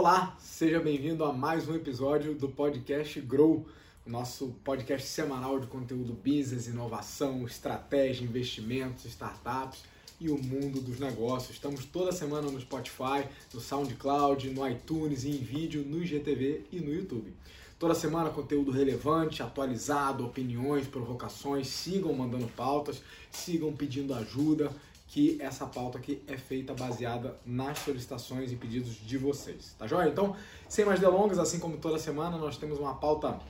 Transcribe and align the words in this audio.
Olá, 0.00 0.36
seja 0.38 0.78
bem-vindo 0.78 1.24
a 1.24 1.32
mais 1.32 1.68
um 1.68 1.74
episódio 1.74 2.32
do 2.32 2.48
podcast 2.48 3.20
Grow, 3.20 3.66
o 4.06 4.08
nosso 4.08 4.54
podcast 4.62 5.08
semanal 5.08 5.58
de 5.58 5.66
conteúdo 5.66 6.12
business, 6.12 6.68
inovação, 6.68 7.44
estratégia, 7.44 8.22
investimentos, 8.22 9.06
startups 9.06 9.82
e 10.20 10.30
o 10.30 10.38
mundo 10.40 10.80
dos 10.80 11.00
negócios. 11.00 11.50
Estamos 11.50 11.84
toda 11.84 12.12
semana 12.12 12.48
no 12.48 12.60
Spotify, 12.60 13.26
no 13.52 13.60
SoundCloud, 13.60 14.48
no 14.50 14.68
iTunes, 14.68 15.24
em 15.24 15.32
vídeo, 15.32 15.84
no 15.84 16.00
IGTV 16.00 16.66
e 16.70 16.78
no 16.78 16.94
YouTube. 16.94 17.34
Toda 17.76 17.92
semana 17.92 18.30
conteúdo 18.30 18.70
relevante, 18.70 19.42
atualizado, 19.42 20.24
opiniões, 20.24 20.86
provocações. 20.86 21.66
Sigam 21.66 22.12
mandando 22.12 22.46
pautas, 22.46 23.02
sigam 23.32 23.72
pedindo 23.72 24.14
ajuda, 24.14 24.70
que 25.08 25.40
essa 25.40 25.66
pauta 25.66 25.98
aqui 25.98 26.22
é 26.26 26.36
feita 26.36 26.74
baseada 26.74 27.36
nas 27.44 27.78
solicitações 27.78 28.52
e 28.52 28.56
pedidos 28.56 28.94
de 28.94 29.16
vocês. 29.16 29.74
Tá 29.78 29.86
joia? 29.86 30.08
Então, 30.08 30.36
sem 30.68 30.84
mais 30.84 31.00
delongas, 31.00 31.38
assim 31.38 31.58
como 31.58 31.78
toda 31.78 31.98
semana, 31.98 32.36
nós 32.36 32.58
temos 32.58 32.78
uma 32.78 32.94
pauta 32.94 33.40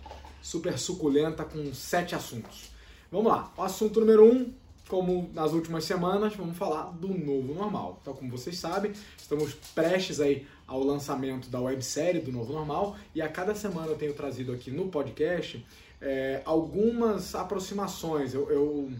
super 0.40 0.78
suculenta 0.78 1.44
com 1.44 1.74
sete 1.74 2.14
assuntos. 2.14 2.70
Vamos 3.10 3.32
lá. 3.32 3.52
O 3.56 3.62
assunto 3.62 3.98
número 3.98 4.24
um, 4.24 4.52
como 4.88 5.30
nas 5.34 5.52
últimas 5.52 5.82
semanas, 5.84 6.36
vamos 6.36 6.56
falar 6.56 6.92
do 6.92 7.08
novo 7.08 7.52
normal. 7.52 7.98
Então, 8.00 8.14
como 8.14 8.30
vocês 8.30 8.56
sabem, 8.56 8.92
estamos 9.16 9.52
prestes 9.74 10.20
aí 10.20 10.46
ao 10.64 10.82
lançamento 10.82 11.48
da 11.48 11.60
websérie 11.60 12.20
do 12.20 12.30
Novo 12.30 12.52
Normal 12.52 12.96
e 13.14 13.20
a 13.20 13.28
cada 13.28 13.54
semana 13.54 13.88
eu 13.88 13.96
tenho 13.96 14.12
trazido 14.12 14.52
aqui 14.52 14.70
no 14.70 14.88
podcast 14.88 15.64
é, 16.00 16.40
algumas 16.44 17.34
aproximações. 17.34 18.32
Eu, 18.32 18.48
eu 18.50 18.92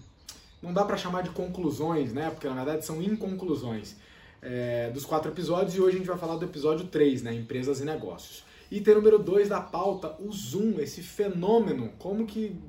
não 0.63 0.73
dá 0.73 0.85
para 0.85 0.97
chamar 0.97 1.23
de 1.23 1.31
conclusões, 1.31 2.13
né? 2.13 2.31
Porque 2.31 2.49
na 2.49 2.55
verdade 2.55 2.85
são 2.85 3.03
inconclusões 3.03 3.97
é, 4.43 4.91
dos 4.91 5.05
quatro 5.05 5.31
episódios 5.31 5.75
e 5.77 5.81
hoje 5.81 5.97
a 5.97 5.99
gente 5.99 6.09
vai 6.09 6.19
falar 6.19 6.37
do 6.37 6.45
episódio 6.45 6.87
3, 6.87 7.23
né? 7.23 7.35
Empresas 7.35 7.81
e 7.81 7.85
negócios. 7.85 8.45
Item 8.71 8.97
número 8.97 9.19
2 9.19 9.49
da 9.49 9.61
pauta, 9.61 10.15
o 10.21 10.31
Zoom, 10.31 10.79
esse 10.79 11.03
fenômeno, 11.03 11.91
como 11.99 12.27
que 12.27 12.61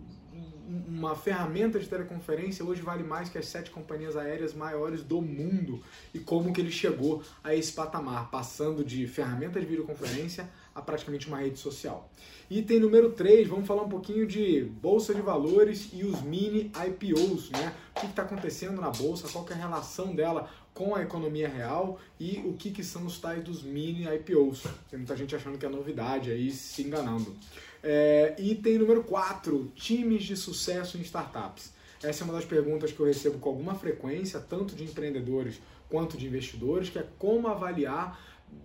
uma 0.88 1.16
ferramenta 1.16 1.80
de 1.80 1.88
teleconferência 1.88 2.64
hoje 2.64 2.81
vale 2.81 3.04
mais 3.04 3.28
que 3.28 3.38
as 3.38 3.48
sete 3.48 3.72
companhias 3.72 4.16
aéreas 4.16 4.53
maiores 4.53 5.02
do 5.02 5.20
mundo 5.20 5.81
e 6.14 6.20
como 6.20 6.53
que 6.53 6.62
ele 6.62 6.72
chegou 6.72 7.24
a 7.44 7.56
esse 7.56 7.74
patamar, 7.74 8.30
passando 8.30 8.84
de 8.84 9.08
ferramenta 9.08 9.59
de 9.59 9.66
videoconferência 9.66 10.48
a 10.80 10.81
praticamente 10.81 11.27
uma 11.27 11.38
rede 11.38 11.59
social. 11.59 12.09
Item 12.49 12.80
número 12.80 13.11
3, 13.11 13.47
vamos 13.47 13.67
falar 13.67 13.83
um 13.83 13.89
pouquinho 13.89 14.25
de 14.25 14.63
bolsa 14.63 15.13
de 15.13 15.22
valores 15.22 15.89
e 15.94 16.03
os 16.03 16.22
mini 16.22 16.72
IPOs, 16.88 17.52
né? 17.52 17.75
O 17.95 17.99
que 17.99 18.08
está 18.08 18.23
acontecendo 18.23 18.81
na 18.81 18.89
bolsa, 18.89 19.27
qual 19.31 19.45
é 19.50 19.53
a 19.53 19.57
relação 19.57 20.16
dela 20.16 20.50
com 20.73 20.95
a 20.95 21.03
economia 21.03 21.47
real 21.47 22.00
e 22.19 22.41
o 22.45 22.53
que, 22.53 22.72
que 22.72 22.83
são 22.83 23.05
os 23.05 23.19
tais 23.19 23.44
dos 23.44 23.61
mini 23.61 24.05
IPOs. 24.16 24.63
Tem 24.89 24.97
muita 24.97 25.16
gente 25.16 25.35
achando 25.35 25.57
que 25.57 25.66
é 25.66 25.69
novidade 25.69 26.31
aí, 26.31 26.50
se 26.50 26.81
enganando. 26.83 27.35
É, 27.83 28.35
item 28.39 28.80
número 28.80 29.03
4, 29.03 29.72
times 29.75 30.23
de 30.23 30.35
sucesso 30.35 30.97
em 30.97 31.02
startups. 31.02 31.73
Essa 32.02 32.23
é 32.23 32.25
uma 32.25 32.33
das 32.33 32.45
perguntas 32.45 32.91
que 32.94 33.00
eu 33.00 33.05
recebo 33.05 33.39
com 33.39 33.50
alguma 33.50 33.75
frequência, 33.75 34.39
tanto 34.39 34.73
de 34.73 34.85
empreendedores 34.85 35.59
quanto 35.89 36.17
de 36.17 36.25
investidores, 36.25 36.89
que 36.89 36.97
é 36.97 37.05
como 37.17 37.47
avaliar 37.47 38.17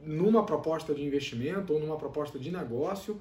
numa 0.03 0.45
proposta 0.45 0.95
de 0.95 1.03
investimento 1.03 1.73
ou 1.73 1.81
numa 1.81 1.97
proposta 1.97 2.39
de 2.39 2.51
negócio 2.51 3.21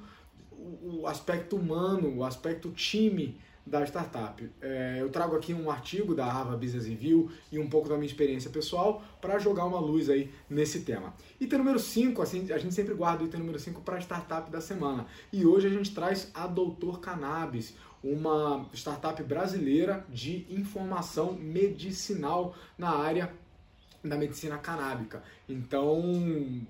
o 0.81 1.07
aspecto 1.07 1.55
humano, 1.55 2.17
o 2.17 2.23
aspecto 2.23 2.71
time 2.71 3.37
da 3.65 3.85
startup. 3.85 4.49
É, 4.61 4.97
eu 4.99 5.09
trago 5.09 5.35
aqui 5.35 5.53
um 5.53 5.71
artigo 5.71 6.13
da 6.13 6.25
Harvard 6.25 6.63
Business 6.63 6.85
Review 6.85 7.31
e 7.51 7.57
um 7.57 7.69
pouco 7.69 7.87
da 7.87 7.95
minha 7.95 8.07
experiência 8.07 8.49
pessoal 8.49 9.01
para 9.21 9.39
jogar 9.39 9.65
uma 9.65 9.79
luz 9.79 10.09
aí 10.09 10.29
nesse 10.49 10.81
tema. 10.81 11.13
Item 11.39 11.59
número 11.59 11.79
5, 11.79 12.21
assim, 12.21 12.51
a 12.51 12.57
gente 12.57 12.73
sempre 12.73 12.93
guarda 12.93 13.23
o 13.23 13.27
item 13.27 13.39
número 13.39 13.57
5 13.57 13.81
para 13.81 13.95
a 13.95 14.01
startup 14.01 14.51
da 14.51 14.59
semana. 14.59 15.05
E 15.31 15.45
hoje 15.45 15.67
a 15.67 15.69
gente 15.69 15.93
traz 15.93 16.29
a 16.33 16.45
Doutor 16.45 16.99
Cannabis, 16.99 17.73
uma 18.03 18.69
startup 18.73 19.23
brasileira 19.23 20.05
de 20.09 20.45
informação 20.49 21.33
medicinal 21.33 22.53
na 22.77 22.89
área 22.89 23.31
da 24.03 24.17
medicina 24.17 24.57
canábica. 24.57 25.23
Então, 25.47 26.01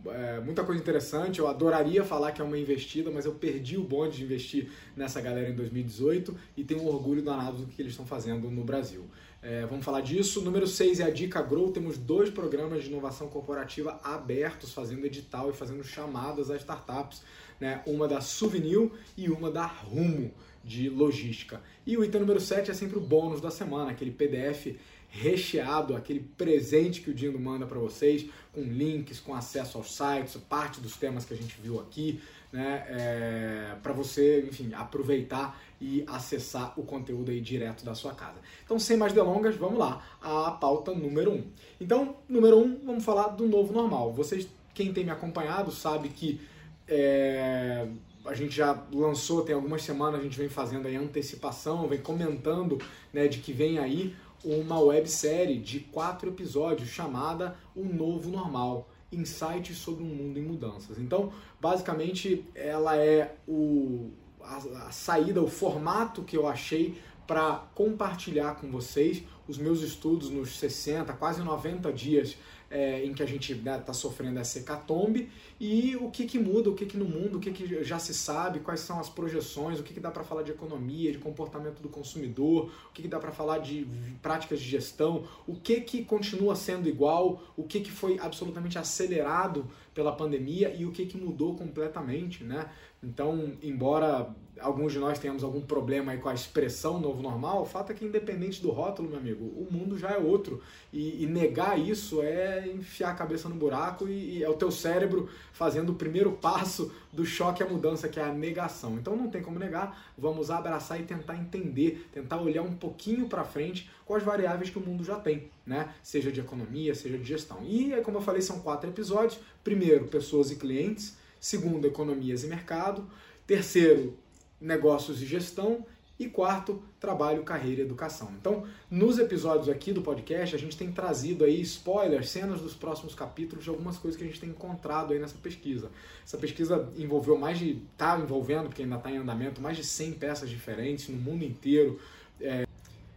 é, 0.07 0.39
muita 0.39 0.63
coisa 0.63 0.79
interessante. 0.79 1.39
Eu 1.39 1.47
adoraria 1.47 2.03
falar 2.03 2.31
que 2.31 2.41
é 2.41 2.44
uma 2.44 2.57
investida, 2.57 3.09
mas 3.09 3.25
eu 3.25 3.33
perdi 3.33 3.77
o 3.77 3.83
bonde 3.83 4.17
de 4.17 4.23
investir 4.23 4.71
nessa 4.95 5.19
galera 5.19 5.49
em 5.49 5.55
2018 5.55 6.35
e 6.55 6.63
tenho 6.63 6.83
um 6.83 6.88
orgulho 6.88 7.23
danado 7.23 7.57
do 7.57 7.67
que 7.67 7.81
eles 7.81 7.94
estão 7.94 8.05
fazendo 8.05 8.51
no 8.51 8.63
Brasil. 8.63 9.05
É, 9.41 9.66
vamos 9.66 9.83
falar 9.83 10.01
disso. 10.01 10.41
Número 10.41 10.67
6 10.67 10.99
é 10.99 11.03
a 11.03 11.09
Dica 11.09 11.41
Grow. 11.41 11.71
Temos 11.71 11.97
dois 11.97 12.29
programas 12.29 12.83
de 12.83 12.89
inovação 12.89 13.27
corporativa 13.27 14.00
abertos, 14.03 14.71
fazendo 14.71 15.05
edital 15.05 15.50
e 15.50 15.53
fazendo 15.53 15.83
chamadas 15.83 16.51
a 16.51 16.55
startups. 16.55 17.23
Né? 17.59 17.81
Uma 17.85 18.07
da 18.07 18.21
Souvenir 18.21 18.89
e 19.17 19.29
uma 19.29 19.50
da 19.50 19.65
Rumo 19.65 20.31
de 20.63 20.88
logística. 20.89 21.61
E 21.85 21.97
o 21.97 22.03
item 22.05 22.21
número 22.21 22.39
7 22.39 22.71
é 22.71 22.73
sempre 22.73 22.97
o 22.97 23.01
bônus 23.01 23.41
da 23.41 23.51
semana, 23.51 23.91
aquele 23.91 24.11
PDF 24.11 24.77
recheado, 25.13 25.96
aquele 25.96 26.19
presente 26.19 27.00
que 27.00 27.12
o 27.12 27.13
Dindo 27.13 27.40
manda 27.40 27.68
para 27.68 27.78
vocês, 27.78 28.25
com 28.51 28.62
links, 28.62 29.19
com 29.19 29.35
acesso 29.35 29.78
aos 29.78 29.96
sites, 29.96 30.35
parte 30.50 30.81
dos 30.81 30.97
temas 30.97 31.24
que 31.24 31.35
a 31.35 31.38
gente 31.38 31.56
viu 31.62 31.79
aqui, 31.79 32.19
né, 32.51 32.84
é, 32.90 33.75
para 33.84 33.94
você, 33.94 34.44
enfim, 34.50 34.72
aproveitar 34.74 35.62
e 35.79 36.03
acessar 36.07 36.74
o 36.79 36.84
conteúdo 36.84 37.29
aí 37.29 37.40
direto 37.40 37.85
da 37.85 37.94
sua 37.94 38.16
casa. 38.16 38.40
Então, 38.66 38.79
sem 38.79 38.97
mais 38.97 39.13
delongas, 39.13 39.56
vamos 39.56 39.78
lá, 39.78 40.03
a 40.19 40.50
pauta 40.50 40.91
número 40.91 41.31
1. 41.31 41.35
Um. 41.35 41.44
Então, 41.80 42.16
número 42.28 42.57
1, 42.57 42.63
um, 42.63 42.80
vamos 42.84 43.06
falar 43.06 43.28
do 43.28 43.47
novo 43.47 43.72
normal. 43.72 44.12
Vocês, 44.13 44.47
quem 44.74 44.91
tem 44.91 45.03
me 45.03 45.12
acompanhado, 45.12 45.72
sabe 45.72 46.09
que 46.09 46.41
é, 46.88 47.88
a 48.25 48.34
gente 48.34 48.56
já 48.56 48.84
lançou, 48.91 49.44
tem 49.44 49.53
algumas 49.53 49.84
semanas, 49.84 50.19
a 50.19 50.24
gente 50.24 50.38
vem 50.38 50.50
fazendo 50.50 50.88
aí 50.88 50.95
antecipação, 50.95 51.88
vem 51.88 52.01
comentando 52.01 52.80
né, 53.13 53.28
de 53.28 53.40
que 53.40 53.53
vem 53.53 53.78
aí 53.78 54.16
uma 54.44 54.80
websérie 54.80 55.58
de 55.59 55.80
quatro 55.80 56.30
episódios 56.30 56.90
chamada 56.90 57.56
O 57.76 57.84
Novo 57.84 58.30
Normal. 58.30 58.90
Insights 59.12 59.78
sobre 59.78 60.04
um 60.04 60.08
mundo 60.08 60.40
em 60.40 60.44
mudanças. 60.44 60.98
Então, 60.98 61.31
basicamente, 61.62 62.46
ela 62.56 62.98
é 62.98 63.36
o, 63.48 64.09
a, 64.42 64.88
a 64.88 64.92
saída, 64.92 65.42
o 65.42 65.48
formato 65.48 66.24
que 66.24 66.36
eu 66.36 66.48
achei 66.48 67.00
para 67.28 67.68
compartilhar 67.76 68.56
com 68.56 68.70
vocês 68.70 69.24
os 69.48 69.58
meus 69.58 69.81
estudos 69.81 70.30
nos 70.30 70.58
60, 70.58 71.14
quase 71.14 71.42
90 71.42 71.92
dias 71.94 72.36
é, 72.73 73.06
em 73.06 73.13
que 73.13 73.22
a 73.22 73.25
gente 73.25 73.53
está 73.53 73.78
né, 73.78 73.78
tá 73.78 73.94
sofrendo 73.94 74.39
essa 74.39 74.57
hecatombe 74.57 75.29
e 75.59 75.95
o 75.95 76.09
que, 76.09 76.25
que 76.25 76.39
muda, 76.39 76.72
o 76.72 76.73
que, 76.73 76.88
que 76.88 76.97
no 76.97 77.06
mundo, 77.06 77.38
o 77.38 77.39
que, 77.39 77.51
que 77.51 77.84
já 77.84 78.00
se 78.00 78.13
sabe, 78.13 78.59
quais 78.59 78.79
são 78.79 79.00
as 79.00 79.07
projeções, 79.07 79.79
o 79.79 79.84
que, 79.84 79.94
que 79.94 80.00
dá 80.00 80.09
para 80.09 80.23
falar 80.23 80.41
de 80.41 80.51
economia, 80.51 81.12
de 81.12 81.19
comportamento 81.19 81.81
do 81.81 81.88
consumidor, 81.88 82.72
o 82.89 82.94
que, 82.94 83.03
que 83.03 83.07
dá 83.07 83.19
para 83.19 83.31
falar 83.31 83.59
de 83.59 83.88
práticas 84.23 84.59
de 84.59 84.67
gestão, 84.67 85.23
o 85.45 85.56
que, 85.56 85.81
que 85.81 86.03
continua 86.03 86.56
sendo 86.56 86.89
igual, 86.89 87.44
o 87.56 87.63
que, 87.63 87.79
que 87.79 87.91
foi 87.91 88.17
absolutamente 88.19 88.79
acelerado 88.79 89.67
pela 89.94 90.12
pandemia 90.12 90.73
e 90.73 90.83
o 90.83 90.91
que, 90.91 91.06
que 91.06 91.17
mudou 91.17 91.56
completamente, 91.56 92.44
né? 92.44 92.67
Então, 93.03 93.53
embora 93.62 94.34
alguns 94.59 94.94
de 94.94 95.00
nós 95.00 95.19
tenhamos 95.19 95.44
algum 95.44 95.62
problema 95.62 96.12
aí 96.12 96.18
com 96.18 96.30
a 96.30 96.34
expressão 96.34 97.00
novo 97.00 97.22
normal, 97.22 97.64
o 97.64 97.66
fato 97.66 97.91
é 97.91 97.96
que 97.96 98.06
independente 98.06 98.62
do 98.62 98.69
rótulo, 98.69 99.09
meu 99.09 99.18
amigo, 99.18 99.44
o 99.44 99.68
mundo 99.69 99.97
já 99.97 100.12
é 100.12 100.18
outro. 100.18 100.62
E, 100.91 101.24
e 101.24 101.28
negar 101.28 101.78
isso 101.78 102.22
é 102.22 102.68
enfiar 102.68 103.12
a 103.12 103.16
cabeça 103.16 103.50
no 103.50 103.56
buraco 103.56 104.08
e, 104.08 104.38
e, 104.38 104.44
é 104.44 104.50
o 104.50 104.53
teu 104.53 104.72
cérebro 104.72 105.30
fazendo 105.52 105.92
o 105.92 105.96
primeiro 105.96 106.31
passo 106.34 106.94
do 107.12 107.25
choque 107.25 107.62
à 107.62 107.68
mudança, 107.68 108.08
que 108.08 108.19
é 108.19 108.24
a 108.24 108.31
negação. 108.31 108.97
Então 108.97 109.16
não 109.16 109.30
tem 109.30 109.42
como 109.42 109.59
negar, 109.59 110.12
vamos 110.18 110.50
abraçar 110.50 111.00
e 111.00 111.03
tentar 111.03 111.36
entender, 111.36 112.08
tentar 112.12 112.42
olhar 112.42 112.62
um 112.62 112.74
pouquinho 112.74 113.28
para 113.28 113.44
frente 113.44 113.90
com 114.06 114.16
as 114.16 114.24
variáveis 114.24 114.69
que 114.69 114.78
o 114.78 114.81
mundo 114.81 115.03
já 115.03 115.16
tem, 115.16 115.50
né? 115.66 115.94
Seja 116.02 116.31
de 116.31 116.40
economia, 116.40 116.94
seja 116.94 117.18
de 117.18 117.24
gestão. 117.24 117.59
E 117.63 117.90
como 118.02 118.18
eu 118.18 118.22
falei, 118.22 118.42
são 118.42 118.59
quatro 118.59 118.90
episódios. 118.90 119.40
Primeiro, 119.63 120.08
pessoas 120.08 120.52
e 120.52 120.56
clientes 120.56 121.22
segundo, 121.44 121.86
economias 121.86 122.45
e 122.45 122.48
mercado, 122.48 123.06
terceiro, 123.45 124.18
negócios 124.62 125.22
e 125.22 125.25
gestão 125.25 125.86
e 126.18 126.30
quarto, 126.30 126.81
trabalho, 127.01 127.44
carreira 127.44 127.81
e 127.81 127.84
educação. 127.84 128.31
Então, 128.40 128.66
nos 128.90 129.19
episódios 129.19 129.68
aqui 129.68 129.92
do 129.92 130.01
podcast, 130.01 130.56
a 130.56 130.57
gente 130.57 130.78
tem 130.78 130.90
trazido 130.90 131.44
aí 131.44 131.60
spoilers, 131.60 132.30
cenas 132.30 132.62
dos 132.62 132.74
próximos 132.74 133.13
capítulos 133.13 133.66
de 133.66 133.69
algumas 133.69 133.98
coisas 133.98 134.18
que 134.18 134.24
a 134.24 134.28
gente 134.28 134.40
tem 134.40 134.51
encontrado 134.51 135.12
aí 135.12 135.19
nessa 135.19 135.36
pesquisa. 135.36 135.92
Essa 136.25 136.38
pesquisa 136.38 136.90
envolveu 136.95 137.38
mais 137.38 137.60
de, 137.60 137.81
tá 137.98 138.18
envolvendo, 138.18 138.68
porque 138.69 138.84
ainda 138.84 138.96
está 138.96 139.12
em 139.12 139.18
andamento, 139.18 139.60
mais 139.60 139.75
de 139.75 139.84
100 139.84 140.13
peças 140.13 140.50
diferentes 140.50 141.10
no 141.10 141.18
mundo 141.18 141.44
inteiro. 141.44 142.00
É, 142.39 142.66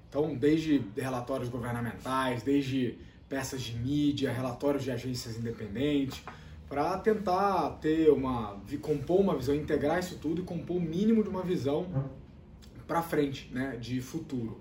então, 0.09 0.35
desde 0.35 0.83
relatórios 0.97 1.49
governamentais, 1.49 2.43
desde 2.43 2.99
peças 3.29 3.63
de 3.63 3.77
mídia, 3.77 4.33
relatórios 4.33 4.83
de 4.83 4.91
agências 4.91 5.37
independentes, 5.37 6.21
para 6.69 6.99
tentar 6.99 7.79
ter 7.81 8.11
uma 8.11 8.61
compor 8.81 9.21
uma 9.21 9.37
visão, 9.37 9.55
integrar 9.55 9.99
isso 9.99 10.17
tudo 10.17 10.43
e 10.43 10.45
compor 10.45 10.79
o 10.79 10.81
mínimo 10.81 11.23
de 11.23 11.29
uma 11.29 11.43
visão 11.43 11.87
para 12.87 13.03
frente, 13.03 13.51
né, 13.53 13.77
de 13.77 14.01
futuro. 14.01 14.61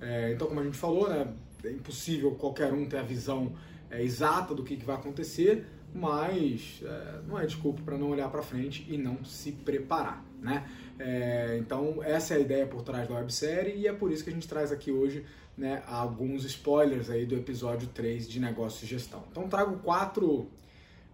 É, 0.00 0.32
então, 0.32 0.46
como 0.46 0.60
a 0.60 0.64
gente 0.64 0.76
falou, 0.76 1.08
né, 1.08 1.26
é 1.64 1.70
impossível 1.70 2.32
qualquer 2.32 2.72
um 2.72 2.86
ter 2.86 2.98
a 2.98 3.02
visão 3.02 3.52
é, 3.90 4.02
exata 4.02 4.54
do 4.54 4.62
que, 4.62 4.76
que 4.76 4.84
vai 4.84 4.96
acontecer, 4.96 5.66
mas 5.94 6.82
é, 6.84 7.20
não 7.26 7.38
é 7.38 7.46
desculpa 7.46 7.80
para 7.82 7.96
não 7.96 8.10
olhar 8.10 8.28
para 8.30 8.42
frente 8.42 8.86
e 8.88 8.98
não 8.98 9.24
se 9.24 9.52
preparar, 9.52 10.24
né? 10.40 10.68
É, 10.98 11.56
então 11.58 12.02
essa 12.02 12.34
é 12.34 12.36
a 12.38 12.40
ideia 12.40 12.66
por 12.66 12.82
trás 12.82 13.08
da 13.08 13.14
websérie 13.14 13.74
e 13.76 13.86
é 13.86 13.92
por 13.92 14.10
isso 14.10 14.24
que 14.24 14.30
a 14.30 14.32
gente 14.32 14.48
traz 14.48 14.72
aqui 14.72 14.90
hoje 14.90 15.24
né, 15.56 15.82
alguns 15.86 16.44
spoilers 16.44 17.10
aí 17.10 17.24
do 17.24 17.34
episódio 17.34 17.88
3 17.88 18.28
de 18.28 18.40
negócio 18.40 18.84
e 18.84 18.88
gestão. 18.88 19.24
Então 19.30 19.48
trago 19.48 19.78
quatro, 19.78 20.48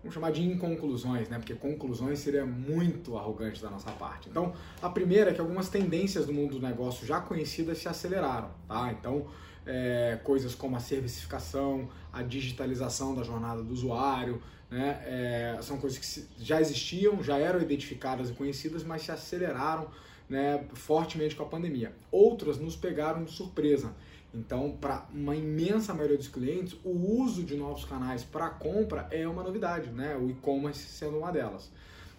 vamos 0.02 0.14
chamar 0.14 0.32
de 0.32 0.42
inconclusões, 0.42 1.28
né, 1.28 1.38
porque 1.38 1.54
conclusões 1.54 2.18
seria 2.18 2.44
muito 2.44 3.16
arrogante 3.16 3.62
da 3.62 3.70
nossa 3.70 3.90
parte. 3.92 4.28
Então 4.28 4.52
a 4.80 4.88
primeira 4.88 5.30
é 5.30 5.34
que 5.34 5.40
algumas 5.40 5.68
tendências 5.68 6.26
do 6.26 6.32
mundo 6.32 6.58
do 6.58 6.66
negócio 6.66 7.06
já 7.06 7.20
conhecidas 7.20 7.78
se 7.78 7.88
aceleraram, 7.88 8.50
tá? 8.66 8.92
Então 8.92 9.26
é, 9.64 10.18
coisas 10.24 10.54
como 10.54 10.76
a 10.76 10.80
servicificação, 10.80 11.88
a 12.12 12.22
digitalização 12.22 13.14
da 13.14 13.22
jornada 13.22 13.62
do 13.62 13.72
usuário, 13.72 14.42
né, 14.68 15.00
é, 15.04 15.58
são 15.62 15.78
coisas 15.78 15.98
que 15.98 16.44
já 16.44 16.60
existiam, 16.60 17.22
já 17.22 17.38
eram 17.38 17.60
identificadas 17.60 18.30
e 18.30 18.32
conhecidas, 18.32 18.82
mas 18.82 19.02
se 19.02 19.12
aceleraram 19.12 19.88
né, 20.28 20.64
fortemente 20.72 21.36
com 21.36 21.42
a 21.42 21.46
pandemia. 21.46 21.92
Outras 22.10 22.58
nos 22.58 22.74
pegaram 22.74 23.22
de 23.22 23.30
surpresa. 23.30 23.94
Então, 24.34 24.76
para 24.80 25.06
uma 25.12 25.36
imensa 25.36 25.92
maioria 25.92 26.16
dos 26.16 26.28
clientes, 26.28 26.76
o 26.84 27.22
uso 27.22 27.42
de 27.42 27.54
novos 27.54 27.84
canais 27.84 28.24
para 28.24 28.48
compra 28.48 29.06
é 29.10 29.28
uma 29.28 29.42
novidade, 29.42 29.90
né? 29.90 30.16
o 30.16 30.30
e-commerce 30.30 30.80
sendo 30.80 31.18
uma 31.18 31.30
delas. 31.30 31.70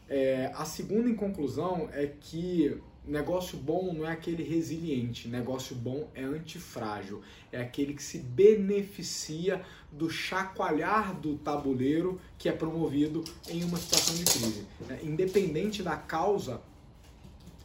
É, 0.08 0.52
a 0.54 0.64
segunda 0.64 1.10
em 1.10 1.16
conclusão 1.16 1.90
é 1.92 2.06
que 2.06 2.80
negócio 3.06 3.58
bom 3.58 3.94
não 3.94 4.08
é 4.08 4.12
aquele 4.12 4.44
resiliente, 4.44 5.28
negócio 5.28 5.76
bom 5.76 6.10
é 6.14 6.24
antifrágil, 6.24 7.22
é 7.52 7.60
aquele 7.60 7.94
que 7.94 8.04
se 8.04 8.20
beneficia 8.20 9.62
do 9.92 10.10
chacoalhar 10.10 11.14
do 11.20 11.38
tabuleiro 11.38 12.20
que 12.38 12.48
é 12.48 12.52
promovido 12.52 13.24
em 13.50 13.64
uma 13.64 13.78
situação 13.78 14.16
de 14.16 14.24
crise. 14.24 14.66
É, 14.90 15.00
independente 15.04 15.82
da 15.82 15.98
causa 15.98 16.62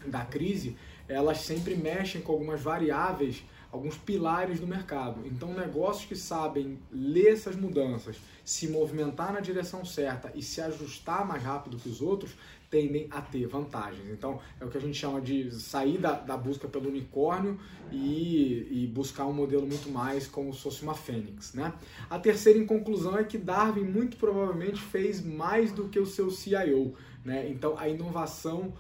da 0.06 0.24
crise, 0.24 0.76
elas 1.06 1.38
sempre 1.38 1.76
mexem 1.76 2.20
com 2.20 2.32
algumas 2.32 2.60
variáveis 2.60 3.44
alguns 3.70 3.96
pilares 3.96 4.60
do 4.60 4.66
mercado. 4.66 5.26
Então, 5.26 5.52
negócios 5.52 6.06
que 6.06 6.16
sabem 6.16 6.78
ler 6.90 7.32
essas 7.32 7.54
mudanças, 7.54 8.16
se 8.44 8.68
movimentar 8.68 9.32
na 9.32 9.40
direção 9.40 9.84
certa 9.84 10.32
e 10.34 10.42
se 10.42 10.60
ajustar 10.60 11.26
mais 11.26 11.42
rápido 11.42 11.76
que 11.76 11.88
os 11.88 12.00
outros, 12.00 12.34
tendem 12.70 13.08
a 13.10 13.20
ter 13.20 13.46
vantagens. 13.46 14.08
Então, 14.10 14.40
é 14.60 14.64
o 14.64 14.68
que 14.68 14.76
a 14.76 14.80
gente 14.80 14.96
chama 14.96 15.20
de 15.20 15.50
sair 15.52 15.98
da, 15.98 16.12
da 16.12 16.36
busca 16.36 16.68
pelo 16.68 16.88
unicórnio 16.88 17.58
e, 17.90 18.68
e, 18.70 18.86
buscar 18.86 19.26
um 19.26 19.32
modelo 19.32 19.66
muito 19.66 19.90
mais 19.90 20.26
como 20.26 20.52
se 20.52 20.60
fosse 20.60 20.82
uma 20.82 20.94
fênix. 20.94 21.54
Né? 21.54 21.72
A 22.10 22.18
terceira, 22.18 22.58
em 22.58 22.66
conclusão, 22.66 23.16
é 23.16 23.24
que 23.24 23.38
Darwin 23.38 23.84
muito 23.84 24.16
provavelmente 24.18 24.80
fez 24.80 25.24
mais 25.24 25.72
do 25.72 25.88
que 25.88 25.98
o 25.98 26.06
seu 26.06 26.30
CIO. 26.30 26.94
Né? 27.24 27.48
Então, 27.48 27.78
a 27.78 27.88
inovação 27.88 28.74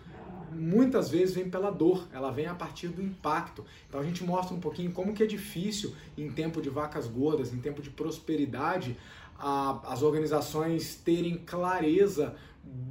muitas 0.52 1.08
vezes 1.08 1.34
vem 1.34 1.48
pela 1.48 1.70
dor, 1.70 2.06
ela 2.12 2.30
vem 2.30 2.46
a 2.46 2.54
partir 2.54 2.88
do 2.88 3.02
impacto. 3.02 3.64
Então 3.88 4.00
a 4.00 4.04
gente 4.04 4.22
mostra 4.24 4.54
um 4.54 4.60
pouquinho 4.60 4.92
como 4.92 5.12
que 5.12 5.22
é 5.22 5.26
difícil 5.26 5.94
em 6.16 6.30
tempo 6.30 6.60
de 6.60 6.68
vacas 6.68 7.06
gordas, 7.06 7.52
em 7.52 7.58
tempo 7.58 7.82
de 7.82 7.90
prosperidade, 7.90 8.96
a, 9.38 9.80
as 9.92 10.02
organizações 10.02 10.96
terem 10.96 11.38
clareza 11.38 12.36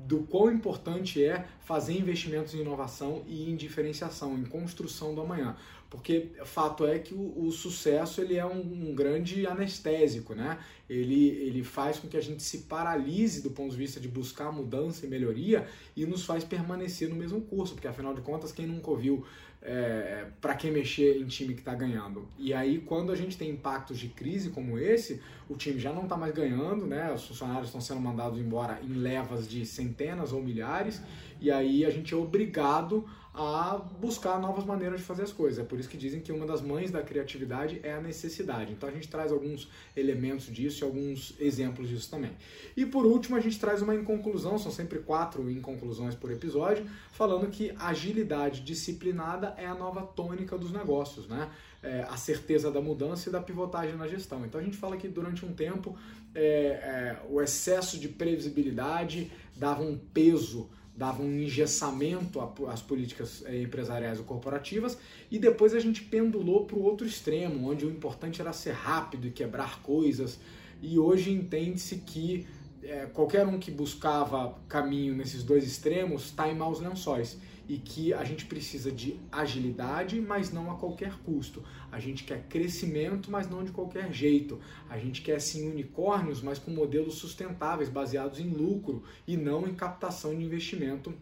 do 0.07 0.19
quão 0.19 0.51
importante 0.51 1.24
é 1.24 1.45
fazer 1.65 1.98
investimentos 1.98 2.54
em 2.54 2.62
inovação 2.62 3.24
e 3.27 3.50
em 3.50 3.56
diferenciação, 3.56 4.38
em 4.38 4.45
construção 4.45 5.13
do 5.13 5.21
amanhã. 5.21 5.56
Porque 5.89 6.31
fato 6.44 6.86
é 6.86 7.00
que 7.00 7.13
o, 7.13 7.45
o 7.45 7.51
sucesso 7.51 8.19
ele 8.19 8.36
é 8.36 8.45
um, 8.45 8.89
um, 8.89 8.95
grande 8.95 9.48
anestésico, 9.48 10.36
né? 10.36 10.60
Ele, 10.89 11.30
ele 11.30 11.63
faz 11.63 11.98
com 11.98 12.07
que 12.07 12.18
a 12.18 12.22
gente 12.22 12.44
se 12.44 12.60
paralise 12.60 13.42
do 13.42 13.51
ponto 13.51 13.72
de 13.72 13.78
vista 13.78 14.00
de 14.00 14.07
buscar 14.07 14.51
mudança 14.51 15.06
e 15.06 15.10
melhoria 15.10 15.66
e 15.95 16.06
nos 16.06 16.25
faz 16.25 16.44
permanecer 16.44 17.10
no 17.10 17.16
mesmo 17.16 17.42
curso, 17.42 17.74
porque 17.74 17.88
afinal 17.88 18.13
de 18.13 18.22
contas, 18.22 18.51
quem 18.51 18.68
nunca 18.68 18.89
ouviu 18.89 19.25
é, 19.62 20.28
para 20.39 20.56
quem 20.56 20.72
mexer 20.72 21.19
em 21.19 21.25
time 21.25 21.54
que 21.54 21.60
está 21.60 21.74
ganhando. 21.74 22.28
E 22.38 22.54
aí, 22.54 22.80
quando 22.80 23.12
a 23.12 23.16
gente 23.16 23.38
tem 23.38 23.50
impactos 23.50 23.98
de 23.98 24.07
crise 24.07 24.50
como 24.50 24.78
esse, 24.78 25.22
o 25.50 25.56
time 25.56 25.80
já 25.80 25.92
não 25.92 26.04
está 26.04 26.16
mais 26.16 26.33
ganhando, 26.33 26.86
né? 26.86 27.12
Os 27.13 27.25
funcionários 27.25 27.68
estão 27.68 27.81
sendo 27.81 28.00
mandados 28.00 28.40
embora 28.40 28.80
em 28.83 28.94
levas 28.94 29.48
de 29.48 29.66
centenas 29.66 30.31
ou 30.31 30.42
milhares, 30.42 31.01
e 31.42 31.50
aí 31.50 31.86
a 31.86 31.90
gente 31.90 32.13
é 32.13 32.18
obrigado 32.18 33.06
a 33.38 33.78
buscar 33.78 34.39
novas 34.39 34.66
maneiras 34.66 35.00
de 35.00 35.06
fazer 35.06 35.22
as 35.22 35.31
coisas. 35.31 35.60
É 35.60 35.63
por 35.63 35.80
isso 35.80 35.88
que 35.88 35.95
dizem 35.95 36.19
que 36.19 36.31
uma 36.31 36.45
das 36.45 36.60
mães 36.60 36.89
da 36.89 37.04
criatividade 37.04 37.80
é 37.84 37.94
a 37.94 38.01
necessidade. 38.01 38.74
Então 38.74 38.89
a 38.89 38.92
gente 38.92 39.07
traz 39.07 39.31
alguns 39.31 39.69
elementos 39.95 40.48
disso 40.48 40.84
e 40.84 40.86
alguns 40.86 41.36
exemplos 41.39 41.88
disso 41.88 42.10
também. 42.10 42.31
E 42.75 42.84
por 42.84 43.06
último, 43.06 43.36
a 43.36 43.39
gente 43.39 43.60
traz 43.60 43.84
uma 43.84 43.94
inconclusão, 43.94 44.57
são 44.57 44.72
sempre 44.72 44.98
quatro 45.00 45.51
inconclusões 45.51 46.16
por 46.16 46.31
episódio, 46.31 46.84
falando 47.12 47.48
que 47.48 47.75
agilidade 47.78 48.62
disciplinada 48.62 49.54
é 49.56 49.68
a 49.68 49.75
nova 49.75 50.01
tônica 50.01 50.57
dos 50.57 50.72
negócios, 50.72 51.28
né? 51.28 51.51
É, 51.83 52.07
a 52.10 52.18
certeza 52.18 52.72
da 52.72 52.81
mudança 52.81 53.30
e 53.30 53.31
da 53.31 53.40
pivotagem 53.40 53.95
na 53.95 54.07
gestão. 54.07 54.44
Então 54.48 54.60
a 54.60 54.63
gente 54.63 54.75
fala 54.75 54.98
que 54.98 55.07
durante 55.07 55.45
um 55.45 55.54
tempo 55.54 55.95
é, 56.33 56.42
é, 56.42 57.22
o 57.30 57.40
excesso 57.40 58.00
de 58.00 58.10
previsibilidade 58.10 59.31
dava 59.56 59.83
um 59.83 59.95
peso 59.95 60.68
dava 60.98 61.22
um 61.22 61.32
engessamento 61.40 62.40
às 62.68 62.82
políticas 62.82 63.44
eh, 63.46 63.62
empresariais 63.62 64.18
ou 64.18 64.26
corporativas, 64.26 64.98
e 65.30 65.38
depois 65.38 65.76
a 65.76 65.80
gente 65.80 66.02
pendulou 66.02 66.66
para 66.66 66.76
o 66.76 66.82
outro 66.82 67.06
extremo, 67.06 67.70
onde 67.70 67.86
o 67.86 67.90
importante 67.90 68.42
era 68.42 68.52
ser 68.52 68.74
rápido 68.74 69.28
e 69.28 69.32
quebrar 69.32 69.82
coisas, 69.84 70.40
e 70.82 70.98
hoje 70.98 71.32
entende-se 71.32 71.98
que 71.98 72.48
é, 72.84 73.06
qualquer 73.06 73.46
um 73.46 73.60
que 73.60 73.70
buscava 73.70 74.58
caminho 74.68 75.14
nesses 75.16 75.44
dois 75.44 75.64
extremos 75.66 76.26
está 76.26 76.50
em 76.50 76.56
maus 76.56 76.80
lençóis 76.80 77.38
e 77.68 77.78
que 77.78 78.14
a 78.14 78.24
gente 78.24 78.46
precisa 78.46 78.92
de 78.92 79.19
agilidade, 79.31 80.22
mas 80.22 80.52
não 80.52 80.72
a 80.72 80.75
qualquer 80.75 81.14
custo. 81.25 81.64
A 81.92 82.00
gente 82.00 82.24
quer 82.24 82.44
crescimento, 82.48 83.30
mas 83.30 83.50
não 83.50 83.64
de 83.64 83.72
qualquer 83.72 84.12
jeito. 84.14 84.60
A 84.90 84.98
gente 84.98 85.22
quer 85.22 85.40
sim 85.40 85.69
unicórnios, 85.69 86.42
mas 86.42 86.60
com 86.60 86.72
modelos 86.72 87.16
sustentáveis, 87.16 87.90
baseados 87.90 88.40
em 88.40 88.50
lucro 88.50 89.04
e 89.28 89.36
não 89.36 89.68
em 89.68 89.75
captação 89.75 90.36
de 90.36 90.44
investimento 90.44 91.14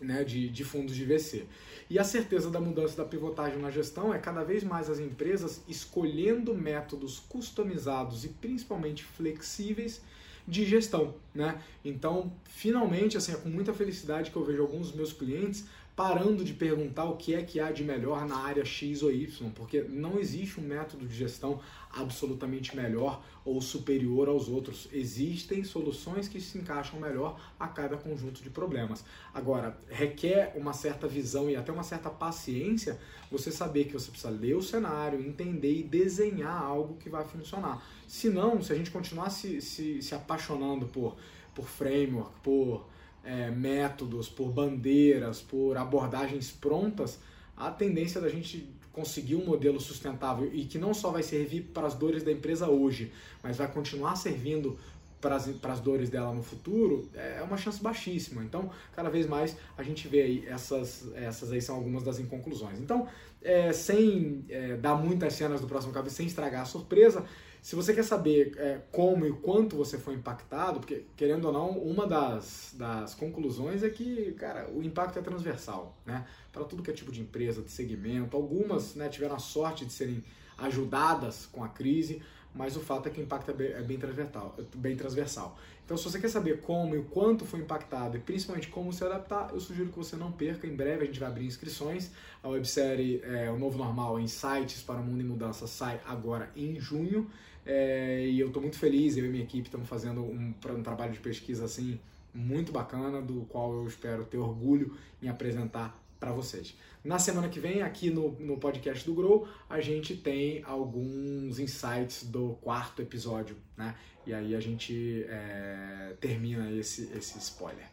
né, 0.00 0.22
de, 0.22 0.48
de 0.48 0.64
fundos 0.64 0.94
de 0.94 1.04
VC. 1.04 1.46
E 1.88 1.98
a 1.98 2.04
certeza 2.04 2.50
da 2.50 2.60
mudança 2.60 2.96
da 2.96 3.04
pivotagem 3.04 3.58
na 3.58 3.70
gestão 3.70 4.12
é 4.12 4.18
cada 4.18 4.42
vez 4.42 4.64
mais 4.64 4.90
as 4.90 4.98
empresas 4.98 5.62
escolhendo 5.68 6.54
métodos 6.54 7.20
customizados 7.28 8.24
e 8.24 8.28
principalmente 8.28 9.04
flexíveis 9.04 10.02
de 10.46 10.64
gestão, 10.64 11.14
né? 11.34 11.60
Então, 11.84 12.32
finalmente, 12.44 13.16
assim, 13.16 13.32
é 13.32 13.36
com 13.36 13.48
muita 13.48 13.72
felicidade 13.72 14.30
que 14.30 14.36
eu 14.36 14.44
vejo 14.44 14.62
alguns 14.62 14.88
dos 14.88 14.96
meus 14.96 15.12
clientes 15.12 15.66
parando 15.96 16.44
de 16.44 16.52
perguntar 16.52 17.04
o 17.04 17.16
que 17.16 17.34
é 17.34 17.42
que 17.42 17.60
há 17.60 17.70
de 17.70 17.84
melhor 17.84 18.26
na 18.26 18.36
área 18.36 18.64
X 18.64 19.02
ou 19.02 19.12
Y, 19.12 19.50
porque 19.54 19.82
não 19.82 20.18
existe 20.18 20.58
um 20.60 20.64
método 20.64 21.06
de 21.06 21.14
gestão 21.14 21.60
absolutamente 21.92 22.74
melhor 22.74 23.22
ou 23.44 23.60
superior 23.60 24.28
aos 24.28 24.48
outros. 24.48 24.88
Existem 24.92 25.62
soluções 25.62 26.26
que 26.26 26.40
se 26.40 26.58
encaixam 26.58 26.98
melhor 26.98 27.38
a 27.60 27.68
cada 27.68 27.96
conjunto 27.96 28.42
de 28.42 28.50
problemas. 28.50 29.04
Agora, 29.32 29.78
requer 29.88 30.52
uma 30.56 30.72
certa 30.72 31.06
visão 31.06 31.48
e 31.48 31.54
até 31.54 31.70
uma 31.70 31.84
certa 31.84 32.10
paciência 32.10 32.98
você 33.30 33.52
saber 33.52 33.84
que 33.84 33.92
você 33.92 34.10
precisa 34.10 34.30
ler 34.30 34.56
o 34.56 34.62
cenário, 34.62 35.20
entender 35.20 35.78
e 35.78 35.82
desenhar 35.84 36.60
algo 36.60 36.96
que 36.96 37.08
vai 37.08 37.24
funcionar. 37.24 37.86
Se 38.08 38.28
não, 38.28 38.60
se 38.60 38.72
a 38.72 38.76
gente 38.76 38.90
continuar 38.90 39.30
se, 39.30 39.60
se, 39.60 40.02
se 40.02 40.14
apaixonando 40.14 40.86
por, 40.86 41.16
por 41.54 41.68
framework, 41.68 42.32
por 42.42 42.84
é, 43.24 43.50
métodos, 43.50 44.28
por 44.28 44.50
bandeiras, 44.50 45.40
por 45.40 45.76
abordagens 45.76 46.50
prontas, 46.50 47.18
a 47.56 47.70
tendência 47.70 48.20
da 48.20 48.28
gente 48.28 48.68
conseguir 48.92 49.34
um 49.34 49.44
modelo 49.44 49.80
sustentável 49.80 50.48
e 50.52 50.64
que 50.64 50.78
não 50.78 50.94
só 50.94 51.10
vai 51.10 51.22
servir 51.22 51.62
para 51.74 51.86
as 51.86 51.94
dores 51.94 52.22
da 52.22 52.30
empresa 52.30 52.68
hoje, 52.68 53.12
mas 53.42 53.56
vai 53.56 53.70
continuar 53.70 54.14
servindo 54.14 54.78
para 55.20 55.36
as, 55.36 55.46
para 55.46 55.72
as 55.72 55.80
dores 55.80 56.10
dela 56.10 56.32
no 56.34 56.42
futuro, 56.42 57.08
é 57.14 57.42
uma 57.42 57.56
chance 57.56 57.82
baixíssima. 57.82 58.44
Então, 58.44 58.70
cada 58.94 59.08
vez 59.08 59.26
mais 59.26 59.56
a 59.76 59.82
gente 59.82 60.06
vê 60.06 60.20
aí 60.20 60.44
essas, 60.46 61.10
essas 61.14 61.50
aí 61.50 61.62
são 61.62 61.76
algumas 61.76 62.02
das 62.02 62.18
inconclusões. 62.18 62.78
Então, 62.78 63.08
é, 63.42 63.72
sem 63.72 64.44
é, 64.50 64.76
dar 64.76 64.94
muitas 64.96 65.32
cenas 65.32 65.62
do 65.62 65.66
próximo 65.66 65.94
capítulo, 65.94 66.14
sem 66.14 66.26
estragar 66.26 66.62
a 66.62 66.66
surpresa, 66.66 67.24
se 67.64 67.74
você 67.74 67.94
quer 67.94 68.04
saber 68.04 68.52
é, 68.58 68.82
como 68.92 69.24
e 69.24 69.32
quanto 69.32 69.74
você 69.74 69.96
foi 69.96 70.12
impactado, 70.12 70.80
porque, 70.80 71.06
querendo 71.16 71.46
ou 71.46 71.52
não, 71.52 71.70
uma 71.70 72.06
das, 72.06 72.74
das 72.76 73.14
conclusões 73.14 73.82
é 73.82 73.88
que, 73.88 74.32
cara, 74.32 74.68
o 74.70 74.82
impacto 74.82 75.18
é 75.18 75.22
transversal, 75.22 75.96
né? 76.04 76.26
Para 76.52 76.62
tudo 76.64 76.82
que 76.82 76.90
é 76.90 76.92
tipo 76.92 77.10
de 77.10 77.22
empresa, 77.22 77.62
de 77.62 77.70
segmento. 77.70 78.36
Algumas 78.36 78.94
né, 78.94 79.08
tiveram 79.08 79.36
a 79.36 79.38
sorte 79.38 79.86
de 79.86 79.94
serem 79.94 80.22
ajudadas 80.58 81.46
com 81.46 81.64
a 81.64 81.68
crise, 81.70 82.20
mas 82.54 82.76
o 82.76 82.80
fato 82.80 83.08
é 83.08 83.10
que 83.10 83.18
o 83.18 83.24
impacto 83.24 83.50
é 83.50 83.54
bem, 83.54 83.72
é 83.72 83.80
bem, 83.80 83.96
transversal, 83.96 84.56
bem 84.74 84.94
transversal. 84.94 85.58
Então, 85.86 85.96
se 85.96 86.04
você 86.04 86.20
quer 86.20 86.28
saber 86.28 86.60
como 86.60 86.94
e 86.94 86.98
o 86.98 87.04
quanto 87.04 87.46
foi 87.46 87.60
impactado 87.60 88.18
e 88.18 88.20
principalmente 88.20 88.68
como 88.68 88.92
se 88.92 89.02
adaptar, 89.02 89.50
eu 89.54 89.60
sugiro 89.60 89.88
que 89.90 89.96
você 89.96 90.16
não 90.16 90.30
perca. 90.30 90.66
Em 90.66 90.76
breve 90.76 91.04
a 91.04 91.06
gente 91.06 91.18
vai 91.18 91.30
abrir 91.30 91.46
inscrições. 91.46 92.10
A 92.42 92.48
websérie 92.48 93.22
é, 93.24 93.50
O 93.50 93.58
Novo 93.58 93.78
Normal 93.78 94.20
Insights 94.20 94.82
para 94.82 95.00
o 95.00 95.04
Mundo 95.04 95.22
em 95.22 95.26
Mudança 95.26 95.66
sai 95.66 95.98
agora 96.06 96.50
em 96.54 96.78
junho. 96.78 97.30
É, 97.66 98.26
e 98.26 98.38
eu 98.38 98.48
estou 98.48 98.60
muito 98.60 98.78
feliz, 98.78 99.16
eu 99.16 99.24
e 99.24 99.28
minha 99.28 99.44
equipe 99.44 99.68
estamos 99.68 99.88
fazendo 99.88 100.22
um, 100.22 100.54
um 100.70 100.82
trabalho 100.82 101.12
de 101.12 101.20
pesquisa 101.20 101.64
assim 101.64 101.98
muito 102.34 102.72
bacana, 102.72 103.22
do 103.22 103.42
qual 103.42 103.72
eu 103.72 103.86
espero 103.86 104.24
ter 104.24 104.38
orgulho 104.38 104.96
em 105.22 105.28
apresentar 105.28 105.98
para 106.18 106.32
vocês. 106.32 106.74
Na 107.04 107.18
semana 107.18 107.48
que 107.48 107.60
vem, 107.60 107.82
aqui 107.82 108.10
no, 108.10 108.32
no 108.40 108.56
podcast 108.56 109.04
do 109.04 109.14
Grow, 109.14 109.46
a 109.68 109.80
gente 109.80 110.16
tem 110.16 110.62
alguns 110.64 111.58
insights 111.58 112.24
do 112.24 112.58
quarto 112.62 113.02
episódio, 113.02 113.56
né? 113.76 113.94
E 114.26 114.32
aí 114.32 114.54
a 114.54 114.60
gente 114.60 115.24
é, 115.28 116.14
termina 116.18 116.70
esse, 116.72 117.10
esse 117.14 117.38
spoiler. 117.38 117.86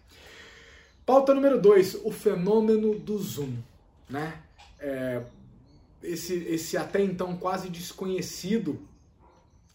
Pauta 1.06 1.34
número 1.34 1.60
2, 1.60 2.06
o 2.06 2.12
fenômeno 2.12 2.98
do 2.98 3.18
Zoom, 3.18 3.58
né? 4.10 4.42
É, 4.80 5.24
esse, 6.02 6.34
esse 6.46 6.78
até 6.78 7.04
então 7.04 7.36
quase 7.36 7.70
desconhecido, 7.70 8.80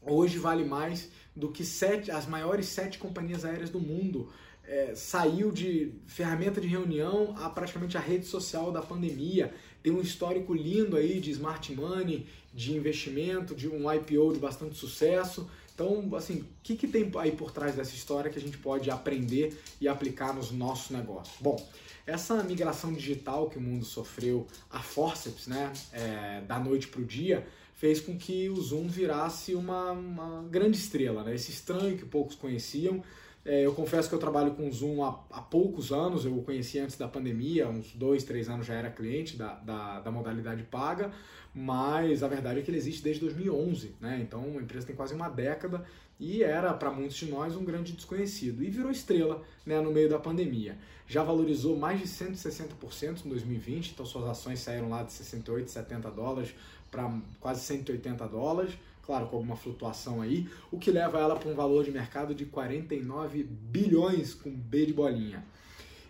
hoje 0.06 0.38
vale 0.38 0.64
mais 0.64 1.08
do 1.34 1.50
que 1.50 1.64
sete, 1.64 2.10
as 2.10 2.26
maiores 2.26 2.66
sete 2.66 2.98
companhias 2.98 3.44
aéreas 3.44 3.70
do 3.70 3.80
mundo 3.80 4.30
é, 4.66 4.94
saiu 4.94 5.52
de 5.52 5.92
ferramenta 6.06 6.60
de 6.60 6.66
reunião 6.66 7.34
a 7.38 7.48
praticamente 7.48 7.96
a 7.96 8.00
rede 8.00 8.26
social 8.26 8.72
da 8.72 8.82
pandemia. 8.82 9.54
Tem 9.82 9.92
um 9.92 10.00
histórico 10.00 10.52
lindo 10.52 10.96
aí 10.96 11.20
de 11.20 11.30
smart 11.30 11.72
money, 11.74 12.26
de 12.52 12.74
investimento, 12.74 13.54
de 13.54 13.68
um 13.68 13.92
IPO 13.92 14.32
de 14.32 14.40
bastante 14.40 14.76
sucesso. 14.76 15.48
Então, 15.72 16.08
assim, 16.16 16.40
o 16.40 16.46
que, 16.62 16.74
que 16.74 16.88
tem 16.88 17.10
aí 17.18 17.30
por 17.30 17.52
trás 17.52 17.76
dessa 17.76 17.94
história 17.94 18.30
que 18.30 18.38
a 18.38 18.42
gente 18.42 18.56
pode 18.58 18.90
aprender 18.90 19.56
e 19.80 19.86
aplicar 19.86 20.34
nos 20.34 20.50
nossos 20.50 20.90
negócios? 20.90 21.36
Bom, 21.38 21.64
essa 22.06 22.42
migração 22.42 22.92
digital 22.92 23.50
que 23.50 23.58
o 23.58 23.60
mundo 23.60 23.84
sofreu 23.84 24.46
a 24.70 24.80
forceps, 24.80 25.46
né, 25.46 25.72
é, 25.92 26.40
da 26.40 26.58
noite 26.58 26.88
para 26.88 27.02
o 27.02 27.04
dia, 27.04 27.46
fez 27.76 28.00
com 28.00 28.16
que 28.16 28.48
o 28.48 28.56
Zoom 28.56 28.88
virasse 28.88 29.54
uma, 29.54 29.92
uma 29.92 30.42
grande 30.50 30.76
estrela, 30.78 31.22
né? 31.22 31.34
Esse 31.34 31.50
estranho 31.50 31.96
que 31.96 32.06
poucos 32.06 32.34
conheciam, 32.34 33.04
é, 33.44 33.64
eu 33.64 33.72
confesso 33.74 34.08
que 34.08 34.14
eu 34.14 34.18
trabalho 34.18 34.54
com 34.54 34.70
Zoom 34.72 35.04
há, 35.04 35.20
há, 35.30 35.40
poucos 35.40 35.92
anos, 35.92 36.24
eu 36.24 36.36
o 36.36 36.42
conheci 36.42 36.80
antes 36.80 36.96
da 36.96 37.06
pandemia, 37.06 37.68
uns 37.68 37.92
dois, 37.92 38.24
três 38.24 38.48
anos 38.48 38.66
já 38.66 38.74
era 38.74 38.90
cliente 38.90 39.36
da, 39.36 39.54
da, 39.54 40.00
da, 40.00 40.10
modalidade 40.10 40.64
paga, 40.64 41.12
mas 41.54 42.24
a 42.24 42.28
verdade 42.28 42.58
é 42.58 42.62
que 42.62 42.70
ele 42.70 42.78
existe 42.78 43.04
desde 43.04 43.20
2011, 43.20 43.94
né? 44.00 44.18
então 44.20 44.42
a 44.58 44.62
empresa 44.62 44.86
tem 44.86 44.96
quase 44.96 45.14
uma 45.14 45.28
década 45.28 45.84
e 46.18 46.42
era 46.42 46.74
para 46.74 46.90
muitos 46.90 47.16
de 47.16 47.26
nós 47.26 47.54
um 47.54 47.64
grande 47.64 47.92
desconhecido 47.92 48.64
e 48.64 48.70
virou 48.70 48.90
estrela 48.90 49.42
né, 49.64 49.80
no 49.80 49.92
meio 49.92 50.08
da 50.08 50.18
pandemia. 50.18 50.76
Já 51.06 51.22
valorizou 51.22 51.76
mais 51.76 52.00
de 52.00 52.06
160% 52.08 53.24
em 53.24 53.28
2020, 53.28 53.92
então 53.92 54.04
suas 54.04 54.26
ações 54.26 54.58
saíram 54.58 54.88
lá 54.88 55.04
de 55.04 55.12
68, 55.12 55.70
70 55.70 56.10
dólares 56.10 56.52
para 56.90 57.12
quase 57.40 57.60
180 57.62 58.26
dólares 58.28 58.74
claro, 59.06 59.28
com 59.28 59.36
alguma 59.36 59.56
flutuação 59.56 60.20
aí, 60.20 60.48
o 60.70 60.78
que 60.78 60.90
leva 60.90 61.20
ela 61.20 61.36
para 61.36 61.48
um 61.48 61.54
valor 61.54 61.84
de 61.84 61.92
mercado 61.92 62.34
de 62.34 62.44
49 62.44 63.44
bilhões 63.44 64.34
com 64.34 64.50
B 64.50 64.84
de 64.84 64.92
bolinha. 64.92 65.44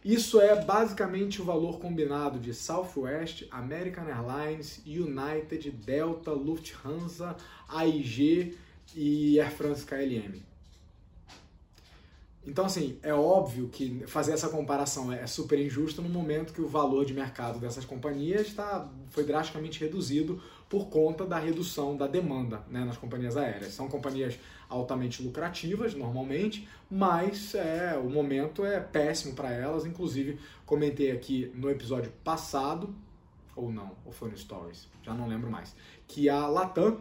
Isso 0.03 0.41
é 0.41 0.65
basicamente 0.65 1.43
o 1.43 1.45
valor 1.45 1.79
combinado 1.79 2.39
de 2.39 2.55
Southwest, 2.55 3.47
American 3.51 4.05
Airlines, 4.07 4.81
United, 4.87 5.71
Delta, 5.71 6.31
Lufthansa, 6.31 7.37
AIG 7.69 8.57
e 8.95 9.39
Air 9.39 9.51
France 9.51 9.85
KLM. 9.85 10.41
Então, 12.47 12.65
assim, 12.65 12.97
é 13.03 13.13
óbvio 13.13 13.69
que 13.69 14.07
fazer 14.07 14.33
essa 14.33 14.49
comparação 14.49 15.13
é 15.13 15.27
super 15.27 15.59
injusto 15.59 16.01
no 16.01 16.09
momento 16.09 16.53
que 16.53 16.61
o 16.61 16.69
valor 16.69 17.05
de 17.05 17.13
mercado 17.13 17.59
dessas 17.59 17.85
companhias 17.85 18.55
tá, 18.55 18.89
foi 19.11 19.25
drasticamente 19.25 19.81
reduzido 19.81 20.41
por 20.69 20.89
conta 20.89 21.25
da 21.25 21.39
redução 21.39 21.97
da 21.97 22.07
demanda 22.07 22.63
né, 22.69 22.85
nas 22.85 22.97
companhias 22.97 23.37
aéreas. 23.37 23.73
São 23.73 23.89
companhias 23.89 24.39
altamente 24.69 25.23
lucrativas, 25.23 25.95
normalmente, 25.95 26.69
mas 26.91 27.55
é, 27.55 27.97
o 27.97 28.11
momento 28.11 28.65
é 28.65 28.81
péssimo 28.81 29.35
para 29.35 29.53
elas. 29.53 29.87
Inclusive, 29.87 30.39
comentei 30.65 31.13
aqui 31.13 31.51
no 31.55 31.71
episódio 31.71 32.13
passado, 32.25 32.95
ou 33.55 33.71
não, 33.71 33.93
ou 34.05 34.13
foi 34.13 34.29
no 34.29 34.37
Stories, 34.37 34.89
já 35.03 35.15
não 35.15 35.29
lembro 35.29 35.51
mais, 35.51 35.75
que 36.07 36.29
a 36.29 36.47
Latam 36.47 37.01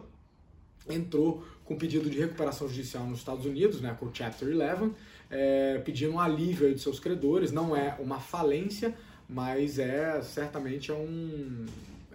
entrou 0.88 1.44
com 1.64 1.76
pedido 1.76 2.08
de 2.08 2.18
recuperação 2.18 2.68
judicial 2.68 3.04
nos 3.04 3.18
Estados 3.18 3.44
Unidos, 3.44 3.80
né, 3.80 3.96
com 3.98 4.06
o 4.06 4.14
Chapter 4.14 4.48
11, 4.48 4.92
é, 5.28 5.78
pedindo 5.84 6.12
um 6.12 6.20
alívio 6.20 6.72
de 6.72 6.80
seus 6.80 7.00
credores. 7.00 7.50
Não 7.50 7.74
é 7.74 7.96
uma 7.98 8.20
falência, 8.20 8.96
mas 9.28 9.80
é 9.80 10.22
certamente 10.22 10.92
é, 10.92 10.94
um, 10.94 11.66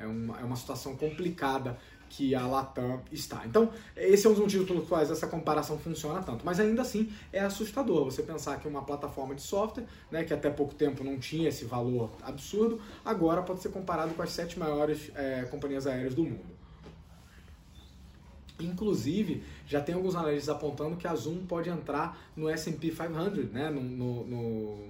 é, 0.02 0.08
uma, 0.08 0.40
é 0.40 0.44
uma 0.44 0.56
situação 0.56 0.96
complicada 0.96 1.78
que 2.12 2.36
a 2.36 2.46
Latam 2.46 3.02
está. 3.10 3.46
Então, 3.46 3.72
esse 3.96 4.28
é 4.28 4.30
um 4.30 4.34
dos 4.34 4.42
motivos 4.42 4.68
pelos 4.68 4.88
quais 4.88 5.10
essa 5.10 5.28
comparação 5.28 5.80
funciona 5.80 6.22
tanto. 6.22 6.46
Mas 6.46 6.60
ainda 6.60 6.82
assim 6.82 7.10
é 7.32 7.40
assustador 7.40 8.04
você 8.04 8.22
pensar 8.22 8.60
que 8.60 8.68
uma 8.68 8.84
plataforma 8.84 9.34
de 9.34 9.42
software, 9.42 9.86
né, 10.12 10.24
que 10.26 10.34
até 10.34 10.50
pouco 10.50 10.76
tempo 10.76 11.06
não 11.06 11.18
tinha 11.18 11.48
esse 11.48 11.64
valor 11.64 12.12
absurdo, 12.22 12.82
agora 13.06 13.42
pode 13.42 13.62
ser 13.62 13.70
comparado 13.70 14.14
com 14.14 14.22
as 14.22 14.32
sete 14.32 14.60
maiores 14.60 15.10
é, 15.16 15.44
companhias 15.50 15.88
aéreas 15.88 16.14
do 16.14 16.24
mundo. 16.24 16.62
Inclusive, 18.60 19.44
já 19.66 19.82
tem 19.82 19.96
alguns 19.96 20.14
analistas 20.14 20.50
apontando 20.50 20.98
que 20.98 21.08
a 21.08 21.16
Zoom 21.16 21.46
pode 21.46 21.70
entrar 21.70 22.22
no 22.36 22.50
S&P 22.50 22.90
500, 22.92 23.52
né, 23.52 23.70
no, 23.70 23.82
no, 23.82 24.26
no, 24.28 24.88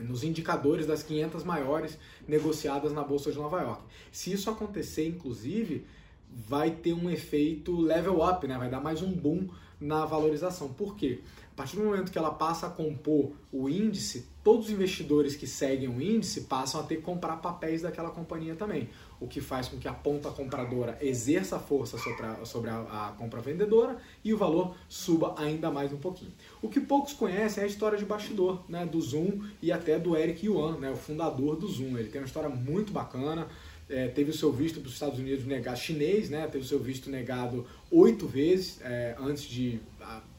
nos 0.00 0.22
indicadores 0.22 0.86
das 0.86 1.02
500 1.02 1.44
maiores 1.44 1.98
negociadas 2.26 2.92
na 2.92 3.02
Bolsa 3.02 3.30
de 3.30 3.38
Nova 3.38 3.60
York. 3.60 3.82
Se 4.12 4.32
isso 4.32 4.50
acontecer, 4.50 5.08
inclusive, 5.08 5.86
vai 6.30 6.70
ter 6.70 6.92
um 6.92 7.10
efeito 7.10 7.78
level 7.80 8.22
up, 8.22 8.46
né, 8.46 8.58
vai 8.58 8.68
dar 8.68 8.80
mais 8.80 9.02
um 9.02 9.12
boom 9.12 9.48
na 9.80 10.04
valorização. 10.04 10.68
Por 10.68 10.96
quê? 10.96 11.20
A 11.52 11.56
partir 11.56 11.76
do 11.76 11.84
momento 11.84 12.12
que 12.12 12.18
ela 12.18 12.30
passa 12.30 12.66
a 12.66 12.70
compor 12.70 13.32
o 13.50 13.68
índice, 13.68 14.26
todos 14.44 14.66
os 14.66 14.72
investidores 14.72 15.36
que 15.36 15.46
seguem 15.46 15.88
o 15.88 16.00
índice 16.00 16.42
passam 16.42 16.80
a 16.80 16.84
ter 16.84 16.96
que 16.96 17.02
comprar 17.02 17.36
papéis 17.36 17.82
daquela 17.82 18.10
companhia 18.10 18.54
também, 18.54 18.90
o 19.20 19.26
que 19.26 19.40
faz 19.40 19.68
com 19.68 19.78
que 19.78 19.88
a 19.88 19.92
ponta 19.92 20.30
compradora 20.30 20.98
exerça 21.00 21.58
força 21.58 21.96
sobre 21.98 22.24
a, 22.24 22.44
sobre 22.44 22.70
a, 22.70 22.80
a 22.80 23.14
compra 23.18 23.40
vendedora 23.40 23.96
e 24.24 24.32
o 24.32 24.36
valor 24.36 24.76
suba 24.88 25.34
ainda 25.38 25.70
mais 25.70 25.92
um 25.92 25.96
pouquinho. 25.96 26.32
O 26.60 26.68
que 26.68 26.80
poucos 26.80 27.12
conhecem 27.12 27.62
é 27.62 27.64
a 27.64 27.68
história 27.68 27.96
de 27.96 28.04
bastidor 28.04 28.64
né, 28.68 28.84
do 28.84 29.00
Zoom 29.00 29.40
e 29.62 29.72
até 29.72 29.98
do 29.98 30.16
Eric 30.16 30.46
Yuan, 30.46 30.78
né, 30.78 30.90
o 30.90 30.96
fundador 30.96 31.56
do 31.56 31.66
Zoom. 31.66 31.96
Ele 31.98 32.08
tem 32.08 32.20
uma 32.20 32.26
história 32.26 32.48
muito 32.48 32.92
bacana. 32.92 33.46
É, 33.88 34.08
teve 34.08 34.30
o 34.30 34.34
seu 34.34 34.52
visto 34.52 34.80
para 34.80 34.88
os 34.88 34.94
Estados 34.94 35.18
Unidos 35.18 35.44
negado, 35.46 35.78
chinês, 35.78 36.28
né? 36.28 36.48
Teve 36.48 36.64
o 36.64 36.66
seu 36.66 36.80
visto 36.80 37.08
negado 37.08 37.64
oito 37.88 38.26
vezes 38.26 38.80
é, 38.82 39.14
antes 39.16 39.44
de 39.44 39.80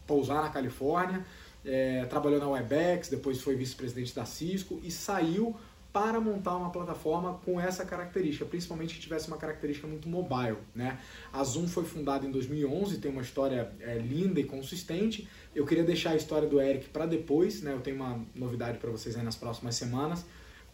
pousar 0.05 0.41
na 0.41 0.49
Califórnia, 0.49 1.25
é, 1.63 2.05
trabalhou 2.05 2.39
na 2.39 2.47
Webex, 2.47 3.09
depois 3.09 3.41
foi 3.41 3.55
vice-presidente 3.55 4.15
da 4.15 4.25
Cisco 4.25 4.79
e 4.83 4.89
saiu 4.89 5.55
para 5.97 6.21
montar 6.21 6.55
uma 6.55 6.69
plataforma 6.69 7.39
com 7.43 7.59
essa 7.59 7.83
característica, 7.83 8.45
principalmente 8.45 8.93
que 8.93 9.01
tivesse 9.01 9.27
uma 9.29 9.37
característica 9.37 9.87
muito 9.87 10.07
mobile. 10.07 10.57
Né? 10.75 10.99
A 11.33 11.43
Zoom 11.43 11.67
foi 11.67 11.85
fundada 11.85 12.23
em 12.23 12.29
2011, 12.29 12.99
tem 12.99 13.09
uma 13.09 13.23
história 13.23 13.71
é, 13.79 13.97
linda 13.97 14.39
e 14.39 14.43
consistente. 14.43 15.27
Eu 15.55 15.65
queria 15.65 15.83
deixar 15.83 16.11
a 16.11 16.15
história 16.15 16.47
do 16.47 16.61
Eric 16.61 16.89
para 16.89 17.07
depois, 17.07 17.63
né? 17.63 17.73
eu 17.73 17.81
tenho 17.81 17.95
uma 17.95 18.23
novidade 18.35 18.77
para 18.77 18.91
vocês 18.91 19.17
aí 19.17 19.23
nas 19.23 19.35
próximas 19.35 19.73
semanas, 19.73 20.23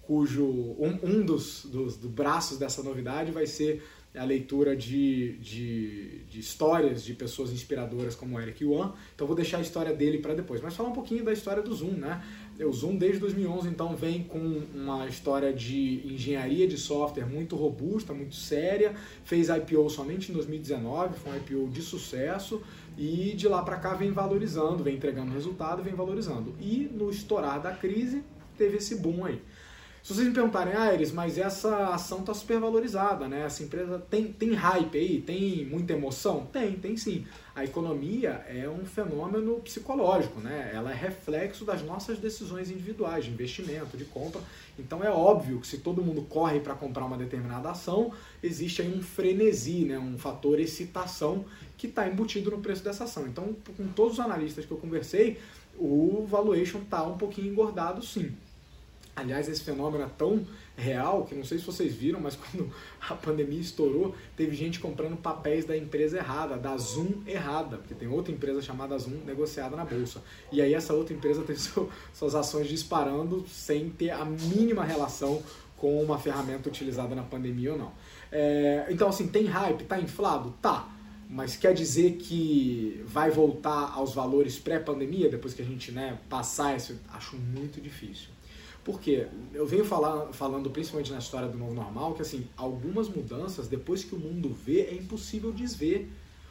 cujo 0.01 0.45
um, 0.45 0.99
um 1.01 1.25
dos, 1.25 1.65
dos, 1.67 1.95
dos 1.95 2.11
braços 2.11 2.57
dessa 2.57 2.83
novidade 2.83 3.31
vai 3.31 3.47
ser 3.47 3.81
a 4.15 4.23
leitura 4.23 4.75
de, 4.75 5.37
de, 5.39 6.19
de, 6.29 6.39
histórias 6.39 7.03
de 7.03 7.13
pessoas 7.13 7.51
inspiradoras 7.51 8.15
como 8.15 8.39
Eric 8.39 8.63
Yuan. 8.63 8.93
Então 9.15 9.25
vou 9.25 9.35
deixar 9.35 9.57
a 9.57 9.61
história 9.61 9.93
dele 9.93 10.19
para 10.19 10.35
depois. 10.35 10.61
Mas 10.61 10.75
falar 10.75 10.89
um 10.89 10.93
pouquinho 10.93 11.23
da 11.23 11.33
história 11.33 11.63
do 11.63 11.73
Zoom, 11.73 11.93
né? 11.93 12.23
O 12.59 12.71
Zoom 12.71 12.97
desde 12.97 13.19
2011 13.19 13.67
então 13.67 13.95
vem 13.95 14.23
com 14.23 14.61
uma 14.75 15.07
história 15.07 15.51
de 15.51 16.01
engenharia 16.05 16.67
de 16.67 16.77
software 16.77 17.25
muito 17.25 17.55
robusta, 17.55 18.13
muito 18.13 18.35
séria. 18.35 18.93
Fez 19.23 19.49
IPO 19.49 19.89
somente 19.89 20.31
em 20.31 20.33
2019, 20.33 21.17
foi 21.17 21.31
um 21.31 21.37
IPO 21.37 21.71
de 21.71 21.81
sucesso 21.81 22.61
e 22.95 23.33
de 23.35 23.47
lá 23.47 23.63
para 23.63 23.77
cá 23.77 23.95
vem 23.95 24.11
valorizando, 24.11 24.83
vem 24.83 24.95
entregando 24.95 25.31
resultado, 25.31 25.81
vem 25.81 25.95
valorizando. 25.95 26.53
E 26.61 26.89
no 26.93 27.09
estourar 27.09 27.59
da 27.59 27.71
crise 27.71 28.23
teve 28.55 28.77
esse 28.77 28.95
boom 28.95 29.25
aí. 29.25 29.41
Se 30.03 30.13
vocês 30.13 30.27
me 30.27 30.33
perguntarem, 30.33 30.73
ah, 30.75 30.93
Iris, 30.93 31.13
mas 31.13 31.37
essa 31.37 31.87
ação 31.93 32.19
está 32.19 32.33
super 32.33 32.59
valorizada, 32.59 33.25
né? 33.25 33.45
Essa 33.45 33.63
empresa 33.63 33.97
tem, 34.09 34.33
tem 34.33 34.53
hype 34.53 34.97
aí, 34.97 35.21
tem 35.21 35.65
muita 35.65 35.93
emoção? 35.93 36.45
Tem, 36.47 36.73
tem 36.73 36.97
sim. 36.97 37.25
A 37.55 37.63
economia 37.63 38.43
é 38.49 38.67
um 38.67 38.83
fenômeno 38.85 39.61
psicológico, 39.61 40.41
né? 40.41 40.71
Ela 40.73 40.91
é 40.91 40.93
reflexo 40.93 41.63
das 41.63 41.81
nossas 41.83 42.19
decisões 42.19 42.69
individuais 42.69 43.23
de 43.23 43.31
investimento, 43.31 43.95
de 43.95 44.03
compra. 44.03 44.41
Então 44.77 45.01
é 45.01 45.09
óbvio 45.09 45.61
que 45.61 45.67
se 45.67 45.77
todo 45.77 46.03
mundo 46.03 46.23
corre 46.23 46.59
para 46.59 46.75
comprar 46.75 47.05
uma 47.05 47.17
determinada 47.17 47.71
ação, 47.71 48.11
existe 48.43 48.81
aí 48.81 48.93
um 48.93 49.01
frenesi, 49.01 49.85
né? 49.85 49.97
um 49.97 50.17
fator 50.17 50.59
excitação 50.59 51.45
que 51.77 51.87
está 51.87 52.05
embutido 52.05 52.51
no 52.51 52.57
preço 52.57 52.83
dessa 52.83 53.05
ação. 53.05 53.25
Então, 53.25 53.55
com 53.77 53.87
todos 53.87 54.13
os 54.13 54.19
analistas 54.19 54.65
que 54.65 54.71
eu 54.71 54.77
conversei, 54.77 55.39
o 55.77 56.25
valuation 56.27 56.79
está 56.79 57.03
um 57.03 57.17
pouquinho 57.17 57.49
engordado 57.49 58.05
sim. 58.05 58.35
Aliás, 59.15 59.47
esse 59.47 59.61
fenômeno 59.61 60.03
é 60.03 60.09
tão 60.17 60.45
real 60.75 61.25
que 61.25 61.35
não 61.35 61.43
sei 61.43 61.59
se 61.59 61.65
vocês 61.65 61.93
viram, 61.93 62.19
mas 62.19 62.35
quando 62.37 62.71
a 62.99 63.13
pandemia 63.13 63.59
estourou, 63.59 64.15
teve 64.35 64.55
gente 64.55 64.79
comprando 64.79 65.15
papéis 65.15 65.65
da 65.65 65.77
empresa 65.77 66.17
errada, 66.17 66.57
da 66.57 66.75
Zoom 66.77 67.21
errada, 67.27 67.77
porque 67.77 67.93
tem 67.93 68.07
outra 68.07 68.33
empresa 68.33 68.61
chamada 68.61 68.97
Zoom 68.97 69.23
negociada 69.25 69.75
na 69.75 69.85
bolsa. 69.85 70.23
E 70.51 70.61
aí 70.61 70.73
essa 70.73 70.93
outra 70.93 71.13
empresa 71.13 71.41
teve 71.45 71.59
seu, 71.59 71.89
suas 72.13 72.33
ações 72.33 72.67
disparando 72.67 73.45
sem 73.47 73.89
ter 73.89 74.09
a 74.09 74.25
mínima 74.25 74.83
relação 74.83 75.43
com 75.77 76.01
uma 76.01 76.17
ferramenta 76.17 76.69
utilizada 76.69 77.13
na 77.13 77.23
pandemia 77.23 77.73
ou 77.73 77.77
não. 77.77 77.91
É, 78.31 78.87
então, 78.89 79.09
assim, 79.09 79.27
tem 79.27 79.45
hype, 79.45 79.83
tá 79.83 79.99
inflado? 79.99 80.55
Tá. 80.61 80.89
Mas 81.29 81.55
quer 81.55 81.73
dizer 81.73 82.13
que 82.17 83.03
vai 83.05 83.29
voltar 83.29 83.91
aos 83.93 84.13
valores 84.13 84.57
pré-pandemia, 84.57 85.29
depois 85.29 85.53
que 85.53 85.61
a 85.61 85.65
gente 85.65 85.91
né, 85.91 86.17
passar 86.29 86.77
isso? 86.77 86.99
Acho 87.11 87.35
muito 87.35 87.81
difícil. 87.81 88.29
Porque 88.83 89.27
eu 89.53 89.65
venho 89.65 89.85
falar, 89.85 90.33
falando 90.33 90.69
principalmente 90.69 91.11
na 91.11 91.19
história 91.19 91.47
do 91.47 91.57
novo 91.57 91.73
normal 91.73 92.13
que 92.13 92.21
assim, 92.21 92.47
algumas 92.57 93.07
mudanças, 93.07 93.67
depois 93.67 94.03
que 94.03 94.13
o 94.13 94.19
mundo 94.19 94.49
vê, 94.49 94.81
é 94.81 94.93
impossível 94.93 95.51
desver. 95.51 96.09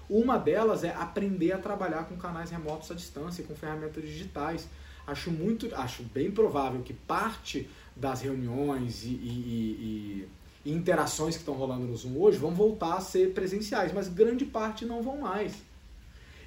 Uma 0.08 0.38
delas 0.38 0.82
é 0.82 0.94
aprender 0.94 1.52
a 1.52 1.58
trabalhar 1.58 2.04
com 2.04 2.16
canais 2.16 2.50
remotos 2.50 2.90
à 2.90 2.94
distância, 2.94 3.44
com 3.44 3.54
ferramentas 3.54 4.02
digitais. 4.02 4.66
Acho 5.06 5.30
muito, 5.30 5.74
acho 5.74 6.02
bem 6.04 6.30
provável 6.30 6.80
que 6.82 6.92
parte 6.92 7.68
das 7.94 8.22
reuniões 8.22 9.04
e, 9.04 9.08
e, 9.08 10.28
e, 10.64 10.70
e 10.70 10.72
interações 10.72 11.34
que 11.34 11.42
estão 11.42 11.54
rolando 11.54 11.86
no 11.86 11.96
Zoom 11.96 12.16
hoje 12.18 12.38
vão 12.38 12.54
voltar 12.54 12.94
a 12.94 13.00
ser 13.00 13.34
presenciais, 13.34 13.92
mas 13.92 14.08
grande 14.08 14.44
parte 14.44 14.84
não 14.86 15.02
vão 15.02 15.18
mais. 15.18 15.54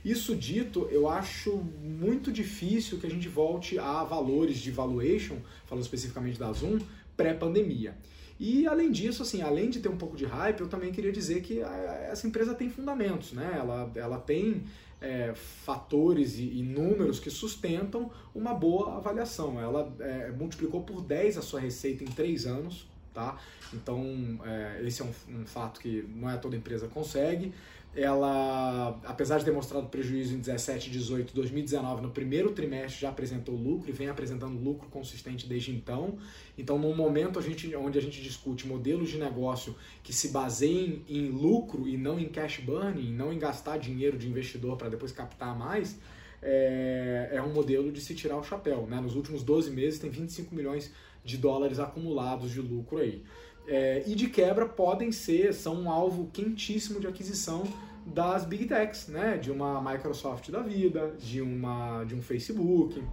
Isso 0.05 0.35
dito, 0.35 0.88
eu 0.91 1.09
acho 1.09 1.57
muito 1.81 2.31
difícil 2.31 3.00
que 3.00 3.07
a 3.07 3.09
gente 3.09 3.27
volte 3.27 3.79
a 3.79 4.03
valores 4.03 4.57
de 4.59 4.69
valuation, 4.69 5.38
falando 5.65 5.83
especificamente 5.83 6.38
da 6.38 6.53
Zoom, 6.53 6.77
pré-pandemia. 7.17 7.97
E 8.39 8.67
além 8.67 8.91
disso, 8.91 9.24
assim, 9.24 9.41
além 9.41 9.67
de 9.67 9.79
ter 9.79 9.89
um 9.89 9.97
pouco 9.97 10.15
de 10.15 10.24
hype, 10.25 10.62
eu 10.62 10.67
também 10.67 10.91
queria 10.91 11.12
dizer 11.12 11.41
que 11.41 11.59
essa 11.59 12.27
empresa 12.27 12.53
tem 12.53 12.69
fundamentos, 12.69 13.31
né? 13.31 13.55
Ela, 13.57 13.91
ela 13.95 14.19
tem 14.19 14.65
é, 15.01 15.33
fatores 15.33 16.38
e, 16.38 16.43
e, 16.43 16.62
números 16.62 17.19
que 17.19 17.31
sustentam 17.31 18.12
uma 18.35 18.53
boa 18.53 18.97
avaliação. 18.97 19.59
Ela 19.59 19.91
é, 20.00 20.31
multiplicou 20.31 20.83
por 20.83 21.01
10 21.01 21.39
a 21.39 21.41
sua 21.41 21.59
receita 21.59 22.03
em 22.03 22.07
3 22.07 22.45
anos, 22.45 22.88
tá? 23.12 23.39
Então, 23.74 24.39
é, 24.45 24.83
esse 24.85 25.01
é 25.01 25.05
um, 25.05 25.39
um, 25.39 25.45
fato 25.47 25.79
que 25.79 26.07
não 26.15 26.29
é 26.29 26.38
toda 26.38 26.55
empresa 26.55 26.88
consegue 26.88 27.51
ela, 27.95 28.99
apesar 29.05 29.37
de 29.39 29.45
ter 29.45 29.51
mostrado 29.51 29.87
prejuízo 29.87 30.35
em 30.35 30.39
17, 30.39 30.89
18, 30.89 31.33
2019, 31.33 32.01
no 32.01 32.09
primeiro 32.09 32.51
trimestre 32.51 33.01
já 33.01 33.09
apresentou 33.09 33.55
lucro 33.55 33.89
e 33.89 33.93
vem 33.93 34.09
apresentando 34.09 34.61
lucro 34.61 34.89
consistente 34.89 35.47
desde 35.47 35.71
então. 35.71 36.17
Então, 36.57 36.77
num 36.77 36.93
momento 36.93 37.39
a 37.39 37.41
gente, 37.41 37.73
onde 37.75 37.97
a 37.97 38.01
gente 38.01 38.21
discute 38.21 38.67
modelos 38.67 39.09
de 39.09 39.17
negócio 39.17 39.75
que 40.03 40.11
se 40.11 40.27
baseiem 40.27 41.03
em 41.07 41.29
lucro 41.29 41.87
e 41.87 41.97
não 41.97 42.19
em 42.19 42.27
cash 42.27 42.59
burning, 42.59 43.13
não 43.13 43.31
em 43.31 43.39
gastar 43.39 43.77
dinheiro 43.77 44.17
de 44.17 44.27
investidor 44.27 44.75
para 44.75 44.89
depois 44.89 45.13
captar 45.13 45.57
mais, 45.57 45.97
é, 46.41 47.29
é, 47.31 47.41
um 47.41 47.53
modelo 47.53 47.91
de 47.91 48.01
se 48.01 48.13
tirar 48.13 48.37
o 48.37 48.43
chapéu. 48.43 48.85
Né? 48.87 48.99
Nos 48.99 49.15
últimos 49.15 49.41
12 49.41 49.71
meses 49.71 49.99
tem 49.99 50.09
25 50.09 50.53
milhões 50.53 50.91
de 51.23 51.37
dólares 51.37 51.79
acumulados 51.79 52.51
de 52.51 52.59
lucro 52.59 52.97
aí. 52.97 53.23
É, 53.67 54.03
e 54.05 54.15
de 54.15 54.29
quebra 54.29 54.67
podem 54.67 55.12
ser, 55.12 55.53
são 55.53 55.75
um 55.81 55.89
alvo 55.89 56.29
quentíssimo 56.31 57.00
de 57.00 57.07
aquisição 57.07 57.63
das 58.05 58.45
big 58.45 58.65
techs, 58.65 59.07
né? 59.07 59.38
De 59.38 59.51
uma 59.51 59.81
Microsoft 59.81 60.50
da 60.51 60.62
vida, 60.62 61.15
de, 61.19 61.41
uma, 61.41 62.03
de 62.03 62.13
um 62.13 62.22
Facebook 62.22 63.03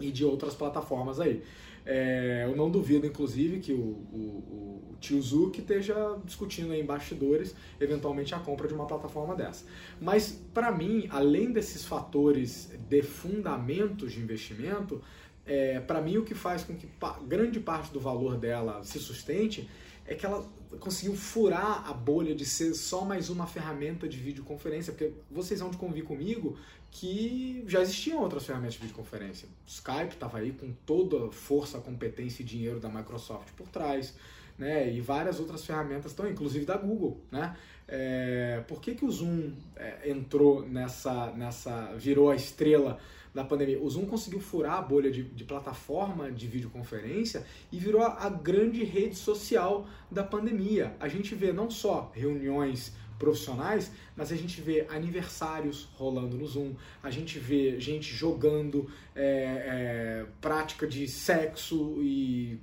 e 0.00 0.10
de 0.10 0.24
outras 0.24 0.54
plataformas 0.54 1.20
aí. 1.20 1.42
É, 1.84 2.44
eu 2.48 2.56
não 2.56 2.70
duvido, 2.70 3.06
inclusive, 3.06 3.58
que 3.58 3.72
o, 3.72 3.76
o, 3.76 4.92
o 4.92 4.96
tio 5.00 5.20
Zuck 5.20 5.58
esteja 5.58 6.16
discutindo 6.24 6.72
em 6.72 6.84
bastidores, 6.84 7.54
eventualmente, 7.80 8.34
a 8.34 8.38
compra 8.38 8.68
de 8.68 8.74
uma 8.74 8.86
plataforma 8.86 9.34
dessa. 9.34 9.64
Mas, 10.00 10.40
para 10.54 10.70
mim, 10.70 11.08
além 11.10 11.50
desses 11.50 11.84
fatores 11.84 12.70
de 12.88 13.02
fundamentos 13.02 14.12
de 14.12 14.20
investimento, 14.20 15.02
é, 15.46 15.80
para 15.80 16.00
mim 16.00 16.18
o 16.18 16.24
que 16.24 16.34
faz 16.34 16.64
com 16.64 16.76
que 16.76 16.88
grande 17.26 17.58
parte 17.58 17.92
do 17.92 18.00
valor 18.00 18.36
dela 18.36 18.82
se 18.84 18.98
sustente 18.98 19.68
é 20.06 20.14
que 20.14 20.26
ela 20.26 20.44
conseguiu 20.80 21.14
furar 21.14 21.88
a 21.88 21.92
bolha 21.92 22.34
de 22.34 22.44
ser 22.44 22.74
só 22.74 23.04
mais 23.04 23.30
uma 23.30 23.46
ferramenta 23.46 24.08
de 24.08 24.16
videoconferência, 24.16 24.92
porque 24.92 25.12
vocês 25.30 25.60
vão 25.60 25.70
de 25.70 25.76
convir 25.76 26.04
comigo 26.04 26.56
que 26.90 27.64
já 27.66 27.80
existiam 27.80 28.20
outras 28.20 28.44
ferramentas 28.44 28.74
de 28.74 28.80
videoconferência. 28.80 29.48
Skype 29.66 30.14
estava 30.14 30.38
aí 30.38 30.52
com 30.52 30.72
toda 30.84 31.26
a 31.26 31.32
força, 31.32 31.78
competência 31.78 32.42
e 32.42 32.44
dinheiro 32.44 32.80
da 32.80 32.88
Microsoft 32.88 33.50
por 33.56 33.68
trás, 33.68 34.14
né? 34.58 34.92
E 34.92 35.00
várias 35.00 35.40
outras 35.40 35.64
ferramentas 35.64 36.12
estão, 36.12 36.28
inclusive 36.28 36.64
da 36.64 36.76
Google, 36.76 37.20
né? 37.30 37.56
É, 37.88 38.62
por 38.68 38.80
que, 38.80 38.94
que 38.94 39.04
o 39.04 39.10
Zoom 39.10 39.52
é, 39.76 40.10
entrou 40.10 40.66
nessa, 40.66 41.32
nessa, 41.32 41.94
virou 41.96 42.30
a 42.30 42.36
estrela 42.36 42.98
da 43.34 43.44
pandemia. 43.44 43.80
O 43.80 43.88
Zoom 43.88 44.06
conseguiu 44.06 44.40
furar 44.40 44.78
a 44.78 44.82
bolha 44.82 45.10
de, 45.10 45.22
de 45.22 45.44
plataforma 45.44 46.30
de 46.30 46.46
videoconferência 46.46 47.44
e 47.70 47.78
virou 47.78 48.02
a, 48.02 48.24
a 48.24 48.28
grande 48.28 48.84
rede 48.84 49.16
social 49.16 49.86
da 50.10 50.22
pandemia. 50.22 50.94
A 51.00 51.08
gente 51.08 51.34
vê 51.34 51.52
não 51.52 51.70
só 51.70 52.10
reuniões 52.14 52.92
profissionais, 53.22 53.92
mas 54.16 54.32
a 54.32 54.36
gente 54.36 54.60
vê 54.60 54.84
aniversários 54.90 55.88
rolando 55.94 56.36
no 56.36 56.44
Zoom, 56.44 56.74
a 57.00 57.08
gente 57.08 57.38
vê 57.38 57.78
gente 57.78 58.12
jogando, 58.12 58.90
é, 59.14 59.22
é, 59.24 60.26
prática 60.40 60.88
de 60.88 61.06
sexo 61.06 61.98
e 62.02 62.58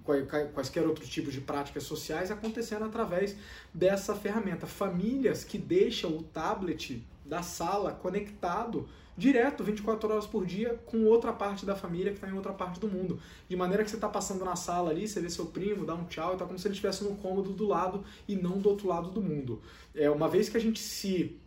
quaisquer 0.53 0.85
outros 0.85 1.07
tipos 1.07 1.31
de 1.31 1.39
práticas 1.39 1.83
sociais 1.83 2.29
acontecendo 2.29 2.83
através 2.83 3.37
dessa 3.73 4.13
ferramenta. 4.13 4.67
Famílias 4.67 5.45
que 5.45 5.57
deixam 5.57 6.17
o 6.17 6.23
tablet 6.23 7.01
da 7.23 7.41
sala 7.41 7.93
conectado 7.93 8.89
direto, 9.19 9.63
24 9.63 10.09
horas 10.09 10.25
por 10.25 10.45
dia, 10.45 10.79
com 10.85 11.03
outra 11.03 11.33
parte 11.33 11.65
da 11.65 11.75
família 11.75 12.11
que 12.11 12.17
está 12.17 12.27
em 12.27 12.33
outra 12.33 12.53
parte 12.53 12.79
do 12.79 12.87
mundo. 12.87 13.19
De 13.47 13.55
maneira 13.55 13.83
que 13.83 13.89
você 13.89 13.97
está 13.97 14.07
passando 14.07 14.45
na 14.45 14.55
sala 14.55 14.89
ali, 14.89 15.07
você 15.07 15.19
vê 15.19 15.29
seu 15.29 15.47
primo, 15.47 15.85
dá 15.85 15.93
um 15.93 16.05
tchau, 16.05 16.33
e 16.33 16.37
tá 16.37 16.45
como 16.45 16.57
se 16.57 16.65
ele 16.65 16.73
estivesse 16.73 17.03
no 17.03 17.15
cômodo 17.17 17.51
do 17.51 17.67
lado 17.67 18.03
e 18.27 18.35
não 18.35 18.57
do 18.57 18.69
outro 18.69 18.87
lado 18.87 19.11
do 19.11 19.21
mundo. 19.21 19.61
É, 19.93 20.09
uma 20.09 20.29
vez 20.29 20.47
que 20.47 20.57
a 20.57 20.59
gente 20.59 20.79
se 20.79 21.37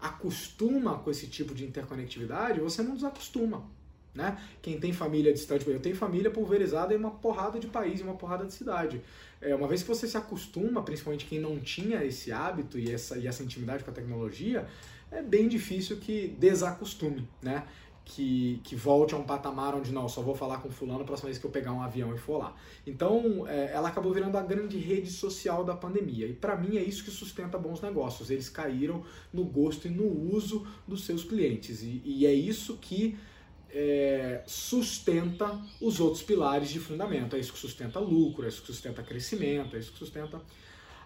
acostuma 0.00 0.98
com 0.98 1.10
esse 1.10 1.26
tipo 1.26 1.54
de 1.54 1.64
interconectividade, 1.64 2.60
você 2.60 2.82
não 2.82 2.94
desacostuma. 2.94 3.64
Né? 4.14 4.38
Quem 4.60 4.78
tem 4.78 4.92
família 4.92 5.32
distante, 5.32 5.66
eu 5.66 5.80
tenho 5.80 5.96
família 5.96 6.30
pulverizada 6.30 6.92
em 6.92 6.98
uma 6.98 7.10
porrada 7.10 7.58
de 7.58 7.66
país, 7.66 8.00
em 8.00 8.04
uma 8.04 8.14
porrada 8.14 8.44
de 8.44 8.52
cidade. 8.52 9.00
É, 9.40 9.54
uma 9.54 9.66
vez 9.66 9.82
que 9.82 9.88
você 9.88 10.06
se 10.06 10.16
acostuma, 10.16 10.82
principalmente 10.82 11.24
quem 11.24 11.40
não 11.40 11.58
tinha 11.58 12.04
esse 12.04 12.30
hábito 12.30 12.78
e 12.78 12.92
essa, 12.92 13.16
e 13.16 13.26
essa 13.26 13.42
intimidade 13.42 13.82
com 13.82 13.90
a 13.90 13.94
tecnologia, 13.94 14.68
é 15.12 15.22
bem 15.22 15.46
difícil 15.48 15.98
que 15.98 16.28
desacostume, 16.38 17.28
né? 17.40 17.64
Que, 18.04 18.60
que 18.64 18.74
volte 18.74 19.14
a 19.14 19.16
um 19.16 19.22
patamar 19.22 19.76
onde 19.76 19.92
não, 19.92 20.08
só 20.08 20.20
vou 20.20 20.34
falar 20.34 20.58
com 20.58 20.68
fulano 20.70 21.02
a 21.02 21.04
próxima 21.04 21.28
vez 21.28 21.38
que 21.38 21.44
eu 21.44 21.50
pegar 21.50 21.72
um 21.72 21.80
avião 21.80 22.12
e 22.12 22.18
for 22.18 22.38
lá. 22.38 22.56
Então, 22.84 23.46
é, 23.46 23.70
ela 23.72 23.88
acabou 23.88 24.12
virando 24.12 24.36
a 24.36 24.42
grande 24.42 24.76
rede 24.76 25.08
social 25.08 25.62
da 25.64 25.76
pandemia. 25.76 26.26
E 26.26 26.32
para 26.32 26.56
mim 26.56 26.76
é 26.76 26.82
isso 26.82 27.04
que 27.04 27.12
sustenta 27.12 27.56
bons 27.56 27.80
negócios. 27.80 28.28
Eles 28.28 28.48
caíram 28.48 29.04
no 29.32 29.44
gosto 29.44 29.86
e 29.86 29.90
no 29.90 30.34
uso 30.34 30.66
dos 30.86 31.04
seus 31.04 31.22
clientes. 31.22 31.82
E, 31.82 32.02
e 32.04 32.26
é 32.26 32.34
isso 32.34 32.76
que 32.78 33.16
é, 33.70 34.42
sustenta 34.46 35.58
os 35.80 36.00
outros 36.00 36.22
pilares 36.22 36.70
de 36.70 36.80
fundamento. 36.80 37.36
É 37.36 37.38
isso 37.38 37.52
que 37.52 37.58
sustenta 37.58 38.00
lucro, 38.00 38.44
é 38.44 38.48
isso 38.48 38.62
que 38.62 38.66
sustenta 38.66 39.02
crescimento, 39.02 39.76
é 39.76 39.78
isso 39.78 39.92
que 39.92 39.98
sustenta 39.98 40.42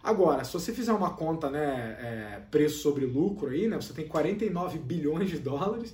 Agora, 0.07 0.45
se 0.45 0.53
você 0.53 0.73
fizer 0.73 0.93
uma 0.93 1.15
conta, 1.15 1.51
né, 1.51 1.97
é, 2.01 2.41
preço 2.49 2.79
sobre 2.79 3.05
lucro 3.05 3.49
aí, 3.49 3.67
né, 3.67 3.75
você 3.75 3.93
tem 3.93 4.07
49 4.07 4.79
bilhões 4.79 5.29
de 5.29 5.37
dólares 5.37 5.93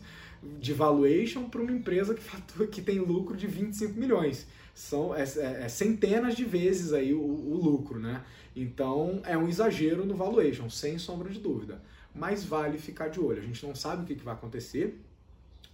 de 0.60 0.74
valuation 0.74 1.48
para 1.48 1.62
uma 1.62 1.72
empresa 1.72 2.12
que, 2.12 2.20
fatura, 2.20 2.66
que 2.66 2.82
tem 2.82 2.98
lucro 2.98 3.34
de 3.34 3.46
25 3.46 3.98
milhões. 3.98 4.46
São 4.74 5.14
é, 5.14 5.22
é, 5.22 5.62
é 5.64 5.68
centenas 5.68 6.36
de 6.36 6.44
vezes 6.44 6.92
aí 6.92 7.14
o, 7.14 7.22
o, 7.22 7.56
lucro, 7.56 7.98
né? 7.98 8.22
Então 8.54 9.22
é 9.24 9.34
um 9.34 9.48
exagero 9.48 10.04
no 10.04 10.14
valuation, 10.14 10.68
sem 10.68 10.98
sombra 10.98 11.30
de 11.30 11.38
dúvida. 11.38 11.80
Mas 12.14 12.44
vale 12.44 12.76
ficar 12.76 13.08
de 13.08 13.18
olho. 13.18 13.40
A 13.40 13.44
gente 13.44 13.64
não 13.64 13.74
sabe 13.74 14.02
o 14.02 14.04
que, 14.04 14.14
que 14.14 14.24
vai 14.24 14.34
acontecer, 14.34 15.00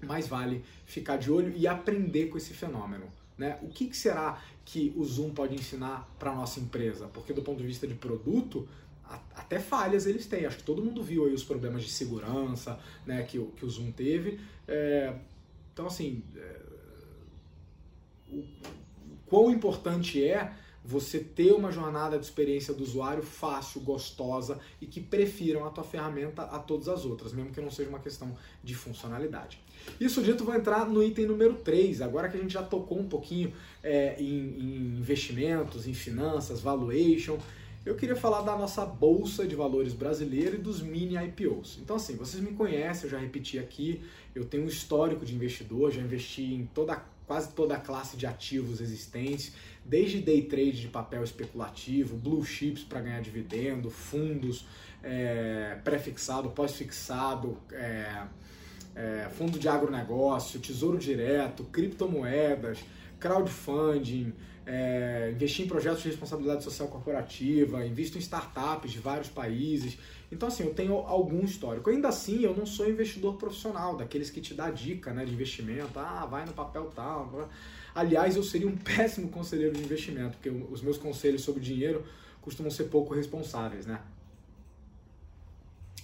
mas 0.01 0.29
vale 0.29 0.65
ficar 0.87 1.17
de 1.17 1.29
olho 1.29 1.53
e 1.57 1.67
aprender 1.67 2.27
com 2.27 2.39
esse 2.39 2.55
fenômeno. 2.55 3.07
Né? 3.39 3.57
O 3.63 3.69
que, 3.69 3.87
que 3.87 3.97
será 3.97 4.43
que 4.65 4.93
o 4.97 5.05
Zoom 5.05 5.31
pode 5.31 5.55
ensinar 5.55 6.13
para 6.19 6.35
nossa 6.35 6.59
empresa? 6.59 7.07
Porque 7.07 7.33
do 7.33 7.41
ponto 7.41 7.59
de 7.59 7.67
vista 7.67 7.87
de 7.87 7.95
produto, 7.95 8.69
até 9.35 9.59
falhas 9.59 10.07
eles 10.07 10.27
têm. 10.27 10.45
Acho 10.45 10.59
que 10.59 10.65
todo 10.65 10.83
mundo 10.83 11.03
viu 11.03 11.25
aí 11.25 11.33
os 11.33 11.45
problemas 11.45 11.85
de 11.85 11.91
segurança 11.91 12.79
né, 13.07 13.23
que, 13.23 13.39
que 13.39 13.65
o 13.65 13.71
Zoom 13.71 13.93
teve. 13.93 14.41
É, 14.67 15.15
então, 15.73 15.87
assim, 15.87 16.23
é, 16.37 16.61
o, 18.31 18.45
quão 19.27 19.51
importante 19.51 20.23
é 20.23 20.53
você 20.89 21.19
ter 21.19 21.53
uma 21.53 21.71
jornada 21.71 22.19
de 22.19 22.25
experiência 22.25 22.73
do 22.73 22.83
usuário 22.83 23.23
fácil, 23.23 23.83
gostosa 23.83 24.59
e 24.81 24.87
que 24.87 25.03
prefiram 25.03 25.67
a 25.67 25.71
tua 25.71 25.85
ferramenta 25.85 26.45
a 26.45 26.59
todas 26.59 26.89
as 26.89 27.05
outras, 27.05 27.31
mesmo 27.35 27.53
que 27.53 27.61
não 27.61 27.71
seja 27.71 27.91
uma 27.91 27.99
questão 27.99 28.35
de 28.65 28.75
funcionalidade. 28.75 29.61
Isso 30.01 30.23
dito, 30.23 30.45
vou 30.45 30.55
entrar 30.55 30.87
no 30.87 31.03
item 31.03 31.27
número 31.27 31.57
3, 31.57 32.01
agora 32.01 32.31
que 32.31 32.39
a 32.39 32.41
gente 32.41 32.55
já 32.55 32.63
tocou 32.63 32.99
um 32.99 33.07
pouquinho 33.07 33.53
é, 33.83 34.17
em, 34.19 34.25
em 34.25 34.99
investimentos, 34.99 35.87
em 35.87 35.93
finanças, 35.93 36.63
valuation, 36.63 37.39
eu 37.85 37.95
queria 37.95 38.17
falar 38.17 38.41
da 38.41 38.57
nossa 38.57 38.87
bolsa 38.87 39.47
de 39.47 39.55
valores 39.55 39.93
brasileira 39.93 40.57
e 40.57 40.59
dos 40.59 40.81
mini 40.81 41.17
IPOs. 41.17 41.79
Então, 41.83 41.97
assim, 41.97 42.17
vocês 42.17 42.43
me 42.43 42.53
conhecem, 42.53 43.05
eu 43.05 43.11
já 43.11 43.19
repeti 43.19 43.59
aqui, 43.59 44.01
eu 44.35 44.47
tenho 44.47 44.65
um 44.65 44.69
histórico 44.69 45.27
de 45.27 45.35
investidor, 45.35 45.91
já 45.91 46.01
investi 46.01 46.43
em 46.43 46.67
toda, 46.75 47.03
quase 47.29 47.53
toda 47.53 47.77
a 47.77 47.79
classe 47.79 48.17
de 48.17 48.27
ativos 48.27 48.81
existentes, 48.81 49.53
desde 49.85 50.19
day 50.21 50.43
trade 50.43 50.81
de 50.81 50.89
papel 50.89 51.23
especulativo, 51.23 52.17
blue 52.17 52.43
chips 52.43 52.83
para 52.83 53.01
ganhar 53.01 53.21
dividendo, 53.21 53.91
fundos, 53.91 54.67
é, 55.03 55.79
pré-fixado, 55.85 56.49
pós-fixado, 56.51 57.59
é, 57.71 58.25
é, 58.97 59.29
fundo 59.37 59.59
de 59.59 59.69
agronegócio, 59.69 60.59
tesouro 60.59 60.99
direto, 60.99 61.65
criptomoedas, 61.65 62.79
crowdfunding, 63.21 64.33
é, 64.65 65.31
investir 65.33 65.67
em 65.67 65.69
projetos 65.69 66.03
de 66.03 66.09
responsabilidade 66.09 66.65
social 66.65 66.89
corporativa, 66.89 67.87
invisto 67.87 68.17
em 68.17 68.21
startups 68.21 68.91
de 68.91 68.99
vários 68.99 69.29
países. 69.29 69.99
Então, 70.31 70.49
assim, 70.49 70.63
eu 70.63 70.75
tenho 70.75 70.95
algum 70.95 71.43
histórico. 71.45 71.89
Ainda 71.89 72.09
assim, 72.09 72.43
eu 72.43 72.55
não 72.55 72.67
sou 72.67 72.89
investidor 72.89 73.37
profissional, 73.37 73.97
daqueles 73.97 74.31
que 74.31 74.41
te 74.41 74.53
dá 74.53 74.71
dica 74.71 75.13
né, 75.13 75.25
de 75.25 75.33
investimento. 75.33 75.99
Ah, 75.99 76.27
vai 76.27 76.45
no 76.45 76.53
papel 76.53 76.91
tal. 76.95 77.49
Aliás, 77.95 78.37
eu 78.37 78.43
seria 78.43 78.69
um 78.69 78.77
péssimo 78.77 79.29
conselheiro 79.29 79.75
de 79.75 79.83
investimento, 79.83 80.37
porque 80.37 80.51
os 80.51 80.83
meus 80.83 80.99
conselhos 80.99 81.43
sobre 81.43 81.63
dinheiro 81.63 82.05
costumam 82.43 82.71
ser 82.71 82.85
pouco 82.85 83.15
responsáveis, 83.15 83.87
né? 83.87 84.01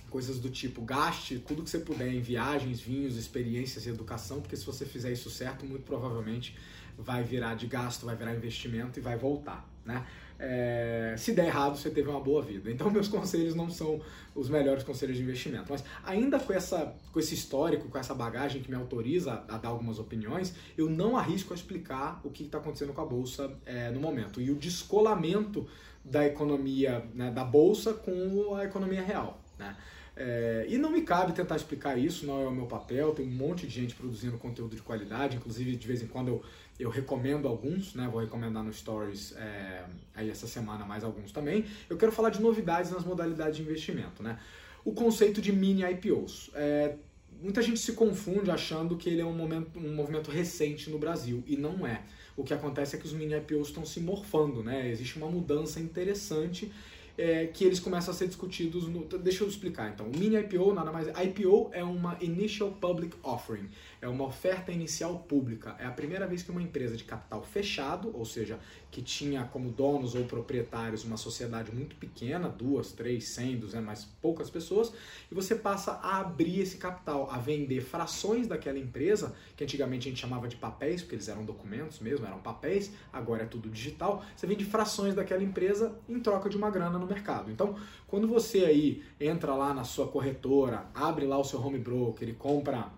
Coisas 0.08 0.38
do 0.38 0.48
tipo, 0.48 0.80
gaste 0.82 1.38
tudo 1.40 1.62
que 1.62 1.70
você 1.70 1.78
puder 1.78 2.08
em 2.08 2.20
viagens, 2.20 2.80
vinhos, 2.80 3.16
experiências 3.16 3.84
e 3.84 3.88
educação, 3.88 4.40
porque 4.40 4.56
se 4.56 4.64
você 4.64 4.86
fizer 4.86 5.12
isso 5.12 5.28
certo, 5.28 5.66
muito 5.66 5.82
provavelmente 5.82 6.56
vai 6.96 7.24
virar 7.24 7.54
de 7.56 7.66
gasto, 7.66 8.06
vai 8.06 8.14
virar 8.14 8.34
investimento 8.34 8.98
e 8.98 9.02
vai 9.02 9.16
voltar, 9.16 9.68
né? 9.84 10.06
É, 10.38 11.14
se 11.16 11.32
der 11.32 11.46
errado, 11.46 11.76
você 11.76 11.90
teve 11.90 12.08
uma 12.08 12.20
boa 12.20 12.42
vida. 12.42 12.70
Então, 12.70 12.90
meus 12.90 13.08
conselhos 13.08 13.54
não 13.54 13.70
são 13.70 14.00
os 14.34 14.48
melhores 14.48 14.82
conselhos 14.82 15.16
de 15.16 15.22
investimento. 15.22 15.66
Mas, 15.70 15.84
ainda 16.04 16.38
com, 16.38 16.52
essa, 16.52 16.94
com 17.12 17.18
esse 17.18 17.34
histórico, 17.34 17.88
com 17.88 17.98
essa 17.98 18.14
bagagem 18.14 18.62
que 18.62 18.70
me 18.70 18.76
autoriza 18.76 19.44
a 19.48 19.56
dar 19.58 19.68
algumas 19.68 19.98
opiniões, 19.98 20.54
eu 20.76 20.90
não 20.90 21.16
arrisco 21.16 21.52
a 21.52 21.56
explicar 21.56 22.20
o 22.24 22.30
que 22.30 22.44
está 22.44 22.58
acontecendo 22.58 22.92
com 22.92 23.00
a 23.00 23.06
bolsa 23.06 23.56
é, 23.64 23.90
no 23.90 24.00
momento 24.00 24.40
e 24.40 24.50
o 24.50 24.54
descolamento 24.54 25.66
da 26.04 26.26
economia 26.26 27.04
né, 27.14 27.30
da 27.30 27.44
bolsa 27.44 27.94
com 27.94 28.54
a 28.54 28.64
economia 28.64 29.02
real. 29.02 29.43
Né? 29.58 29.76
É, 30.16 30.66
e 30.68 30.78
não 30.78 30.90
me 30.90 31.02
cabe 31.02 31.32
tentar 31.32 31.56
explicar 31.56 31.98
isso, 31.98 32.24
não 32.24 32.40
é 32.40 32.46
o 32.46 32.50
meu 32.50 32.66
papel. 32.66 33.12
Tem 33.14 33.26
um 33.26 33.30
monte 33.30 33.66
de 33.66 33.74
gente 33.80 33.94
produzindo 33.94 34.38
conteúdo 34.38 34.76
de 34.76 34.82
qualidade, 34.82 35.36
inclusive 35.36 35.76
de 35.76 35.86
vez 35.86 36.02
em 36.02 36.06
quando 36.06 36.28
eu, 36.28 36.42
eu 36.78 36.90
recomendo 36.90 37.48
alguns, 37.48 37.94
né? 37.94 38.08
Vou 38.10 38.20
recomendar 38.20 38.62
no 38.62 38.72
Stories 38.72 39.34
é, 39.36 39.84
aí 40.14 40.30
essa 40.30 40.46
semana 40.46 40.84
mais 40.84 41.02
alguns 41.02 41.32
também. 41.32 41.64
Eu 41.90 41.96
quero 41.96 42.12
falar 42.12 42.30
de 42.30 42.40
novidades 42.40 42.90
nas 42.90 43.04
modalidades 43.04 43.56
de 43.56 43.62
investimento, 43.62 44.22
né? 44.22 44.38
O 44.84 44.92
conceito 44.92 45.40
de 45.40 45.52
mini 45.52 45.82
IPOs. 45.82 46.50
É, 46.54 46.94
muita 47.42 47.60
gente 47.60 47.80
se 47.80 47.92
confunde 47.94 48.50
achando 48.50 48.96
que 48.96 49.08
ele 49.08 49.20
é 49.20 49.24
um, 49.24 49.32
momento, 49.32 49.78
um 49.78 49.94
movimento 49.94 50.30
recente 50.30 50.90
no 50.90 50.98
Brasil, 50.98 51.42
e 51.46 51.56
não 51.56 51.86
é. 51.86 52.02
O 52.36 52.44
que 52.44 52.54
acontece 52.54 52.94
é 52.94 52.98
que 52.98 53.06
os 53.06 53.12
mini 53.12 53.34
IPOs 53.34 53.68
estão 53.68 53.84
se 53.84 53.98
morfando, 53.98 54.62
né? 54.62 54.88
Existe 54.88 55.16
uma 55.16 55.28
mudança 55.28 55.80
interessante 55.80 56.70
é, 57.16 57.46
que 57.46 57.64
eles 57.64 57.78
começam 57.78 58.12
a 58.12 58.16
ser 58.16 58.26
discutidos 58.26 58.88
no. 58.88 59.04
Deixa 59.04 59.44
eu 59.44 59.48
explicar 59.48 59.90
então. 59.90 60.06
O 60.06 60.18
mini 60.18 60.36
IPO 60.36 60.74
nada 60.74 60.92
mais. 60.92 61.06
IPO 61.08 61.70
é 61.72 61.84
uma 61.84 62.16
Initial 62.20 62.72
Public 62.72 63.16
Offering, 63.22 63.68
é 64.04 64.08
uma 64.08 64.24
oferta 64.24 64.70
inicial 64.70 65.20
pública. 65.20 65.74
É 65.78 65.86
a 65.86 65.90
primeira 65.90 66.26
vez 66.26 66.42
que 66.42 66.50
uma 66.50 66.62
empresa 66.62 66.94
de 66.94 67.04
capital 67.04 67.42
fechado, 67.42 68.14
ou 68.14 68.26
seja, 68.26 68.60
que 68.90 69.00
tinha 69.00 69.44
como 69.44 69.70
donos 69.70 70.14
ou 70.14 70.24
proprietários 70.26 71.04
uma 71.04 71.16
sociedade 71.16 71.74
muito 71.74 71.96
pequena, 71.96 72.48
duas, 72.50 72.92
três, 72.92 73.28
cem, 73.28 73.56
duzentas, 73.56 73.86
mais 73.86 74.04
poucas 74.20 74.50
pessoas, 74.50 74.92
e 75.30 75.34
você 75.34 75.54
passa 75.54 75.92
a 75.92 76.20
abrir 76.20 76.60
esse 76.60 76.76
capital, 76.76 77.30
a 77.30 77.38
vender 77.38 77.80
frações 77.80 78.46
daquela 78.46 78.78
empresa, 78.78 79.34
que 79.56 79.64
antigamente 79.64 80.06
a 80.06 80.10
gente 80.10 80.20
chamava 80.20 80.48
de 80.48 80.56
papéis, 80.56 81.00
porque 81.00 81.14
eles 81.14 81.28
eram 81.28 81.42
documentos 81.42 81.98
mesmo, 81.98 82.26
eram 82.26 82.40
papéis, 82.40 82.92
agora 83.10 83.44
é 83.44 83.46
tudo 83.46 83.70
digital. 83.70 84.22
Você 84.36 84.46
vende 84.46 84.66
frações 84.66 85.14
daquela 85.14 85.42
empresa 85.42 85.98
em 86.06 86.20
troca 86.20 86.50
de 86.50 86.58
uma 86.58 86.70
grana 86.70 86.98
no 86.98 87.06
mercado. 87.06 87.50
Então, 87.50 87.74
quando 88.06 88.28
você 88.28 88.66
aí 88.66 89.02
entra 89.18 89.54
lá 89.54 89.72
na 89.72 89.82
sua 89.82 90.06
corretora, 90.08 90.86
abre 90.94 91.24
lá 91.24 91.38
o 91.38 91.44
seu 91.44 91.58
home 91.58 91.78
broker 91.78 92.28
e 92.28 92.34
compra 92.34 92.92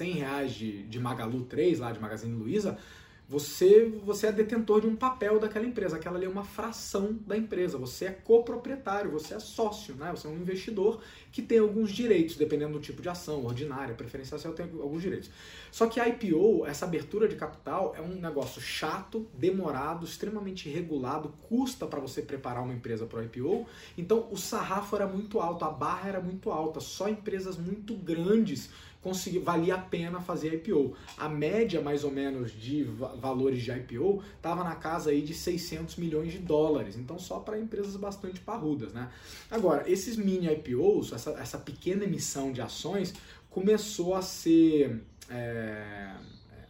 100 0.00 0.12
reais 0.12 0.52
de, 0.52 0.82
de 0.84 0.98
Magalu 0.98 1.44
3, 1.44 1.78
lá 1.78 1.92
de 1.92 2.00
Magazine 2.00 2.34
Luiza, 2.34 2.78
você, 3.28 3.84
você 4.02 4.28
é 4.28 4.32
detentor 4.32 4.80
de 4.80 4.86
um 4.86 4.96
papel 4.96 5.38
daquela 5.38 5.64
empresa, 5.64 5.96
aquela 5.96 6.16
ali 6.16 6.24
é 6.24 6.28
uma 6.28 6.42
fração 6.42 7.16
da 7.26 7.36
empresa, 7.36 7.78
você 7.78 8.06
é 8.06 8.10
coproprietário, 8.10 9.10
você 9.10 9.34
é 9.34 9.38
sócio, 9.38 9.94
né? 9.94 10.10
você 10.10 10.26
é 10.26 10.30
um 10.30 10.36
investidor 10.36 11.00
que 11.32 11.42
tem 11.42 11.58
alguns 11.58 11.92
direitos, 11.92 12.36
dependendo 12.36 12.72
do 12.74 12.80
tipo 12.80 13.00
de 13.00 13.08
ação, 13.08 13.44
ordinária, 13.44 13.94
preferencial, 13.94 14.40
tem 14.52 14.66
alguns 14.66 15.02
direitos. 15.02 15.30
Só 15.70 15.86
que 15.86 16.00
a 16.00 16.08
IPO, 16.08 16.66
essa 16.66 16.84
abertura 16.84 17.28
de 17.28 17.36
capital, 17.36 17.94
é 17.96 18.00
um 18.00 18.16
negócio 18.20 18.60
chato, 18.60 19.26
demorado, 19.34 20.04
extremamente 20.04 20.68
regulado, 20.68 21.32
custa 21.48 21.86
para 21.86 22.00
você 22.00 22.22
preparar 22.22 22.62
uma 22.62 22.72
empresa 22.72 23.06
para 23.06 23.20
o 23.20 23.24
IPO, 23.24 23.66
então 23.96 24.28
o 24.30 24.36
sarrafo 24.36 24.96
era 24.96 25.06
muito 25.06 25.40
alto, 25.40 25.64
a 25.64 25.70
barra 25.70 26.08
era 26.08 26.20
muito 26.20 26.50
alta, 26.50 26.80
só 26.80 27.08
empresas 27.08 27.56
muito 27.56 27.94
grandes 27.94 28.70
conseguir, 29.02 29.38
valia 29.38 29.74
a 29.74 29.78
pena 29.78 30.20
fazer 30.20 30.54
IPO. 30.54 30.94
A 31.16 31.28
média, 31.28 31.80
mais 31.80 32.04
ou 32.04 32.10
menos, 32.10 32.52
de 32.52 32.84
valores 32.84 33.62
de 33.62 33.70
IPO 33.70 34.22
estava 34.36 34.62
na 34.62 34.74
casa 34.74 35.10
aí 35.10 35.22
de 35.22 35.34
600 35.34 35.96
milhões 35.96 36.32
de 36.32 36.38
dólares. 36.38 36.96
Então, 36.96 37.18
só 37.18 37.38
para 37.38 37.58
empresas 37.58 37.96
bastante 37.96 38.40
parrudas, 38.40 38.92
né? 38.92 39.10
Agora, 39.50 39.90
esses 39.90 40.16
mini 40.16 40.46
IPOs, 40.52 41.12
essa, 41.20 41.40
essa 41.40 41.58
pequena 41.58 42.04
emissão 42.04 42.52
de 42.52 42.60
ações, 42.60 43.14
começou 43.50 44.14
a 44.14 44.22
ser 44.22 45.02
é, 45.28 46.12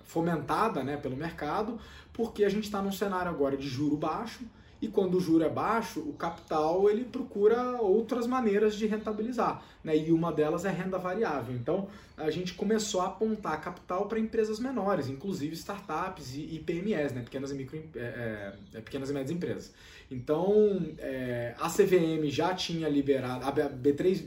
fomentada 0.03 0.83
né, 0.83 0.97
pelo 0.97 1.17
mercado, 1.17 1.79
porque 2.13 2.45
a 2.45 2.49
gente 2.49 2.65
está 2.65 2.83
num 2.83 2.93
cenário 2.93 3.31
agora 3.31 3.57
de 3.57 3.69
juro 3.69 3.97
baixo, 3.97 4.45
e 4.83 4.89
quando 4.89 5.19
o 5.19 5.21
juro 5.21 5.45
é 5.45 5.49
baixo, 5.49 6.01
o 6.01 6.15
capital 6.15 6.89
ele 6.89 7.05
procura 7.05 7.81
outras 7.83 8.27
maneiras 8.27 8.75
de 8.75 8.87
rentabilizar, 8.87 9.63
né? 9.85 9.95
E 9.95 10.11
uma 10.11 10.33
delas 10.33 10.65
é 10.65 10.71
renda 10.71 10.97
variável. 10.97 11.55
Então 11.55 11.87
a 12.17 12.31
gente 12.31 12.55
começou 12.55 13.03
a 13.03 13.09
apontar 13.09 13.61
capital 13.61 14.07
para 14.07 14.19
empresas 14.19 14.59
menores, 14.59 15.07
inclusive 15.07 15.55
startups 15.55 16.35
e, 16.35 16.55
e 16.55 16.59
PMEs, 16.61 17.13
né? 17.13 17.21
Pequenas 17.23 17.51
e 17.51 17.55
micro, 17.55 17.79
é, 17.95 17.99
é, 17.99 18.55
é, 18.79 18.81
pequenas 18.81 19.11
e 19.11 19.13
médias 19.13 19.31
empresas. 19.31 19.75
Então 20.11 20.81
é, 20.99 21.55
a 21.61 21.69
CVM 21.69 22.31
já 22.31 22.55
tinha 22.55 22.89
liberado, 22.89 23.45
a 23.45 23.53
B3 23.53 24.25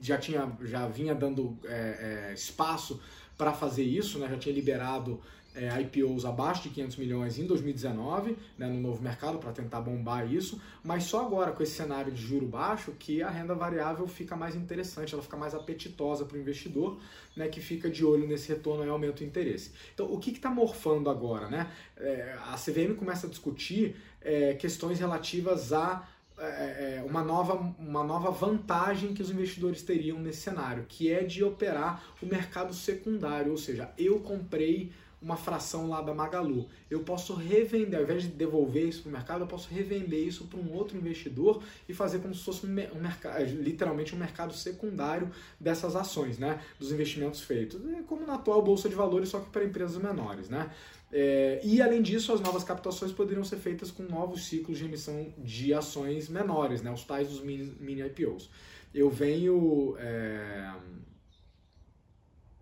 já 0.00 0.18
tinha 0.18 0.50
já 0.62 0.86
vinha 0.86 1.14
dando 1.14 1.56
é, 1.64 2.28
é, 2.30 2.34
espaço 2.34 3.00
para 3.36 3.52
fazer 3.52 3.84
isso, 3.84 4.18
né? 4.18 4.28
Já 4.28 4.38
tinha 4.38 4.54
liberado 4.54 5.20
é, 5.56 5.80
IPOs 5.80 6.26
abaixo 6.26 6.64
de 6.64 6.68
500 6.68 6.96
milhões 6.96 7.38
em 7.38 7.46
2019, 7.46 8.36
né, 8.58 8.66
no 8.66 8.78
novo 8.78 9.02
mercado, 9.02 9.38
para 9.38 9.50
tentar 9.52 9.80
bombar 9.80 10.30
isso, 10.30 10.60
mas 10.84 11.04
só 11.04 11.24
agora 11.24 11.50
com 11.50 11.62
esse 11.62 11.72
cenário 11.72 12.12
de 12.12 12.20
juro 12.20 12.46
baixo 12.46 12.92
que 12.92 13.22
a 13.22 13.30
renda 13.30 13.54
variável 13.54 14.06
fica 14.06 14.36
mais 14.36 14.54
interessante, 14.54 15.14
ela 15.14 15.22
fica 15.22 15.36
mais 15.36 15.54
apetitosa 15.54 16.26
para 16.26 16.36
o 16.36 16.40
investidor, 16.40 17.00
né, 17.34 17.48
que 17.48 17.60
fica 17.60 17.88
de 17.88 18.04
olho 18.04 18.26
nesse 18.26 18.48
retorno 18.48 18.84
e 18.84 18.88
aumenta 18.88 19.24
o 19.24 19.26
interesse. 19.26 19.72
Então, 19.94 20.12
o 20.12 20.18
que 20.18 20.30
está 20.30 20.50
morfando 20.50 21.08
agora? 21.08 21.48
Né? 21.48 21.70
É, 21.96 22.36
a 22.46 22.56
CVM 22.56 22.94
começa 22.94 23.26
a 23.26 23.30
discutir 23.30 23.96
é, 24.20 24.54
questões 24.54 25.00
relativas 25.00 25.72
a 25.72 26.06
é, 26.44 27.04
uma, 27.04 27.22
nova, 27.22 27.54
uma 27.78 28.04
nova 28.04 28.30
vantagem 28.30 29.14
que 29.14 29.22
os 29.22 29.30
investidores 29.30 29.82
teriam 29.82 30.18
nesse 30.18 30.40
cenário, 30.40 30.84
que 30.88 31.10
é 31.10 31.22
de 31.22 31.42
operar 31.42 32.02
o 32.22 32.26
mercado 32.26 32.74
secundário, 32.74 33.50
ou 33.50 33.58
seja, 33.58 33.90
eu 33.96 34.20
comprei 34.20 34.92
uma 35.20 35.36
fração 35.36 35.88
lá 35.88 36.00
da 36.00 36.14
Magalu. 36.14 36.68
Eu 36.90 37.00
posso 37.00 37.34
revender, 37.34 37.98
ao 37.98 38.04
invés 38.04 38.22
de 38.22 38.28
devolver 38.28 38.86
isso 38.86 39.02
para 39.02 39.08
o 39.08 39.12
mercado, 39.12 39.40
eu 39.42 39.46
posso 39.46 39.68
revender 39.72 40.20
isso 40.20 40.44
para 40.46 40.58
um 40.58 40.72
outro 40.72 40.96
investidor 40.96 41.62
e 41.88 41.94
fazer 41.94 42.18
como 42.18 42.34
se 42.34 42.44
fosse 42.44 42.66
um, 42.66 42.70
um 42.70 43.00
mercado, 43.00 43.44
literalmente 43.44 44.14
um 44.14 44.18
mercado 44.18 44.54
secundário 44.54 45.30
dessas 45.58 45.96
ações, 45.96 46.38
né? 46.38 46.60
Dos 46.78 46.92
investimentos 46.92 47.40
feitos. 47.40 47.80
É 47.94 48.02
como 48.02 48.26
na 48.26 48.34
atual 48.34 48.62
Bolsa 48.62 48.88
de 48.88 48.94
Valores, 48.94 49.30
só 49.30 49.40
que 49.40 49.50
para 49.50 49.64
empresas 49.64 50.00
menores, 50.00 50.48
né? 50.48 50.70
É, 51.12 51.60
e 51.64 51.80
além 51.80 52.02
disso, 52.02 52.32
as 52.32 52.40
novas 52.40 52.64
captações 52.64 53.12
poderiam 53.12 53.44
ser 53.44 53.56
feitas 53.56 53.90
com 53.90 54.02
novos 54.02 54.46
ciclos 54.46 54.76
de 54.76 54.84
emissão 54.84 55.32
de 55.38 55.72
ações 55.72 56.28
menores, 56.28 56.82
né? 56.82 56.90
Os 56.90 57.04
tais 57.04 57.28
dos 57.28 57.40
mini, 57.40 57.74
mini 57.80 58.02
IPOs. 58.02 58.50
Eu 58.94 59.08
venho. 59.08 59.96
É 59.98 60.72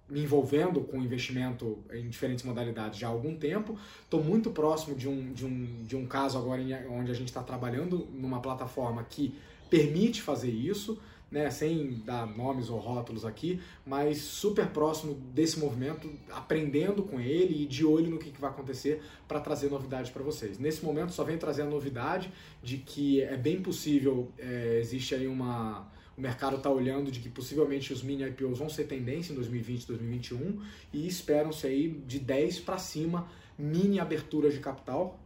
me 0.09 0.23
envolvendo 0.23 0.81
com 0.83 1.03
investimento 1.03 1.79
em 1.93 2.09
diferentes 2.09 2.45
modalidades 2.45 2.99
já 2.99 3.09
há 3.09 3.11
algum 3.11 3.35
tempo. 3.37 3.79
Estou 4.03 4.23
muito 4.23 4.51
próximo 4.51 4.95
de 4.95 5.09
um, 5.09 5.33
de 5.33 5.47
um, 5.47 5.85
de 5.85 5.97
um 5.97 6.07
caso 6.07 6.37
agora 6.37 6.61
em, 6.61 6.75
onde 6.89 7.11
a 7.11 7.15
gente 7.15 7.29
está 7.29 7.43
trabalhando 7.43 8.07
numa 8.13 8.41
plataforma 8.41 9.03
que 9.03 9.35
permite 9.71 10.21
fazer 10.21 10.51
isso 10.51 11.01
né, 11.35 11.51
sem 11.51 12.01
dar 12.05 12.27
nomes 12.27 12.71
ou 12.71 12.79
rótulos 12.79 13.25
aqui, 13.25 13.61
mas 13.85 14.19
super 14.19 14.69
próximo 14.69 15.15
desse 15.35 15.59
movimento, 15.59 16.09
aprendendo 16.31 17.03
com 17.03 17.19
ele 17.19 17.65
e 17.65 17.67
de 17.67 17.85
olho 17.85 18.09
no 18.09 18.19
que, 18.19 18.31
que 18.31 18.41
vai 18.41 18.51
acontecer 18.51 19.03
para 19.27 19.41
trazer 19.41 19.69
novidades 19.69 20.13
para 20.13 20.23
vocês. 20.23 20.61
Nesse 20.61 20.85
momento 20.85 21.11
só 21.11 21.25
vem 21.25 21.37
trazer 21.37 21.63
a 21.63 21.67
novidade 21.67 22.31
de 22.63 22.77
que 22.77 23.21
é 23.21 23.37
bem 23.37 23.61
possível, 23.61 24.31
é, 24.39 24.79
existe 24.81 25.13
aí 25.13 25.27
uma 25.27 25.91
o 26.17 26.21
mercado 26.21 26.57
está 26.57 26.71
olhando 26.71 27.11
de 27.11 27.21
que 27.21 27.29
possivelmente 27.29 27.93
os 27.93 28.03
mini 28.03 28.25
IPOs 28.25 28.59
vão 28.59 28.69
ser 28.69 28.85
tendência 28.85 29.33
em 29.33 29.37
2020, 29.37 29.87
2021 29.87 30.63
e 30.93 31.07
esperam-se 31.07 31.67
aí 31.67 31.89
de 31.89 32.19
10 32.19 32.61
para 32.61 32.79
cima 32.79 33.29
mini 33.59 34.01
aberturas 34.01 34.53
de 34.53 34.61
capital, 34.61 35.19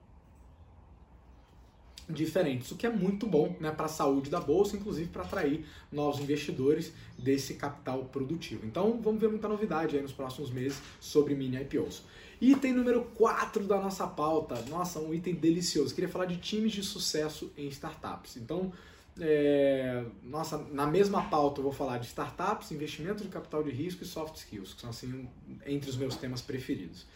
diferentes, 2.08 2.70
o 2.70 2.76
que 2.76 2.86
é 2.86 2.90
muito 2.90 3.26
bom 3.26 3.54
né, 3.60 3.70
para 3.70 3.84
a 3.84 3.88
saúde 3.88 4.30
da 4.30 4.40
bolsa, 4.40 4.76
inclusive 4.76 5.10
para 5.10 5.22
atrair 5.22 5.66
novos 5.92 6.20
investidores 6.20 6.92
desse 7.18 7.54
capital 7.54 8.04
produtivo. 8.06 8.64
Então 8.64 8.98
vamos 9.02 9.20
ver 9.20 9.28
muita 9.28 9.46
novidade 9.46 9.94
aí 9.94 10.02
nos 10.02 10.12
próximos 10.12 10.50
meses 10.50 10.80
sobre 10.98 11.34
mini 11.34 11.60
IPOs. 11.60 12.02
Item 12.40 12.72
número 12.72 13.02
4 13.14 13.64
da 13.64 13.78
nossa 13.78 14.06
pauta, 14.06 14.62
nossa, 14.70 15.00
um 15.00 15.12
item 15.12 15.34
delicioso. 15.34 15.94
Queria 15.94 16.08
falar 16.08 16.26
de 16.26 16.36
times 16.36 16.72
de 16.72 16.82
sucesso 16.82 17.52
em 17.58 17.66
startups. 17.68 18.36
Então, 18.36 18.72
é, 19.20 20.04
nossa, 20.22 20.58
na 20.70 20.86
mesma 20.86 21.22
pauta 21.28 21.60
eu 21.60 21.64
vou 21.64 21.72
falar 21.72 21.98
de 21.98 22.06
startups, 22.06 22.70
investimento 22.70 23.22
de 23.22 23.28
capital 23.28 23.62
de 23.62 23.70
risco 23.70 24.02
e 24.02 24.06
soft 24.06 24.36
skills, 24.36 24.74
que 24.74 24.80
são 24.80 24.90
assim 24.90 25.28
entre 25.66 25.90
os 25.90 25.96
meus 25.96 26.16
temas 26.16 26.40
preferidos. 26.40 27.06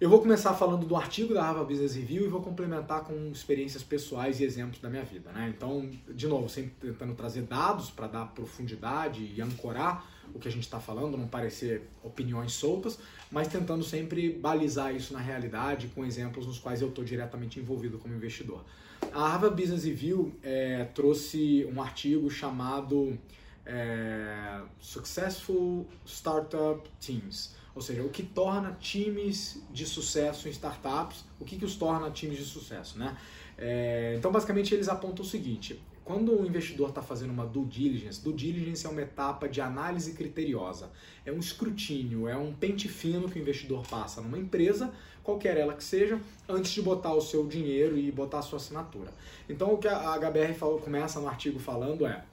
Eu 0.00 0.08
vou 0.08 0.20
começar 0.20 0.54
falando 0.54 0.86
do 0.86 0.94
artigo 0.94 1.34
da 1.34 1.42
Harvard 1.42 1.72
Business 1.72 1.96
Review 1.96 2.24
e 2.24 2.28
vou 2.28 2.40
complementar 2.40 3.02
com 3.02 3.32
experiências 3.32 3.82
pessoais 3.82 4.38
e 4.38 4.44
exemplos 4.44 4.80
da 4.80 4.88
minha 4.88 5.02
vida. 5.02 5.32
Né? 5.32 5.52
Então, 5.56 5.90
de 6.08 6.28
novo, 6.28 6.48
sempre 6.48 6.72
tentando 6.92 7.16
trazer 7.16 7.42
dados 7.42 7.90
para 7.90 8.06
dar 8.06 8.26
profundidade 8.26 9.32
e 9.34 9.42
ancorar 9.42 10.08
o 10.32 10.38
que 10.38 10.46
a 10.46 10.52
gente 10.52 10.62
está 10.62 10.78
falando, 10.78 11.16
não 11.16 11.26
parecer 11.26 11.82
opiniões 12.04 12.52
soltas, 12.52 12.96
mas 13.28 13.48
tentando 13.48 13.82
sempre 13.82 14.30
balizar 14.30 14.94
isso 14.94 15.12
na 15.12 15.18
realidade 15.18 15.88
com 15.88 16.04
exemplos 16.04 16.46
nos 16.46 16.60
quais 16.60 16.80
eu 16.80 16.90
estou 16.90 17.04
diretamente 17.04 17.58
envolvido 17.58 17.98
como 17.98 18.14
investidor. 18.14 18.64
A 19.12 19.26
Harvard 19.30 19.60
Business 19.60 19.82
Review 19.82 20.32
é, 20.44 20.84
trouxe 20.94 21.68
um 21.74 21.82
artigo 21.82 22.30
chamado 22.30 23.18
é, 23.66 24.60
Successful 24.80 25.84
Startup 26.06 26.88
Teams 27.00 27.57
ou 27.78 27.82
seja, 27.82 28.02
o 28.02 28.08
que 28.08 28.24
torna 28.24 28.72
times 28.80 29.62
de 29.72 29.86
sucesso 29.86 30.48
em 30.48 30.50
startups, 30.50 31.24
o 31.38 31.44
que, 31.44 31.56
que 31.56 31.64
os 31.64 31.76
torna 31.76 32.10
times 32.10 32.36
de 32.36 32.44
sucesso, 32.44 32.98
né? 32.98 33.16
É, 33.56 34.16
então, 34.18 34.32
basicamente, 34.32 34.74
eles 34.74 34.88
apontam 34.88 35.24
o 35.24 35.28
seguinte: 35.28 35.80
quando 36.04 36.36
o 36.36 36.44
investidor 36.44 36.88
está 36.88 37.00
fazendo 37.00 37.30
uma 37.30 37.46
due 37.46 37.64
diligence, 37.66 38.20
due 38.20 38.32
diligence 38.32 38.84
é 38.84 38.90
uma 38.90 39.00
etapa 39.00 39.48
de 39.48 39.60
análise 39.60 40.12
criteriosa, 40.14 40.90
é 41.24 41.30
um 41.30 41.38
escrutínio, 41.38 42.26
é 42.26 42.36
um 42.36 42.52
pente 42.52 42.88
fino 42.88 43.28
que 43.28 43.38
o 43.38 43.42
investidor 43.42 43.86
passa 43.86 44.20
numa 44.20 44.40
empresa, 44.40 44.92
qualquer 45.22 45.56
ela 45.56 45.72
que 45.72 45.84
seja, 45.84 46.20
antes 46.48 46.72
de 46.72 46.82
botar 46.82 47.14
o 47.14 47.20
seu 47.20 47.46
dinheiro 47.46 47.96
e 47.96 48.10
botar 48.10 48.40
a 48.40 48.42
sua 48.42 48.56
assinatura. 48.56 49.12
Então, 49.48 49.72
o 49.72 49.78
que 49.78 49.86
a 49.86 50.18
HBR 50.18 50.52
falou, 50.54 50.80
começa 50.80 51.20
no 51.20 51.28
artigo 51.28 51.60
falando 51.60 52.04
é, 52.04 52.24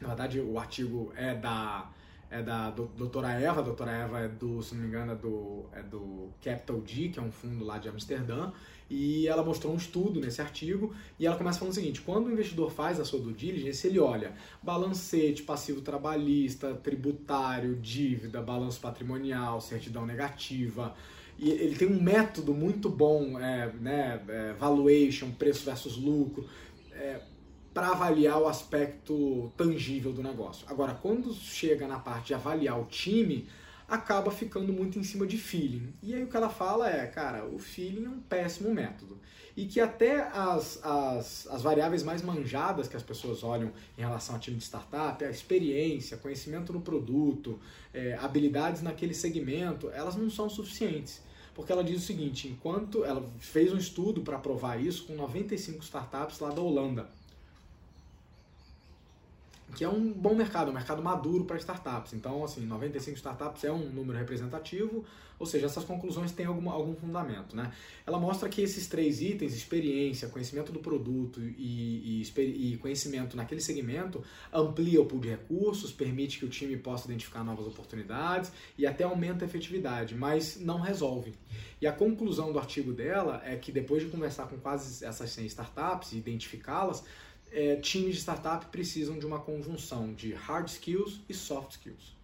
na 0.00 0.06
verdade, 0.06 0.38
o 0.38 0.56
artigo 0.56 1.12
é 1.16 1.34
da 1.34 1.90
é 2.30 2.42
da 2.42 2.70
doutora 2.70 3.32
Eva, 3.32 3.60
a 3.60 3.62
doutora 3.62 3.90
Eva 3.90 4.20
é 4.20 4.28
do, 4.28 4.62
se 4.62 4.74
não 4.74 4.82
me 4.82 4.88
engano, 4.88 5.12
é 5.12 5.14
do, 5.14 5.64
é 5.72 5.82
do 5.82 6.28
Capital 6.42 6.82
G, 6.84 7.08
que 7.08 7.18
é 7.18 7.22
um 7.22 7.32
fundo 7.32 7.64
lá 7.64 7.78
de 7.78 7.88
Amsterdã, 7.88 8.52
e 8.90 9.26
ela 9.26 9.42
mostrou 9.42 9.72
um 9.72 9.76
estudo 9.76 10.20
nesse 10.20 10.40
artigo, 10.40 10.94
e 11.18 11.26
ela 11.26 11.36
começa 11.36 11.58
falando 11.58 11.72
o 11.72 11.74
seguinte, 11.74 12.00
quando 12.02 12.26
o 12.26 12.32
investidor 12.32 12.70
faz 12.70 13.00
a 13.00 13.04
sua 13.04 13.20
due 13.20 13.32
diligence, 13.32 13.86
ele 13.86 13.98
olha 13.98 14.32
balancete, 14.62 15.42
passivo 15.42 15.80
trabalhista, 15.80 16.74
tributário, 16.74 17.76
dívida, 17.76 18.42
balanço 18.42 18.80
patrimonial, 18.80 19.60
certidão 19.60 20.04
negativa, 20.04 20.94
e 21.38 21.50
ele 21.50 21.76
tem 21.76 21.88
um 21.88 22.02
método 22.02 22.52
muito 22.52 22.90
bom, 22.90 23.38
é, 23.38 23.72
né, 23.80 24.22
é, 24.28 24.52
valuation, 24.54 25.30
preço 25.30 25.64
versus 25.64 25.96
lucro, 25.96 26.46
é, 26.92 27.20
para 27.78 27.90
avaliar 27.90 28.42
o 28.42 28.48
aspecto 28.48 29.52
tangível 29.56 30.12
do 30.12 30.20
negócio. 30.20 30.66
Agora, 30.68 30.94
quando 30.94 31.32
chega 31.32 31.86
na 31.86 32.00
parte 32.00 32.26
de 32.26 32.34
avaliar 32.34 32.76
o 32.76 32.86
time, 32.86 33.48
acaba 33.86 34.32
ficando 34.32 34.72
muito 34.72 34.98
em 34.98 35.04
cima 35.04 35.24
de 35.24 35.38
feeling. 35.38 35.94
E 36.02 36.12
aí 36.12 36.24
o 36.24 36.26
que 36.26 36.36
ela 36.36 36.48
fala 36.48 36.90
é, 36.90 37.06
cara, 37.06 37.46
o 37.46 37.56
feeling 37.56 38.06
é 38.06 38.08
um 38.08 38.18
péssimo 38.18 38.74
método. 38.74 39.16
E 39.56 39.64
que 39.64 39.78
até 39.78 40.22
as, 40.22 40.84
as, 40.84 41.46
as 41.46 41.62
variáveis 41.62 42.02
mais 42.02 42.20
manjadas 42.20 42.88
que 42.88 42.96
as 42.96 43.02
pessoas 43.04 43.44
olham 43.44 43.70
em 43.96 44.00
relação 44.00 44.34
a 44.34 44.40
time 44.40 44.56
de 44.56 44.64
startup, 44.64 45.24
a 45.24 45.30
experiência, 45.30 46.16
conhecimento 46.16 46.72
no 46.72 46.80
produto, 46.80 47.60
é, 47.94 48.14
habilidades 48.20 48.82
naquele 48.82 49.14
segmento, 49.14 49.88
elas 49.90 50.16
não 50.16 50.28
são 50.28 50.50
suficientes. 50.50 51.22
Porque 51.54 51.70
ela 51.70 51.84
diz 51.84 52.02
o 52.02 52.04
seguinte, 52.04 52.48
enquanto 52.48 53.04
ela 53.04 53.24
fez 53.38 53.72
um 53.72 53.78
estudo 53.78 54.22
para 54.22 54.36
provar 54.36 54.82
isso 54.82 55.04
com 55.04 55.14
95 55.14 55.84
startups 55.84 56.40
lá 56.40 56.50
da 56.50 56.60
Holanda 56.60 57.17
que 59.74 59.84
é 59.84 59.88
um 59.88 60.12
bom 60.12 60.34
mercado, 60.34 60.70
um 60.70 60.74
mercado 60.74 61.02
maduro 61.02 61.44
para 61.44 61.56
startups. 61.56 62.12
Então, 62.12 62.44
assim, 62.44 62.64
95 62.64 63.16
startups 63.16 63.64
é 63.64 63.72
um 63.72 63.90
número 63.90 64.18
representativo, 64.18 65.04
ou 65.38 65.46
seja, 65.46 65.66
essas 65.66 65.84
conclusões 65.84 66.32
têm 66.32 66.46
algum, 66.46 66.68
algum 66.68 66.94
fundamento. 66.96 67.54
Né? 67.54 67.70
Ela 68.04 68.18
mostra 68.18 68.48
que 68.48 68.60
esses 68.60 68.88
três 68.88 69.20
itens, 69.20 69.54
experiência, 69.54 70.28
conhecimento 70.28 70.72
do 70.72 70.80
produto 70.80 71.40
e, 71.40 72.22
e, 72.36 72.72
e 72.72 72.76
conhecimento 72.78 73.36
naquele 73.36 73.60
segmento, 73.60 74.22
amplia 74.52 75.00
o 75.00 75.06
pool 75.06 75.20
de 75.20 75.28
recursos, 75.28 75.92
permite 75.92 76.38
que 76.38 76.44
o 76.44 76.48
time 76.48 76.76
possa 76.76 77.06
identificar 77.06 77.44
novas 77.44 77.66
oportunidades 77.66 78.50
e 78.76 78.86
até 78.86 79.04
aumenta 79.04 79.44
a 79.44 79.46
efetividade, 79.48 80.14
mas 80.14 80.58
não 80.58 80.80
resolve. 80.80 81.34
E 81.80 81.86
a 81.86 81.92
conclusão 81.92 82.52
do 82.52 82.58
artigo 82.58 82.92
dela 82.92 83.40
é 83.44 83.54
que 83.54 83.70
depois 83.70 84.02
de 84.02 84.08
conversar 84.08 84.48
com 84.48 84.56
quase 84.58 85.04
essas 85.04 85.30
100 85.30 85.46
startups 85.46 86.12
e 86.12 86.16
identificá-las, 86.16 87.04
é, 87.52 87.76
times 87.76 88.14
de 88.14 88.20
startup 88.20 88.66
precisam 88.66 89.18
de 89.18 89.26
uma 89.26 89.38
conjunção 89.38 90.12
de 90.12 90.32
hard 90.32 90.68
skills 90.68 91.20
e 91.28 91.34
soft 91.34 91.72
skills. 91.72 92.16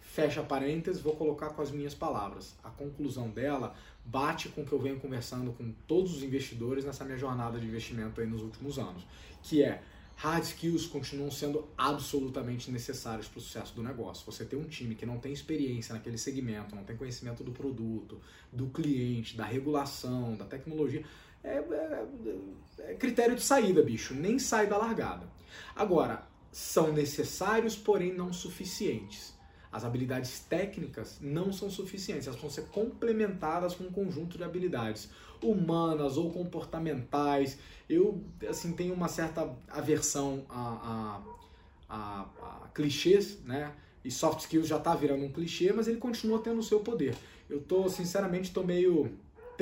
Fecha 0.00 0.42
parênteses, 0.42 1.00
vou 1.00 1.16
colocar 1.16 1.50
com 1.50 1.62
as 1.62 1.70
minhas 1.70 1.94
palavras. 1.94 2.54
A 2.62 2.70
conclusão 2.70 3.30
dela 3.30 3.74
bate 4.04 4.48
com 4.48 4.62
o 4.62 4.66
que 4.66 4.72
eu 4.72 4.78
venho 4.78 5.00
conversando 5.00 5.52
com 5.52 5.72
todos 5.86 6.14
os 6.14 6.22
investidores 6.22 6.84
nessa 6.84 7.04
minha 7.04 7.16
jornada 7.16 7.58
de 7.58 7.66
investimento 7.66 8.20
aí 8.20 8.26
nos 8.26 8.42
últimos 8.42 8.78
anos, 8.78 9.06
que 9.42 9.62
é 9.62 9.82
hard 10.16 10.44
skills 10.44 10.86
continuam 10.86 11.30
sendo 11.30 11.66
absolutamente 11.76 12.70
necessários 12.70 13.26
para 13.26 13.38
o 13.38 13.40
sucesso 13.40 13.74
do 13.74 13.82
negócio. 13.82 14.24
Você 14.26 14.44
ter 14.44 14.56
um 14.56 14.64
time 14.64 14.94
que 14.94 15.06
não 15.06 15.18
tem 15.18 15.32
experiência 15.32 15.94
naquele 15.94 16.18
segmento, 16.18 16.76
não 16.76 16.84
tem 16.84 16.96
conhecimento 16.96 17.42
do 17.42 17.50
produto, 17.50 18.20
do 18.52 18.66
cliente, 18.66 19.36
da 19.36 19.44
regulação, 19.44 20.36
da 20.36 20.44
tecnologia, 20.44 21.04
é, 21.44 21.56
é, 21.56 22.06
é 22.78 22.94
critério 22.94 23.34
de 23.34 23.42
saída, 23.42 23.82
bicho. 23.82 24.14
Nem 24.14 24.38
sai 24.38 24.66
da 24.66 24.76
largada. 24.76 25.26
Agora, 25.74 26.26
são 26.50 26.92
necessários, 26.92 27.76
porém 27.76 28.12
não 28.12 28.32
suficientes. 28.32 29.32
As 29.72 29.86
habilidades 29.86 30.40
técnicas 30.40 31.18
não 31.18 31.50
são 31.50 31.70
suficientes, 31.70 32.26
elas 32.26 32.38
vão 32.38 32.50
ser 32.50 32.66
complementadas 32.66 33.74
com 33.74 33.84
um 33.84 33.90
conjunto 33.90 34.36
de 34.36 34.44
habilidades 34.44 35.08
humanas 35.42 36.18
ou 36.18 36.30
comportamentais. 36.30 37.58
Eu 37.88 38.22
assim 38.46 38.72
tenho 38.72 38.92
uma 38.92 39.08
certa 39.08 39.50
aversão 39.70 40.44
a, 40.50 41.22
a, 41.88 41.96
a, 41.96 42.64
a 42.64 42.68
clichês, 42.68 43.40
né? 43.44 43.72
E 44.04 44.10
soft 44.10 44.40
skills 44.40 44.68
já 44.68 44.76
está 44.76 44.94
virando 44.94 45.24
um 45.24 45.32
clichê, 45.32 45.72
mas 45.72 45.88
ele 45.88 45.98
continua 45.98 46.40
tendo 46.40 46.58
o 46.58 46.62
seu 46.62 46.80
poder. 46.80 47.16
Eu 47.48 47.62
tô 47.62 47.88
sinceramente 47.88 48.52
tô 48.52 48.62
meio 48.62 49.10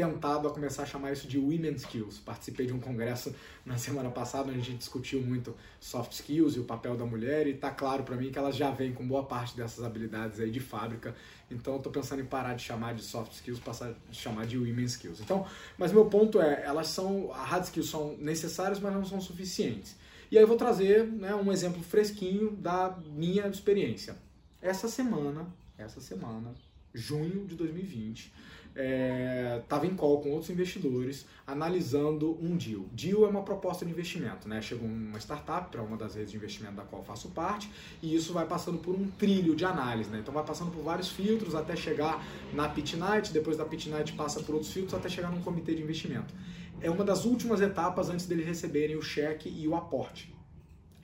tentado 0.01 0.49
a 0.49 0.51
começar 0.51 0.85
a 0.85 0.87
chamar 0.87 1.13
isso 1.13 1.29
de 1.29 1.39
Women 1.39 1.75
Skills. 1.75 2.19
Participei 2.19 2.67
de 2.67 2.73
um 2.73 2.81
congresso 2.81 3.35
na 3.67 3.77
semana 3.77 4.11
passada 4.11 4.49
onde 4.49 4.59
a 4.59 4.63
gente 4.63 4.79
discutiu 4.79 5.21
muito 5.21 5.55
soft 5.79 6.13
skills 6.13 6.57
e 6.57 6.61
o 6.61 6.65
papel 6.65 6.97
da 6.97 7.05
mulher 7.05 7.47
e 7.47 7.55
tá 7.55 7.71
claro 7.71 8.03
para 8.03 8.17
mim 8.17 8.31
que 8.31 8.39
elas 8.39 8.57
já 8.57 8.71
vêm 8.71 8.93
com 8.93 9.07
boa 9.07 9.25
parte 9.25 9.55
dessas 9.55 9.85
habilidades 9.85 10.41
aí 10.41 10.51
de 10.51 10.61
fábrica. 10.61 11.15
Então 11.51 11.75
eu 11.75 11.81
tô 11.81 11.91
pensando 11.91 12.23
em 12.23 12.25
parar 12.25 12.55
de 12.55 12.63
chamar 12.63 12.95
de 12.95 13.03
soft 13.03 13.33
skills, 13.33 13.61
passar 13.61 13.95
de 14.11 14.17
chamar 14.17 14.47
de 14.47 14.57
women 14.57 14.85
skills. 14.85 15.21
Então, 15.21 15.47
mas 15.77 15.93
meu 15.93 16.07
ponto 16.07 16.41
é, 16.41 16.65
elas 16.65 16.89
são 16.89 17.29
hard 17.29 17.65
skills 17.65 17.91
são 17.91 18.17
necessárias, 18.19 18.81
mas 18.81 18.95
não 18.95 19.05
são 19.05 19.21
suficientes. 19.21 19.97
E 20.31 20.39
aí 20.39 20.43
eu 20.43 20.49
vou 20.49 20.57
trazer, 20.57 21.05
né, 21.05 21.35
um 21.35 21.53
exemplo 21.53 21.83
fresquinho 21.83 22.53
da 22.53 22.97
minha 23.13 23.47
experiência. 23.49 24.17
Essa 24.63 24.89
semana, 24.89 25.47
essa 25.77 26.01
semana, 26.01 26.55
junho 26.95 27.47
de 27.47 27.55
2020, 27.55 28.33
estava 28.75 29.87
é, 29.87 29.89
em 29.89 29.97
call 29.97 30.21
com 30.21 30.31
outros 30.31 30.51
investidores 30.51 31.27
analisando 31.47 32.39
um 32.41 32.57
deal. 32.57 32.85
Deal 32.93 33.25
é 33.25 33.29
uma 33.29 33.43
proposta 33.43 33.85
de 33.85 33.91
investimento, 33.91 34.49
né? 34.49 34.63
Chegou 34.63 34.89
uma 34.89 35.19
startup 35.19 35.71
para 35.71 35.83
uma 35.83 35.97
das 35.97 36.15
redes 36.15 36.31
de 36.31 36.37
investimento 36.37 36.77
da 36.77 36.83
qual 36.83 37.03
faço 37.03 37.29
parte 37.31 37.71
e 38.03 38.15
isso 38.15 38.33
vai 38.33 38.47
passando 38.47 38.79
por 38.79 38.95
um 38.95 39.09
trilho 39.19 39.57
de 39.57 39.65
análise, 39.65 40.09
né? 40.11 40.21
Então 40.21 40.33
vai 40.33 40.45
passando 40.45 40.71
por 40.71 40.83
vários 40.83 41.09
filtros 41.09 41.55
até 41.55 41.75
chegar 41.75 42.25
na 42.53 42.69
Pit 42.69 42.97
Night, 42.97 43.33
depois 43.33 43.57
da 43.57 43.65
Pit 43.65 43.89
Night 43.89 44.13
passa 44.13 44.41
por 44.41 44.55
outros 44.55 44.73
filtros 44.73 44.95
até 44.95 45.09
chegar 45.09 45.31
num 45.31 45.43
comitê 45.43 45.75
de 45.75 45.83
investimento. 45.83 46.33
É 46.81 46.91
uma 46.91 47.05
das 47.05 47.25
últimas 47.25 47.61
etapas 47.61 48.09
antes 48.09 48.27
deles 48.27 48.47
receberem 48.47 48.97
o 48.97 49.03
cheque 49.03 49.49
e 49.49 49.67
o 49.67 49.75
aporte. 49.75 50.33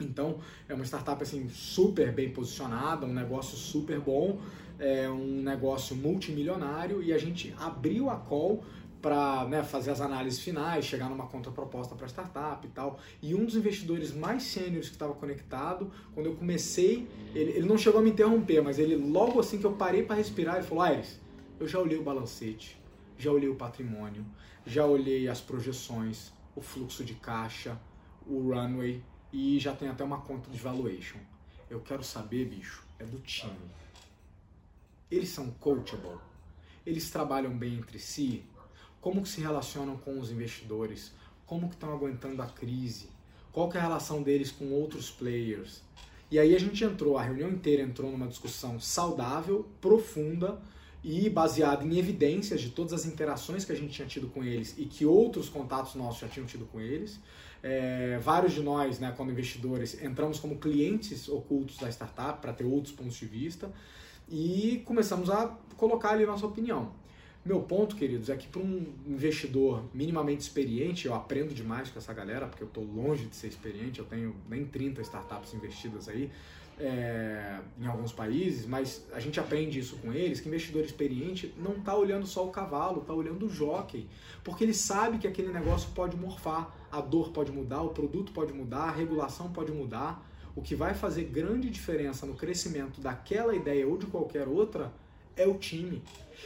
Então, 0.00 0.38
é 0.68 0.74
uma 0.74 0.84
startup 0.84 1.22
assim 1.22 1.48
super 1.48 2.12
bem 2.12 2.30
posicionada, 2.30 3.06
um 3.06 3.12
negócio 3.12 3.56
super 3.56 3.98
bom, 3.98 4.38
é 4.78 5.08
um 5.08 5.42
negócio 5.42 5.96
multimilionário 5.96 7.02
e 7.02 7.12
a 7.12 7.18
gente 7.18 7.54
abriu 7.58 8.10
a 8.10 8.16
call 8.16 8.64
para 9.00 9.44
né, 9.44 9.62
fazer 9.62 9.90
as 9.90 10.00
análises 10.00 10.40
finais, 10.40 10.84
chegar 10.84 11.08
numa 11.08 11.26
contraproposta 11.26 11.94
para 11.94 12.06
a 12.06 12.08
startup 12.08 12.66
e 12.66 12.70
tal. 12.70 12.98
E 13.22 13.34
um 13.34 13.44
dos 13.44 13.54
investidores 13.54 14.12
mais 14.12 14.42
sêniores 14.42 14.88
que 14.88 14.94
estava 14.94 15.14
conectado, 15.14 15.92
quando 16.12 16.26
eu 16.26 16.34
comecei, 16.34 17.06
ele, 17.34 17.52
ele, 17.52 17.68
não 17.68 17.78
chegou 17.78 18.00
a 18.00 18.02
me 18.02 18.10
interromper, 18.10 18.60
mas 18.62 18.78
ele 18.78 18.96
logo 18.96 19.38
assim 19.38 19.58
que 19.58 19.64
eu 19.64 19.72
parei 19.72 20.02
para 20.02 20.16
respirar, 20.16 20.56
ele 20.56 20.64
falou: 20.64 20.82
Aires, 20.82 21.20
eu 21.60 21.68
já 21.68 21.78
olhei 21.78 21.96
o 21.98 22.02
balancete, 22.02 22.76
já 23.16 23.30
olhei 23.30 23.48
o 23.48 23.54
patrimônio, 23.54 24.26
já 24.66 24.84
olhei 24.84 25.28
as 25.28 25.40
projeções, 25.40 26.32
o 26.56 26.60
fluxo 26.60 27.04
de 27.04 27.14
caixa, 27.14 27.78
o 28.26 28.52
runway 28.52 29.02
e 29.32 29.58
já 29.58 29.72
tem 29.72 29.88
até 29.88 30.02
uma 30.02 30.20
conta 30.20 30.50
de 30.50 30.58
valuation. 30.58 31.18
Eu 31.68 31.80
quero 31.80 32.02
saber, 32.02 32.46
bicho, 32.46 32.84
é 32.98 33.04
do 33.04 33.18
time. 33.20 33.52
Eles 35.10 35.28
são 35.28 35.50
coachable? 35.50 36.18
Eles 36.84 37.10
trabalham 37.10 37.56
bem 37.56 37.74
entre 37.74 37.98
si? 37.98 38.44
Como 39.00 39.22
que 39.22 39.28
se 39.28 39.40
relacionam 39.40 39.96
com 39.96 40.18
os 40.18 40.32
investidores? 40.32 41.12
Como 41.46 41.68
que 41.68 41.74
estão 41.74 41.92
aguentando 41.92 42.42
a 42.42 42.46
crise? 42.46 43.08
Qual 43.52 43.68
que 43.68 43.76
é 43.76 43.80
a 43.80 43.84
relação 43.84 44.20
deles 44.20 44.50
com 44.50 44.72
outros 44.72 45.08
players? 45.08 45.80
E 46.28 46.40
aí 46.40 46.56
a 46.56 46.58
gente 46.58 46.82
entrou, 46.82 47.16
a 47.16 47.22
reunião 47.22 47.48
inteira 47.48 47.82
entrou 47.82 48.10
numa 48.10 48.26
discussão 48.26 48.80
saudável, 48.80 49.68
profunda, 49.80 50.60
e 51.04 51.30
baseado 51.30 51.86
em 51.86 51.98
evidências 51.98 52.60
de 52.60 52.70
todas 52.70 52.92
as 52.92 53.06
interações 53.06 53.64
que 53.64 53.70
a 53.70 53.76
gente 53.76 53.92
tinha 53.92 54.08
tido 54.08 54.26
com 54.26 54.42
eles 54.42 54.74
e 54.76 54.86
que 54.86 55.06
outros 55.06 55.48
contatos 55.48 55.94
nossos 55.94 56.18
já 56.18 56.26
tinham 56.26 56.48
tido 56.48 56.66
com 56.66 56.80
eles. 56.80 57.20
É, 57.62 58.18
vários 58.20 58.52
de 58.54 58.60
nós, 58.60 58.98
né, 58.98 59.14
como 59.16 59.30
investidores, 59.30 60.02
entramos 60.02 60.40
como 60.40 60.58
clientes 60.58 61.28
ocultos 61.28 61.76
da 61.76 61.88
startup 61.90 62.40
para 62.40 62.52
ter 62.52 62.64
outros 62.64 62.92
pontos 62.92 63.16
de 63.16 63.26
vista 63.26 63.72
e 64.28 64.82
começamos 64.84 65.30
a 65.30 65.56
colocar 65.76 66.10
ali 66.10 66.26
nossa 66.26 66.46
opinião. 66.46 66.92
Meu 67.44 67.60
ponto, 67.60 67.94
queridos, 67.94 68.28
é 68.28 68.36
que 68.36 68.48
para 68.48 68.60
um 68.60 68.92
investidor 69.06 69.84
minimamente 69.94 70.42
experiente, 70.42 71.06
eu 71.06 71.14
aprendo 71.14 71.54
demais 71.54 71.88
com 71.88 71.98
essa 71.98 72.12
galera, 72.12 72.46
porque 72.46 72.64
eu 72.64 72.66
estou 72.66 72.82
longe 72.82 73.26
de 73.26 73.36
ser 73.36 73.46
experiente, 73.46 74.00
eu 74.00 74.04
tenho 74.04 74.34
nem 74.48 74.64
30 74.64 75.00
startups 75.02 75.54
investidas 75.54 76.08
aí, 76.08 76.28
é, 76.78 77.60
em 77.80 77.86
alguns 77.86 78.12
países, 78.12 78.66
mas 78.66 79.06
a 79.12 79.20
gente 79.20 79.38
aprende 79.38 79.78
isso 79.78 79.96
com 79.98 80.12
eles, 80.12 80.40
que 80.40 80.48
investidor 80.48 80.84
experiente 80.84 81.54
não 81.56 81.76
está 81.76 81.94
olhando 81.96 82.26
só 82.26 82.44
o 82.44 82.50
cavalo, 82.50 83.02
está 83.02 83.14
olhando 83.14 83.46
o 83.46 83.48
jockey, 83.48 84.08
porque 84.42 84.64
ele 84.64 84.74
sabe 84.74 85.18
que 85.18 85.26
aquele 85.26 85.52
negócio 85.52 85.88
pode 85.94 86.16
morfar, 86.16 86.74
a 86.90 87.00
dor 87.00 87.30
pode 87.30 87.52
mudar, 87.52 87.82
o 87.82 87.90
produto 87.90 88.32
pode 88.32 88.52
mudar, 88.52 88.88
a 88.88 88.90
regulação 88.90 89.52
pode 89.52 89.70
mudar. 89.70 90.28
O 90.56 90.62
que 90.62 90.74
vai 90.74 90.94
fazer 90.94 91.24
grande 91.24 91.68
diferença 91.68 92.24
no 92.24 92.34
crescimento 92.34 92.98
daquela 92.98 93.54
ideia 93.54 93.86
ou 93.86 93.98
de 93.98 94.06
qualquer 94.06 94.48
outra 94.48 94.90
é 95.36 95.46
o 95.46 95.58
time. 95.58 96.02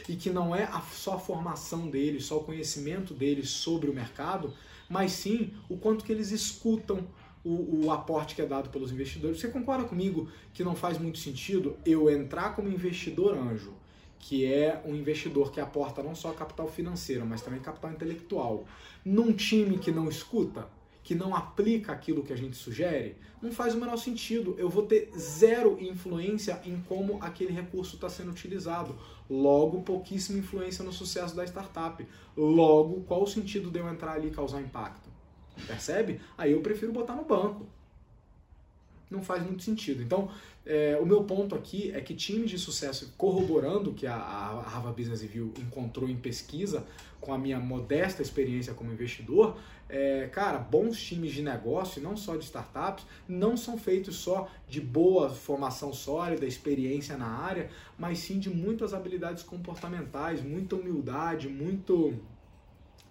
E 0.07 0.17
que 0.17 0.29
não 0.29 0.53
é 0.53 0.69
só 0.91 1.15
a 1.15 1.19
formação 1.19 1.89
deles, 1.89 2.25
só 2.25 2.37
o 2.37 2.43
conhecimento 2.43 3.13
deles 3.13 3.49
sobre 3.49 3.89
o 3.89 3.93
mercado, 3.93 4.53
mas 4.89 5.13
sim 5.13 5.53
o 5.69 5.77
quanto 5.77 6.03
que 6.03 6.11
eles 6.11 6.31
escutam, 6.31 7.07
o, 7.43 7.85
o, 7.85 7.91
aporte 7.91 8.35
que 8.35 8.41
é 8.41 8.45
dado 8.45 8.69
pelos 8.69 8.91
investidores. 8.91 9.39
Você 9.39 9.47
concorda 9.47 9.85
comigo 9.85 10.29
que 10.53 10.63
não 10.63 10.75
faz 10.75 10.97
muito 10.97 11.17
sentido 11.17 11.77
eu 11.85 12.09
entrar 12.09 12.55
como 12.55 12.67
investidor 12.67 13.35
anjo, 13.35 13.73
que 14.19 14.45
é 14.45 14.79
um 14.85 14.93
investidor 14.93 15.51
que 15.51 15.59
aporta 15.59 16.03
não 16.03 16.13
só 16.13 16.31
capital 16.33 16.67
financeiro, 16.67 17.25
mas 17.25 17.41
também 17.41 17.59
capital 17.59 17.91
intelectual, 17.91 18.65
num 19.03 19.33
time 19.33 19.79
que 19.79 19.89
não 19.89 20.07
escuta, 20.07 20.67
que 21.03 21.15
não 21.15 21.35
aplica 21.35 21.91
aquilo 21.91 22.23
que 22.23 22.33
a 22.33 22.35
gente 22.37 22.55
sugere? 22.55 23.17
Não 23.41 23.51
faz 23.51 23.73
o 23.73 23.79
menor 23.79 23.97
sentido. 23.97 24.55
Eu 24.57 24.69
vou 24.69 24.83
ter 24.83 25.11
zero 25.17 25.77
influência 25.81 26.61
em 26.63 26.79
como 26.81 27.17
aquele 27.21 27.51
recurso 27.51 27.95
está 27.95 28.09
sendo 28.09 28.31
utilizado. 28.31 28.95
Logo, 29.29 29.81
pouquíssima 29.81 30.39
influência 30.39 30.83
no 30.83 30.91
sucesso 30.91 31.35
da 31.35 31.43
startup. 31.43 32.05
Logo, 32.37 33.01
qual 33.01 33.23
o 33.23 33.27
sentido 33.27 33.71
de 33.71 33.79
eu 33.79 33.89
entrar 33.89 34.13
ali 34.13 34.27
e 34.27 34.31
causar 34.31 34.61
impacto? 34.61 35.09
Percebe? 35.65 36.21
Aí 36.37 36.51
eu 36.51 36.61
prefiro 36.61 36.91
botar 36.91 37.15
no 37.15 37.25
banco. 37.25 37.65
Não 39.11 39.21
faz 39.21 39.43
muito 39.43 39.61
sentido. 39.61 40.01
Então, 40.01 40.29
é, 40.65 40.97
o 40.99 41.05
meu 41.05 41.23
ponto 41.25 41.53
aqui 41.53 41.91
é 41.91 42.01
que 42.01 42.15
times 42.15 42.49
de 42.49 42.57
sucesso, 42.57 43.13
corroborando 43.17 43.93
que 43.93 44.07
a, 44.07 44.15
a 44.15 44.61
Harvard 44.61 44.99
Business 44.99 45.21
Review 45.21 45.53
encontrou 45.59 46.09
em 46.09 46.15
pesquisa, 46.15 46.87
com 47.19 47.33
a 47.33 47.37
minha 47.37 47.59
modesta 47.59 48.21
experiência 48.21 48.73
como 48.73 48.91
investidor, 48.91 49.57
é, 49.87 50.29
cara, 50.31 50.57
bons 50.57 50.99
times 50.99 51.33
de 51.33 51.41
negócio, 51.41 52.01
não 52.01 52.15
só 52.15 52.35
de 52.35 52.45
startups, 52.45 53.05
não 53.27 53.57
são 53.57 53.77
feitos 53.77 54.15
só 54.15 54.49
de 54.67 54.79
boa 54.79 55.29
formação 55.29 55.93
sólida, 55.93 56.45
experiência 56.45 57.17
na 57.17 57.27
área, 57.27 57.69
mas 57.99 58.19
sim 58.19 58.39
de 58.39 58.49
muitas 58.49 58.93
habilidades 58.93 59.43
comportamentais, 59.43 60.41
muita 60.41 60.77
humildade, 60.77 61.49
muito 61.49 62.17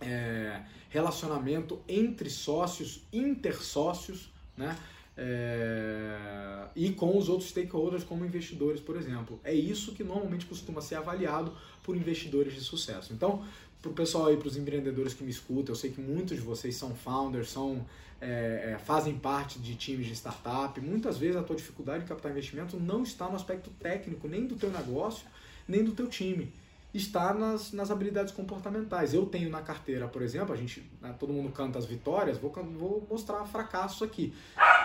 é, 0.00 0.62
relacionamento 0.88 1.80
entre 1.86 2.30
sócios, 2.30 3.06
intersócios, 3.12 4.32
né? 4.56 4.76
É, 5.22 6.68
e 6.74 6.92
com 6.92 7.18
os 7.18 7.28
outros 7.28 7.50
stakeholders, 7.50 8.02
como 8.02 8.24
investidores, 8.24 8.80
por 8.80 8.96
exemplo. 8.96 9.38
É 9.44 9.52
isso 9.52 9.92
que 9.92 10.02
normalmente 10.02 10.46
costuma 10.46 10.80
ser 10.80 10.94
avaliado 10.94 11.52
por 11.82 11.94
investidores 11.94 12.54
de 12.54 12.60
sucesso. 12.60 13.12
Então, 13.12 13.44
para 13.82 13.90
o 13.90 13.94
pessoal 13.94 14.28
aí, 14.28 14.38
para 14.38 14.48
os 14.48 14.56
empreendedores 14.56 15.12
que 15.12 15.22
me 15.22 15.30
escutam, 15.30 15.74
eu 15.74 15.76
sei 15.76 15.90
que 15.90 16.00
muitos 16.00 16.38
de 16.38 16.42
vocês 16.42 16.74
são 16.74 16.94
founders, 16.94 17.50
são, 17.50 17.84
é, 18.18 18.72
é, 18.72 18.78
fazem 18.78 19.18
parte 19.18 19.58
de 19.58 19.74
times 19.74 20.06
de 20.06 20.14
startup. 20.14 20.80
Muitas 20.80 21.18
vezes 21.18 21.36
a 21.36 21.42
tua 21.42 21.56
dificuldade 21.56 22.04
de 22.04 22.08
captar 22.08 22.32
investimento 22.32 22.78
não 22.78 23.02
está 23.02 23.28
no 23.28 23.36
aspecto 23.36 23.68
técnico, 23.78 24.26
nem 24.26 24.46
do 24.46 24.56
teu 24.56 24.70
negócio, 24.70 25.26
nem 25.68 25.84
do 25.84 25.92
teu 25.92 26.06
time 26.06 26.50
está 26.92 27.32
nas, 27.32 27.72
nas 27.72 27.90
habilidades 27.90 28.32
comportamentais. 28.32 29.14
Eu 29.14 29.26
tenho 29.26 29.48
na 29.48 29.62
carteira, 29.62 30.08
por 30.08 30.22
exemplo, 30.22 30.52
a 30.52 30.56
gente, 30.56 30.90
né, 31.00 31.14
todo 31.18 31.32
mundo 31.32 31.50
canta 31.52 31.78
as 31.78 31.86
vitórias, 31.86 32.38
vou, 32.38 32.50
vou 32.50 33.06
mostrar 33.08 33.44
fracassos 33.44 34.02
aqui. 34.02 34.34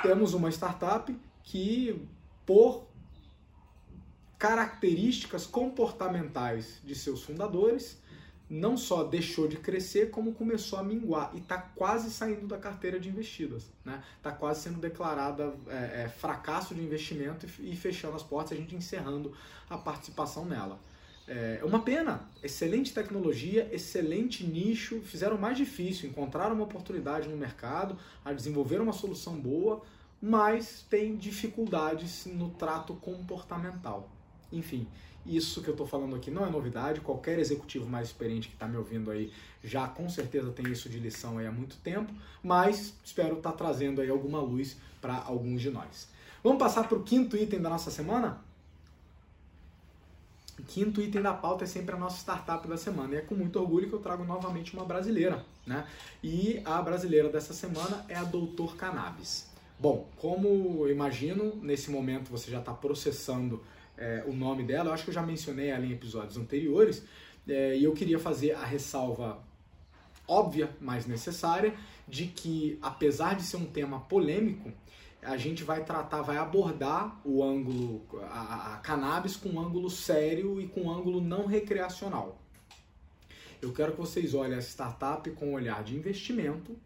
Temos 0.02 0.34
uma 0.34 0.50
startup 0.50 1.15
que, 1.44 2.08
por 2.46 2.88
características 4.38 5.46
comportamentais 5.46 6.80
de 6.84 6.94
seus 6.94 7.24
fundadores, 7.24 8.00
não 8.50 8.78
só 8.78 9.04
deixou 9.04 9.48
de 9.48 9.58
crescer, 9.58 10.12
como 10.12 10.34
começou 10.34 10.78
a 10.78 10.84
minguar 10.84 11.32
e 11.34 11.39
está 11.39 11.58
quase 11.58 12.12
saindo 12.12 12.46
da 12.46 12.58
carteira 12.58 13.00
de 13.00 13.10
investidas. 13.10 13.63
Está 13.63 13.91
né? 13.91 14.04
Tá 14.22 14.32
quase 14.32 14.62
sendo 14.62 14.80
declarada 14.80 15.56
é, 15.68 16.04
é, 16.04 16.10
fracasso 16.10 16.76
de 16.76 16.82
investimento 16.82 17.48
e, 17.60 17.72
e 17.72 17.76
fechando 17.76 18.15
as 18.15 18.24
portas, 18.24 18.52
a 18.52 18.56
gente 18.56 18.76
encerrando 18.76 19.34
a 19.70 19.78
participação 19.78 20.46
nela. 20.46 20.80
É 21.28 21.62
uma 21.64 21.80
pena. 21.80 22.22
Excelente 22.44 22.94
tecnologia, 22.94 23.68
excelente 23.72 24.46
nicho, 24.46 25.02
fizeram 25.02 25.38
mais 25.38 25.58
difícil, 25.58 26.10
encontraram 26.10 26.56
uma 26.56 26.66
oportunidade 26.66 27.28
no 27.28 27.36
mercado, 27.36 27.98
a 28.24 28.32
desenvolver 28.32 28.80
uma 28.80 28.94
solução 28.94 29.36
boa, 29.36 29.82
mas 30.22 30.86
tem 30.90 31.16
dificuldades 31.16 32.26
no 32.26 32.52
trato 32.52 32.94
comportamental. 32.96 34.10
Enfim, 34.52 34.88
isso 35.26 35.64
que 35.64 35.68
eu 35.68 35.74
estou 35.74 35.88
falando 35.88 36.16
aqui 36.16 36.30
não 36.30 36.46
é 36.46 36.50
novidade, 36.50 37.02
qualquer 37.02 37.40
executivo 37.40 37.88
mais 37.90 38.08
experiente 38.08 38.48
que 38.48 38.54
está 38.54 38.68
me 38.68 38.78
ouvindo 38.78 39.10
aí 39.10 39.34
já 39.64 39.88
com 39.88 40.08
certeza 40.08 40.52
tem 40.52 40.72
isso 40.72 40.88
de 40.88 41.00
lição 41.00 41.40
aí 41.40 41.48
há 41.48 41.52
muito 41.52 41.78
tempo, 41.78 42.14
mas 42.44 42.94
espero 43.04 43.38
estar 43.38 43.52
tá 43.52 43.58
trazendo 43.58 44.02
aí 44.02 44.10
alguma 44.10 44.40
luz 44.40 44.78
para 45.02 45.16
alguns 45.16 45.62
de 45.62 45.72
nós. 45.72 46.08
Vamos 46.44 46.60
passar 46.60 46.88
para 46.88 46.98
o 46.98 47.04
quinto 47.04 47.36
item 47.36 47.60
da 47.60 47.70
nossa 47.72 47.90
semana? 47.90 48.44
Quinto 50.63 51.02
item 51.02 51.22
da 51.22 51.34
pauta 51.34 51.63
é 51.63 51.68
sempre 51.68 51.96
a 51.96 51.98
nossa 51.98 52.18
startup 52.18 52.68
da 52.68 52.78
semana. 52.78 53.15
E 53.15 53.18
é 53.18 53.22
com 53.22 53.36
muito 53.36 53.60
orgulho 53.60 53.88
que 53.88 53.94
eu 53.94 54.00
trago 54.00 54.24
novamente 54.24 54.74
uma 54.74 54.86
brasileira. 54.86 55.46
Né? 55.65 55.86
E 56.24 56.62
a 56.65 56.82
brasileira 56.82 57.30
dessa 57.30 57.54
semana 57.54 58.06
é 58.08 58.15
a 58.15 58.24
Doutor 58.24 58.76
Cannabis. 58.76 59.50
Bom, 59.78 60.08
como 60.18 60.88
imagino, 60.88 61.56
nesse 61.62 61.91
momento 61.91 62.30
você 62.30 62.50
já 62.50 62.60
está 62.60 62.74
processando 62.74 63.62
é, 63.98 64.24
o 64.26 64.34
nome 64.34 64.63
dela, 64.63 64.89
eu 64.89 64.94
acho 64.94 65.04
que 65.04 65.10
eu 65.10 65.13
já 65.13 65.22
mencionei 65.22 65.68
ela 65.68 65.86
em 65.86 65.91
episódios 65.91 66.38
anteriores, 66.38 67.04
é, 67.48 67.78
e 67.78 67.84
eu 67.84 67.94
queria 67.94 68.18
fazer 68.18 68.54
a 68.54 68.63
ressalva 68.65 69.44
óbvia, 70.28 70.70
mas 70.80 71.06
necessária, 71.06 71.74
de 72.08 72.28
que 72.28 72.80
apesar 72.82 73.36
de 73.36 73.44
ser 73.44 73.58
um 73.58 73.65
tema 73.65 74.00
polêmico, 74.00 74.72
a 75.26 75.38
gente 75.38 75.64
vai 75.64 75.84
tratar, 75.84 76.22
vai 76.22 76.38
abordar 76.38 77.20
o 77.24 77.44
ângulo, 77.44 78.06
a, 78.30 78.76
a 78.76 78.78
cannabis 78.78 79.36
com 79.36 79.50
um 79.50 79.60
ângulo 79.60 79.90
sério 79.90 80.62
e 80.62 80.67
com 80.67 80.84
um 80.84 80.92
ângulo 80.92 81.21
não 81.21 81.46
recreacional. 81.46 82.40
Eu 83.62 83.73
quero 83.73 83.94
que 83.94 83.98
vocês 83.98 84.34
olhem 84.34 84.58
essa 84.58 84.69
startup 84.69 85.30
com 85.32 85.50
um 85.50 85.54
olhar 85.54 85.84
de 85.84 85.96
investimento 85.96 86.78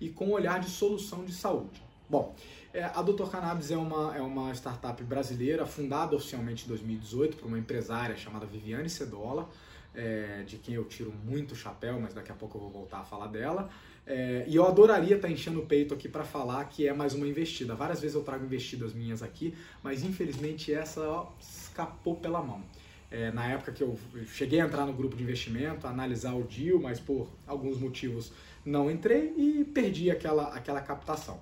e 0.00 0.08
com 0.08 0.26
um 0.26 0.32
olhar 0.32 0.60
de 0.60 0.68
solução 0.68 1.24
de 1.24 1.32
saúde. 1.32 1.82
Bom, 2.08 2.34
é, 2.72 2.84
a 2.84 3.02
Dr. 3.02 3.28
Cannabis 3.30 3.70
é 3.70 3.76
uma, 3.76 4.16
é 4.16 4.20
uma 4.20 4.52
startup 4.54 5.02
brasileira 5.04 5.66
fundada 5.66 6.16
oficialmente 6.16 6.64
em 6.64 6.68
2018 6.68 7.36
por 7.36 7.46
uma 7.46 7.58
empresária 7.58 8.16
chamada 8.16 8.46
Viviane 8.46 8.88
Cedola, 8.88 9.48
é, 9.94 10.42
de 10.46 10.56
quem 10.56 10.74
eu 10.74 10.84
tiro 10.84 11.12
muito 11.24 11.54
chapéu, 11.54 12.00
mas 12.00 12.14
daqui 12.14 12.32
a 12.32 12.34
pouco 12.34 12.56
eu 12.56 12.62
vou 12.62 12.70
voltar 12.70 13.00
a 13.00 13.04
falar 13.04 13.26
dela. 13.26 13.68
É, 14.10 14.44
e 14.48 14.56
eu 14.56 14.66
adoraria 14.66 15.16
estar 15.16 15.30
enchendo 15.30 15.60
o 15.60 15.66
peito 15.66 15.92
aqui 15.92 16.08
para 16.08 16.24
falar 16.24 16.64
que 16.64 16.88
é 16.88 16.94
mais 16.94 17.12
uma 17.12 17.28
investida. 17.28 17.74
Várias 17.74 18.00
vezes 18.00 18.16
eu 18.16 18.22
trago 18.22 18.42
investidas 18.42 18.94
minhas 18.94 19.22
aqui, 19.22 19.54
mas 19.82 20.02
infelizmente 20.02 20.72
essa 20.72 21.02
ó, 21.02 21.26
escapou 21.38 22.16
pela 22.16 22.40
mão. 22.42 22.62
É, 23.10 23.30
na 23.30 23.46
época 23.46 23.70
que 23.70 23.82
eu 23.82 23.98
cheguei 24.32 24.62
a 24.62 24.64
entrar 24.64 24.86
no 24.86 24.94
grupo 24.94 25.14
de 25.14 25.22
investimento, 25.22 25.86
analisar 25.86 26.34
o 26.34 26.42
deal, 26.44 26.80
mas 26.80 26.98
por 26.98 27.28
alguns 27.46 27.78
motivos 27.78 28.32
não 28.64 28.90
entrei 28.90 29.34
e 29.36 29.62
perdi 29.62 30.10
aquela, 30.10 30.54
aquela 30.54 30.80
captação. 30.80 31.38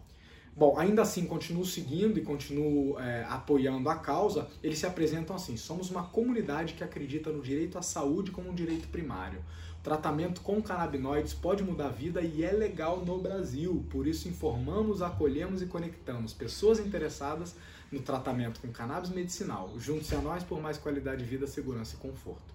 Bom, 0.57 0.77
ainda 0.77 1.03
assim, 1.03 1.25
continuo 1.25 1.65
seguindo 1.65 2.19
e 2.19 2.23
continuo 2.23 2.99
é, 2.99 3.27
apoiando 3.29 3.89
a 3.89 3.95
causa. 3.95 4.49
Eles 4.61 4.79
se 4.79 4.87
apresentam 4.87 5.37
assim: 5.37 5.57
somos 5.57 5.91
uma 5.91 6.05
comunidade 6.05 6.75
que 6.75 6.83
acredita 6.83 7.31
no 7.31 7.43
direito 7.43 7.79
à 7.79 7.83
saúde 7.83 8.31
como 8.33 8.51
um 8.51 8.55
direito 8.55 8.89
primário. 8.89 9.39
Tratamento 9.87 10.41
com 10.41 10.61
canabinoides 10.61 11.33
pode 11.33 11.63
mudar 11.63 11.87
a 11.87 11.91
vida 11.91 12.21
e 12.21 12.43
é 12.43 12.51
legal 12.51 13.05
no 13.07 13.19
Brasil. 13.21 13.87
Por 13.89 14.09
isso, 14.09 14.27
informamos, 14.27 15.01
acolhemos 15.01 15.63
e 15.63 15.67
conectamos 15.67 16.33
pessoas 16.35 16.81
interessadas 16.81 17.55
no 17.93 18.01
tratamento 18.01 18.59
com 18.59 18.67
cannabis 18.73 19.11
medicinal. 19.11 19.73
Junte-se 19.79 20.17
a 20.17 20.21
nós 20.21 20.43
por 20.43 20.61
mais 20.61 20.77
qualidade 20.77 21.23
de 21.23 21.31
vida, 21.31 21.47
segurança 21.47 21.95
e 21.95 21.99
conforto. 21.99 22.53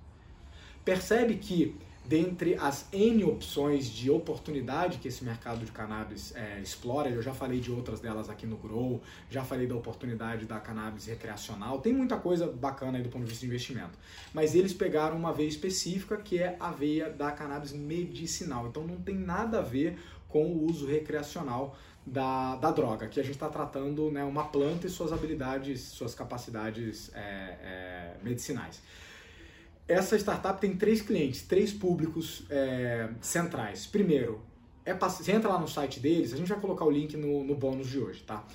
Percebe 0.84 1.36
que 1.36 1.74
dentre 2.12 2.55
as 2.55 2.89
N 2.91 3.24
opções 3.24 3.88
de 3.88 4.12
oportunidade 4.12 4.97
que 4.97 5.07
esse 5.07 5.24
mercado 5.24 5.64
de 5.64 5.72
cannabis 5.72 6.36
é, 6.36 6.59
explora, 6.59 7.09
eu 7.09 7.22
já 7.22 7.34
falei 7.34 7.62
de 7.62 7.72
outras 7.72 8.01
delas 8.01 8.30
aqui 8.30 8.45
no 8.45 8.57
Grow, 8.57 9.01
já 9.30 9.45
falei 9.45 9.66
da 9.66 9.76
oportunidade 9.76 10.45
da 10.45 10.59
cannabis 10.59 11.05
recreacional, 11.05 11.80
tem 11.80 11.93
muita 11.93 12.18
coisa 12.18 12.47
bacana 12.47 12.97
aí 12.97 13.03
do 13.03 13.07
ponto 13.07 13.24
de 13.24 13.30
vista 13.30 13.45
de 13.45 13.47
investimento. 13.47 13.97
Mas 14.34 14.53
eles 14.55 14.74
pegaram 14.74 15.16
uma 15.16 15.32
veia 15.32 15.47
específica 15.47 16.18
que 16.18 16.38
é 16.38 16.57
a 16.59 16.70
veia 16.70 17.09
da 17.09 17.32
cannabis 17.32 17.72
medicinal, 17.72 18.68
então 18.68 18.86
não 18.86 18.97
tem 18.97 19.16
nada 19.16 19.59
a 19.59 19.62
ver 19.62 19.97
com 20.28 20.47
o 20.47 20.66
uso 20.70 20.86
recreacional 20.86 21.78
da, 22.05 22.57
da 22.57 22.72
droga, 22.72 23.07
que 23.07 23.22
a 23.22 23.24
gente 23.24 23.36
está 23.36 23.47
tratando 23.47 24.12
né, 24.12 24.22
uma 24.26 24.43
planta 24.43 24.86
e 24.86 24.89
suas 24.89 25.14
habilidades, 25.14 25.80
suas 25.80 26.14
capacidades 26.14 27.09
é, 27.14 27.20
é, 27.22 28.16
medicinais. 28.22 28.82
Essa 29.92 30.16
startup 30.18 30.62
tem 30.62 30.76
três 30.76 31.02
clientes, 31.02 31.42
três 31.42 31.74
públicos 31.74 32.44
é, 32.50 33.10
centrais. 33.20 33.86
Primeiro, 33.86 34.42
é, 34.86 34.94
você 34.94 35.32
entra 35.34 35.50
lá 35.50 35.60
no 35.60 35.68
site 35.68 36.00
deles, 36.00 36.34
a 36.34 36.38
gente 36.38 36.48
vai 36.48 36.60
colocar 36.60 36.86
o 36.86 36.89
link 36.89 37.18
no, 37.18 37.44
no 37.44 37.56
bônus 37.56 37.89
de 37.89 38.00
hoje, 38.00 38.24
tá? 38.24 38.46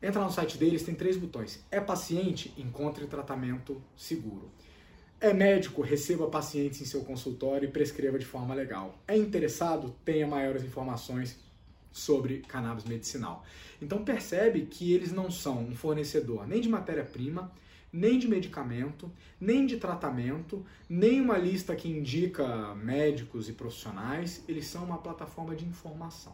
Entra 0.00 0.20
lá 0.20 0.26
no 0.26 0.32
site 0.32 0.56
deles, 0.56 0.84
tem 0.84 0.94
três 0.94 1.16
botões. 1.16 1.64
É 1.72 1.80
paciente? 1.80 2.54
Encontre 2.56 3.04
tratamento 3.06 3.82
seguro. 3.96 4.48
É 5.20 5.34
médico? 5.34 5.82
Receba 5.82 6.28
pacientes 6.28 6.80
em 6.80 6.84
seu 6.84 7.02
consultório 7.02 7.68
e 7.68 7.72
prescreva 7.72 8.16
de 8.16 8.24
forma 8.24 8.54
legal. 8.54 8.94
É 9.08 9.16
interessado? 9.16 9.94
Tenha 10.04 10.26
maiores 10.26 10.62
informações 10.62 11.36
sobre 11.90 12.38
cannabis 12.46 12.84
medicinal. 12.84 13.44
Então 13.82 14.04
percebe 14.04 14.62
que 14.62 14.92
eles 14.92 15.10
não 15.10 15.32
são 15.32 15.58
um 15.58 15.74
fornecedor 15.74 16.46
nem 16.46 16.60
de 16.60 16.68
matéria-prima, 16.68 17.52
nem 17.92 18.18
de 18.18 18.28
medicamento, 18.28 19.10
nem 19.40 19.66
de 19.66 19.76
tratamento, 19.76 20.64
nem 20.88 21.20
uma 21.20 21.36
lista 21.36 21.74
que 21.74 21.88
indica 21.88 22.74
médicos 22.74 23.48
e 23.48 23.52
profissionais, 23.52 24.42
eles 24.48 24.66
são 24.66 24.84
uma 24.84 24.98
plataforma 24.98 25.54
de 25.54 25.64
informação. 25.64 26.32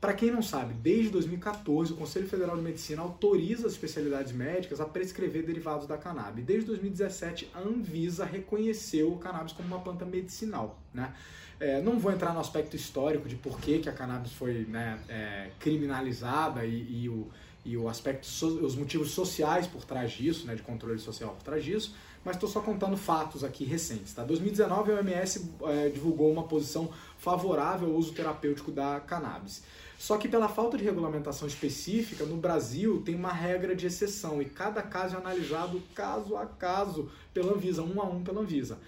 Para 0.00 0.12
quem 0.12 0.30
não 0.30 0.42
sabe, 0.42 0.74
desde 0.74 1.10
2014 1.10 1.92
o 1.92 1.96
Conselho 1.96 2.28
Federal 2.28 2.56
de 2.56 2.62
Medicina 2.62 3.02
autoriza 3.02 3.66
as 3.66 3.72
especialidades 3.72 4.32
médicas 4.32 4.80
a 4.80 4.84
prescrever 4.84 5.44
derivados 5.44 5.88
da 5.88 5.98
cannabis. 5.98 6.44
Desde 6.44 6.66
2017 6.66 7.50
a 7.52 7.58
Anvisa 7.58 8.24
reconheceu 8.24 9.12
o 9.12 9.18
cannabis 9.18 9.52
como 9.52 9.66
uma 9.66 9.80
planta 9.80 10.04
medicinal. 10.04 10.78
Né? 10.94 11.12
É, 11.58 11.82
não 11.82 11.98
vou 11.98 12.12
entrar 12.12 12.32
no 12.32 12.38
aspecto 12.38 12.76
histórico 12.76 13.28
de 13.28 13.34
por 13.34 13.60
que, 13.60 13.80
que 13.80 13.88
a 13.88 13.92
cannabis 13.92 14.32
foi 14.32 14.64
né, 14.68 15.00
é, 15.08 15.50
criminalizada 15.58 16.64
e, 16.64 17.02
e 17.02 17.08
o 17.08 17.28
e 17.64 17.76
o 17.76 17.88
aspecto, 17.88 18.24
os 18.24 18.74
motivos 18.74 19.10
sociais 19.10 19.66
por 19.66 19.84
trás 19.84 20.12
disso, 20.12 20.46
né, 20.46 20.54
de 20.54 20.62
controle 20.62 20.98
social 20.98 21.30
por 21.30 21.42
trás 21.42 21.64
disso, 21.64 21.94
mas 22.24 22.36
estou 22.36 22.48
só 22.48 22.60
contando 22.60 22.96
fatos 22.96 23.44
aqui 23.44 23.64
recentes. 23.64 24.12
Tá? 24.12 24.24
2019 24.24 24.92
a 24.92 24.94
OMS 24.96 25.50
é, 25.62 25.88
divulgou 25.88 26.32
uma 26.32 26.44
posição 26.44 26.90
favorável 27.18 27.88
ao 27.88 27.94
uso 27.94 28.12
terapêutico 28.12 28.70
da 28.70 29.00
cannabis. 29.00 29.62
Só 29.98 30.16
que 30.16 30.28
pela 30.28 30.48
falta 30.48 30.78
de 30.78 30.84
regulamentação 30.84 31.48
específica, 31.48 32.24
no 32.24 32.36
Brasil 32.36 33.02
tem 33.04 33.16
uma 33.16 33.32
regra 33.32 33.74
de 33.74 33.86
exceção 33.86 34.40
e 34.40 34.44
cada 34.44 34.80
caso 34.80 35.16
é 35.16 35.18
analisado 35.18 35.82
caso 35.92 36.36
a 36.36 36.46
caso 36.46 37.10
pela 37.34 37.52
Anvisa, 37.52 37.82
um 37.82 38.00
a 38.00 38.04
um 38.04 38.22
pela 38.22 38.40
Anvisa. 38.40 38.78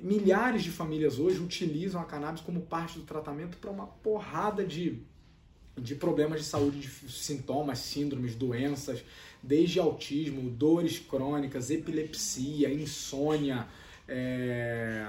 Milhares 0.00 0.62
de 0.62 0.70
famílias 0.70 1.18
hoje 1.18 1.38
utilizam 1.38 2.00
a 2.00 2.04
cannabis 2.04 2.40
como 2.40 2.62
parte 2.62 2.98
do 2.98 3.04
tratamento 3.04 3.58
para 3.58 3.70
uma 3.70 3.86
porrada 3.86 4.64
de 4.64 5.02
de 5.80 5.94
problemas 5.94 6.40
de 6.40 6.46
saúde, 6.46 6.80
de 6.80 7.12
sintomas, 7.12 7.78
síndromes, 7.78 8.34
doenças, 8.34 9.02
desde 9.42 9.78
autismo, 9.78 10.50
dores 10.50 10.98
crônicas, 10.98 11.70
epilepsia, 11.70 12.72
insônia, 12.72 13.66
é, 14.06 15.06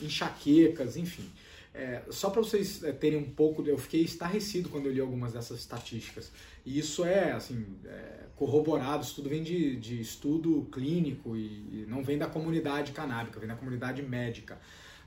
enxaquecas, 0.00 0.96
enfim. 0.96 1.28
É, 1.72 2.02
só 2.10 2.30
para 2.30 2.42
vocês 2.42 2.82
é, 2.82 2.92
terem 2.92 3.18
um 3.18 3.30
pouco, 3.30 3.62
eu 3.62 3.78
fiquei 3.78 4.02
estarrecido 4.02 4.68
quando 4.68 4.86
eu 4.86 4.92
li 4.92 5.00
algumas 5.00 5.32
dessas 5.32 5.60
estatísticas. 5.60 6.32
E 6.66 6.78
isso 6.78 7.04
é, 7.04 7.32
assim, 7.32 7.64
é, 7.86 8.24
corroborado, 8.36 9.04
isso 9.04 9.14
tudo 9.14 9.28
vem 9.28 9.42
de, 9.42 9.76
de 9.76 10.00
estudo 10.00 10.68
clínico 10.72 11.36
e, 11.36 11.82
e 11.82 11.86
não 11.88 12.02
vem 12.02 12.18
da 12.18 12.26
comunidade 12.26 12.92
canábica, 12.92 13.38
vem 13.38 13.48
da 13.48 13.54
comunidade 13.54 14.02
médica. 14.02 14.58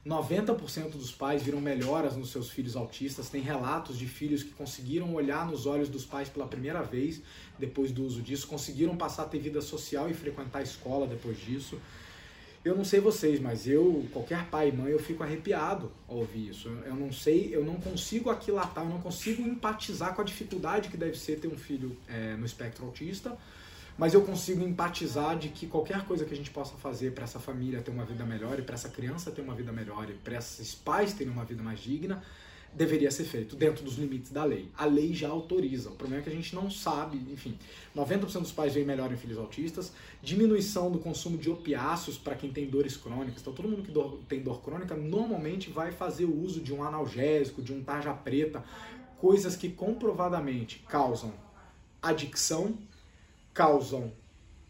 90% 0.05 0.91
dos 0.91 1.11
pais 1.11 1.41
viram 1.41 1.61
melhoras 1.61 2.17
nos 2.17 2.29
seus 2.31 2.49
filhos 2.49 2.75
autistas. 2.75 3.29
Tem 3.29 3.41
relatos 3.41 3.97
de 3.97 4.05
filhos 4.05 4.43
que 4.43 4.51
conseguiram 4.51 5.13
olhar 5.13 5.47
nos 5.47 5.65
olhos 5.65 5.87
dos 5.87 6.05
pais 6.05 6.27
pela 6.27 6.45
primeira 6.45 6.81
vez 6.81 7.21
depois 7.57 7.91
do 7.91 8.03
uso 8.03 8.21
disso, 8.21 8.47
conseguiram 8.47 8.97
passar 8.97 9.23
a 9.23 9.25
ter 9.27 9.39
vida 9.39 9.61
social 9.61 10.09
e 10.09 10.13
frequentar 10.13 10.59
a 10.59 10.63
escola 10.63 11.07
depois 11.07 11.37
disso. 11.39 11.79
Eu 12.65 12.75
não 12.75 12.85
sei 12.85 12.99
vocês, 12.99 13.39
mas 13.39 13.67
eu, 13.67 14.05
qualquer 14.11 14.45
pai 14.49 14.69
e 14.69 14.71
mãe, 14.71 14.91
eu 14.91 14.99
fico 14.99 15.21
arrepiado 15.21 15.91
ao 16.07 16.17
ouvir 16.17 16.49
isso. 16.49 16.69
Eu 16.85 16.95
não 16.95 17.11
sei, 17.11 17.53
eu 17.53 17.63
não 17.63 17.75
consigo 17.75 18.29
aquilatar, 18.29 18.85
eu 18.85 18.89
não 18.89 19.01
consigo 19.01 19.41
empatizar 19.41 20.15
com 20.15 20.21
a 20.21 20.25
dificuldade 20.25 20.89
que 20.89 20.95
deve 20.95 21.17
ser 21.17 21.39
ter 21.39 21.49
um 21.49 21.57
filho 21.57 21.95
é, 22.07 22.35
no 22.35 22.45
espectro 22.45 22.85
autista 22.85 23.37
mas 23.97 24.13
eu 24.13 24.21
consigo 24.21 24.63
empatizar 24.63 25.37
de 25.37 25.49
que 25.49 25.67
qualquer 25.67 26.05
coisa 26.05 26.25
que 26.25 26.33
a 26.33 26.37
gente 26.37 26.51
possa 26.51 26.75
fazer 26.75 27.13
para 27.13 27.23
essa 27.23 27.39
família 27.39 27.81
ter 27.81 27.91
uma 27.91 28.05
vida 28.05 28.25
melhor 28.25 28.57
e 28.59 28.61
para 28.61 28.75
essa 28.75 28.89
criança 28.89 29.31
ter 29.31 29.41
uma 29.41 29.53
vida 29.53 29.71
melhor 29.71 30.09
e 30.09 30.13
para 30.13 30.37
esses 30.37 30.73
pais 30.73 31.13
terem 31.13 31.31
uma 31.31 31.45
vida 31.45 31.61
mais 31.61 31.79
digna 31.79 32.23
deveria 32.75 33.11
ser 33.11 33.23
feito 33.25 33.55
dentro 33.55 33.83
dos 33.83 33.97
limites 33.97 34.31
da 34.31 34.43
lei. 34.43 34.69
A 34.77 34.85
lei 34.85 35.13
já 35.13 35.29
autoriza. 35.29 35.89
O 35.89 35.95
problema 35.95 36.21
é 36.21 36.23
que 36.23 36.29
a 36.29 36.35
gente 36.35 36.55
não 36.55 36.69
sabe, 36.69 37.17
enfim. 37.31 37.57
90% 37.95 38.41
dos 38.41 38.51
pais 38.51 38.73
veem 38.73 38.85
melhor 38.85 39.11
em 39.11 39.17
filhos 39.17 39.37
autistas, 39.37 39.93
diminuição 40.21 40.91
do 40.91 40.99
consumo 40.99 41.37
de 41.37 41.49
opiáceos 41.49 42.17
para 42.17 42.35
quem 42.35 42.51
tem 42.51 42.67
dores 42.67 42.97
crônicas. 42.97 43.41
Então, 43.41 43.53
todo 43.53 43.69
mundo 43.69 43.83
que 43.83 43.91
dor, 43.91 44.19
tem 44.27 44.41
dor 44.41 44.61
crônica 44.61 44.95
normalmente 44.95 45.69
vai 45.69 45.91
fazer 45.91 46.25
o 46.25 46.35
uso 46.35 46.61
de 46.61 46.73
um 46.73 46.83
analgésico, 46.83 47.61
de 47.61 47.71
um 47.71 47.83
tarja 47.83 48.13
preta, 48.13 48.63
coisas 49.19 49.55
que 49.55 49.69
comprovadamente 49.69 50.83
causam 50.89 51.31
adicção 52.01 52.77
causam 53.53 54.11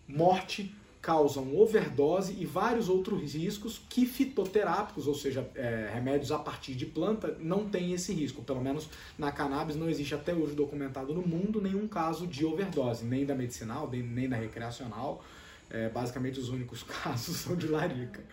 morte, 0.08 0.76
causam 1.02 1.56
overdose 1.58 2.34
e 2.40 2.46
vários 2.46 2.88
outros 2.88 3.34
riscos 3.34 3.82
que 3.90 4.06
fitoterápicos, 4.06 5.06
ou 5.06 5.14
seja, 5.14 5.50
é, 5.54 5.90
remédios 5.94 6.32
a 6.32 6.40
partir 6.40 6.76
de 6.76 6.86
planta, 6.86 7.38
não 7.40 7.68
têm 7.68 7.94
esse 7.94 8.14
risco. 8.14 8.42
Pelo 8.42 8.62
menos 8.62 8.90
na 9.18 9.32
cannabis 9.32 9.76
não 9.76 9.90
existe 9.90 10.16
até 10.16 10.34
hoje 10.34 10.56
documentado 10.56 11.14
no 11.14 11.22
mundo 11.22 11.62
nenhum 11.62 11.88
caso 11.88 12.26
de 12.26 12.46
overdose, 12.46 13.04
nem 13.04 13.26
da 13.26 13.36
medicinal, 13.36 13.90
nem 13.92 14.30
da 14.30 14.38
recreacional. 14.38 15.24
É, 15.70 15.90
basicamente 15.90 16.40
os 16.40 16.50
únicos 16.50 16.84
casos 16.88 17.38
são 17.38 17.56
de 17.56 17.68
larica. 17.68 18.24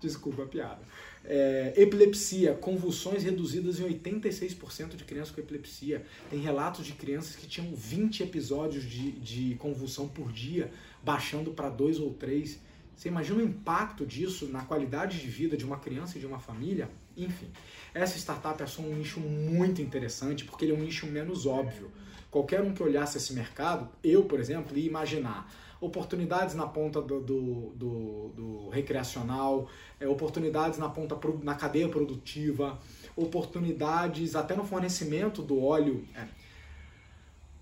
Desculpa 0.00 0.44
a 0.44 0.46
piada. 0.46 0.80
É, 1.26 1.72
epilepsia, 1.76 2.52
convulsões 2.54 3.22
reduzidas 3.22 3.80
em 3.80 3.84
86% 3.84 4.94
de 4.94 5.04
crianças 5.04 5.34
com 5.34 5.40
epilepsia. 5.40 6.04
Tem 6.28 6.38
relatos 6.38 6.84
de 6.84 6.92
crianças 6.92 7.34
que 7.34 7.46
tinham 7.46 7.74
20 7.74 8.22
episódios 8.22 8.84
de, 8.84 9.12
de 9.12 9.54
convulsão 9.54 10.06
por 10.06 10.30
dia, 10.30 10.70
baixando 11.02 11.52
para 11.52 11.70
dois 11.70 11.98
ou 11.98 12.12
três. 12.12 12.60
Você 12.94 13.08
imagina 13.08 13.38
o 13.38 13.42
impacto 13.42 14.06
disso 14.06 14.46
na 14.48 14.64
qualidade 14.64 15.18
de 15.18 15.26
vida 15.26 15.56
de 15.56 15.64
uma 15.64 15.78
criança 15.78 16.16
e 16.16 16.20
de 16.20 16.26
uma 16.26 16.38
família? 16.38 16.88
Enfim, 17.16 17.48
essa 17.92 18.18
startup 18.18 18.62
é 18.62 18.66
só 18.66 18.82
um 18.82 18.94
nicho 18.94 19.20
muito 19.20 19.80
interessante 19.80 20.44
porque 20.44 20.64
ele 20.64 20.72
é 20.72 20.76
um 20.76 20.82
nicho 20.82 21.06
menos 21.06 21.46
óbvio. 21.46 21.90
Qualquer 22.30 22.60
um 22.60 22.74
que 22.74 22.82
olhasse 22.82 23.16
esse 23.16 23.32
mercado, 23.32 23.88
eu, 24.02 24.24
por 24.24 24.40
exemplo, 24.40 24.76
ia 24.76 24.86
imaginar 24.86 25.48
oportunidades 25.84 26.54
na 26.54 26.66
ponta 26.66 27.00
do, 27.00 27.20
do, 27.20 27.72
do, 27.76 28.28
do 28.36 28.68
recreacional, 28.70 29.68
é, 30.00 30.08
oportunidades 30.08 30.78
na 30.78 30.88
ponta 30.88 31.18
na 31.42 31.54
cadeia 31.54 31.88
produtiva, 31.88 32.78
oportunidades 33.16 34.34
até 34.34 34.56
no 34.56 34.64
fornecimento 34.64 35.42
do 35.42 35.62
óleo. 35.62 36.04
É, 36.14 36.26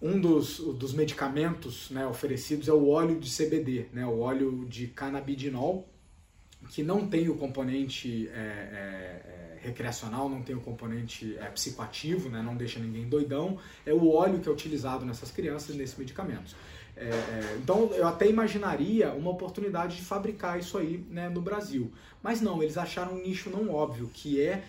um 0.01 0.21
dos, 0.21 0.59
dos 0.59 0.93
medicamentos 0.93 1.89
né, 1.91 2.05
oferecidos 2.07 2.69
é 2.69 2.73
o 2.73 2.89
óleo 2.89 3.21
de 3.21 3.31
CBD, 3.31 3.87
né, 3.93 4.05
o 4.05 4.19
óleo 4.19 4.67
de 4.69 4.89
canabidinol, 4.89 5.89
que 6.71 6.83
não 6.83 7.07
tem 7.07 7.29
o 7.29 7.37
componente 7.37 8.29
é, 8.29 8.33
é, 8.33 8.39
é, 8.39 9.59
recreacional, 9.61 10.29
não 10.29 10.43
tem 10.43 10.57
o 10.57 10.61
componente 10.61 11.37
é, 11.39 11.47
psicoativo, 11.47 12.29
né, 12.29 12.43
não 12.43 12.57
deixa 12.57 12.81
ninguém 12.81 13.09
doidão, 13.09 13.59
é 13.87 13.93
o 13.93 14.11
óleo 14.13 14.41
que 14.41 14.49
é 14.49 14.53
utilizado 14.53 15.05
nessas 15.05 15.31
crianças, 15.31 15.77
nesses 15.77 15.97
medicamentos. 15.97 16.57
É, 17.03 17.15
é, 17.15 17.59
então 17.61 17.91
eu 17.95 18.07
até 18.07 18.29
imaginaria 18.29 19.13
uma 19.13 19.31
oportunidade 19.31 19.97
de 19.97 20.03
fabricar 20.03 20.59
isso 20.59 20.79
aí 20.79 21.05
né, 21.11 21.29
no 21.29 21.41
Brasil. 21.41 21.91
Mas 22.23 22.41
não, 22.41 22.63
eles 22.63 22.79
acharam 22.79 23.15
um 23.15 23.23
nicho 23.23 23.51
não 23.51 23.75
óbvio, 23.75 24.09
que 24.13 24.41
é 24.41 24.63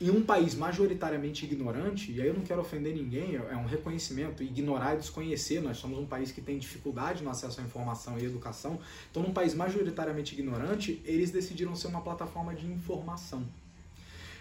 em 0.00 0.10
um 0.10 0.22
país 0.22 0.54
majoritariamente 0.54 1.46
ignorante, 1.46 2.12
e 2.12 2.20
aí 2.20 2.26
eu 2.26 2.34
não 2.34 2.42
quero 2.42 2.60
ofender 2.60 2.94
ninguém, 2.94 3.36
é 3.36 3.56
um 3.56 3.64
reconhecimento, 3.64 4.42
ignorar 4.42 4.94
e 4.94 4.98
desconhecer, 4.98 5.62
nós 5.62 5.78
somos 5.78 5.98
um 5.98 6.04
país 6.04 6.30
que 6.30 6.42
tem 6.42 6.58
dificuldade 6.58 7.24
no 7.24 7.30
acesso 7.30 7.62
à 7.62 7.64
informação 7.64 8.18
e 8.18 8.24
educação, 8.24 8.78
então 9.10 9.22
num 9.22 9.32
país 9.32 9.54
majoritariamente 9.54 10.34
ignorante, 10.34 11.00
eles 11.02 11.30
decidiram 11.30 11.74
ser 11.74 11.86
uma 11.86 12.02
plataforma 12.02 12.54
de 12.54 12.66
informação. 12.66 13.42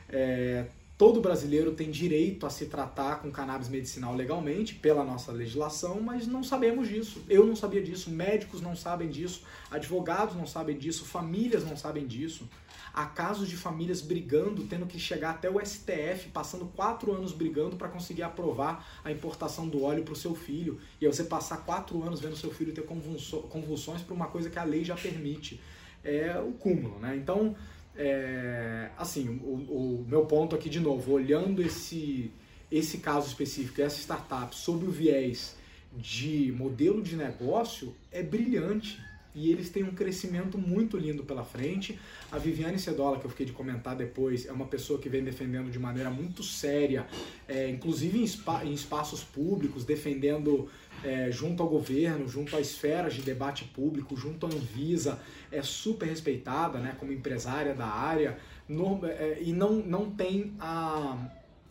É, 0.10 0.66
todo 0.98 1.20
brasileiro 1.20 1.74
tem 1.74 1.92
direito 1.92 2.46
a 2.46 2.50
se 2.50 2.68
tratar 2.68 3.22
com 3.22 3.32
cannabis 3.32 3.68
medicinal 3.68 4.16
legalmente, 4.16 4.76
pela 4.76 5.04
nossa 5.04 5.32
legislação, 5.32 6.00
mas 6.00 6.26
não 6.26 6.44
sabemos 6.44 6.88
disso. 6.88 7.22
Eu 7.30 7.46
não 7.46 7.56
sabia 7.56 7.82
disso, 7.82 8.10
médicos 8.10 8.62
não 8.62 8.76
sabem 8.76 9.10
disso, 9.10 9.44
advogados 9.70 10.36
não 10.36 10.48
sabem 10.48 10.78
disso, 10.78 11.06
famílias 11.06 11.66
não 11.66 11.76
sabem 11.76 12.08
disso. 12.08 12.48
Há 12.94 13.08
casos 13.08 13.50
de 13.50 13.58
famílias 13.58 14.00
brigando, 14.00 14.64
tendo 14.68 14.86
que 14.86 14.98
chegar 14.98 15.32
até 15.32 15.50
o 15.50 15.60
STF, 15.60 16.30
passando 16.30 16.66
quatro 16.78 17.12
anos 17.12 17.34
brigando 17.34 17.76
para 17.76 17.90
conseguir 17.90 18.24
aprovar 18.24 19.02
a 19.04 19.12
importação 19.12 19.68
do 19.68 19.84
óleo 19.84 20.04
para 20.04 20.14
o 20.14 20.16
seu 20.16 20.34
filho. 20.34 20.80
E 21.02 21.06
aí 21.06 21.12
você 21.12 21.26
passar 21.26 21.58
quatro 21.66 22.02
anos 22.04 22.22
vendo 22.22 22.38
seu 22.38 22.52
filho 22.52 22.72
ter 22.72 22.86
convulsões 22.86 24.02
por 24.02 24.14
uma 24.14 24.28
coisa 24.28 24.50
que 24.50 24.58
a 24.58 24.64
lei 24.64 24.86
já 24.86 24.96
permite. 24.96 25.60
É 26.06 26.40
o 26.40 26.54
cúmulo, 26.54 26.98
né? 27.00 27.18
Então, 27.18 27.54
é, 27.98 28.90
assim, 28.98 29.40
o, 29.44 30.02
o 30.02 30.06
meu 30.08 30.26
ponto 30.26 30.56
aqui 30.56 30.70
de 30.70 30.80
novo, 30.80 31.14
olhando 31.14 31.62
esse, 31.62 32.32
esse 32.72 32.98
caso 32.98 33.28
específico, 33.28 33.82
essa 33.82 34.00
startup, 34.00 34.56
sob 34.56 34.86
o 34.86 34.92
viés 34.92 35.56
de 35.96 36.52
modelo 36.52 37.02
de 37.02 37.16
negócio, 37.16 37.96
é 38.12 38.22
brilhante 38.22 39.00
e 39.36 39.52
eles 39.52 39.70
têm 39.70 39.84
um 39.84 39.94
crescimento 39.94 40.58
muito 40.58 40.98
lindo 40.98 41.24
pela 41.24 41.44
frente. 41.44 42.00
A 42.32 42.38
Viviane 42.38 42.80
Cedola, 42.80 43.20
que 43.20 43.26
eu 43.26 43.30
fiquei 43.30 43.46
de 43.46 43.52
comentar 43.52 43.96
depois, 43.96 44.46
é 44.46 44.52
uma 44.52 44.66
pessoa 44.66 44.98
que 44.98 45.10
vem 45.10 45.24
defendendo 45.24 45.70
de 45.70 45.78
maneira 45.78 46.10
muito 46.10 46.42
séria, 46.42 47.06
é, 47.48 47.70
inclusive 47.70 48.18
em, 48.18 48.68
em, 48.68 48.74
espaços 48.74 49.24
públicos, 49.24 49.84
defendendo 49.84 50.70
é, 51.04 51.30
junto 51.30 51.62
ao 51.62 51.68
governo, 51.68 52.28
junto 52.28 52.56
a 52.56 52.62
esferas 52.62 53.14
de 53.14 53.22
debate 53.22 53.66
público, 53.66 54.16
junto 54.16 54.46
à 54.46 54.50
Anvisa, 54.50 55.20
é 55.52 55.62
super 55.62 56.08
respeitada 56.08 56.80
né, 56.80 56.96
como 56.98 57.12
empresária 57.12 57.74
da 57.74 57.88
área 57.88 58.38
no, 58.68 59.06
é, 59.06 59.40
e 59.42 59.52
não, 59.52 59.74
não 59.74 60.10
tem 60.10 60.54
a 60.60 61.18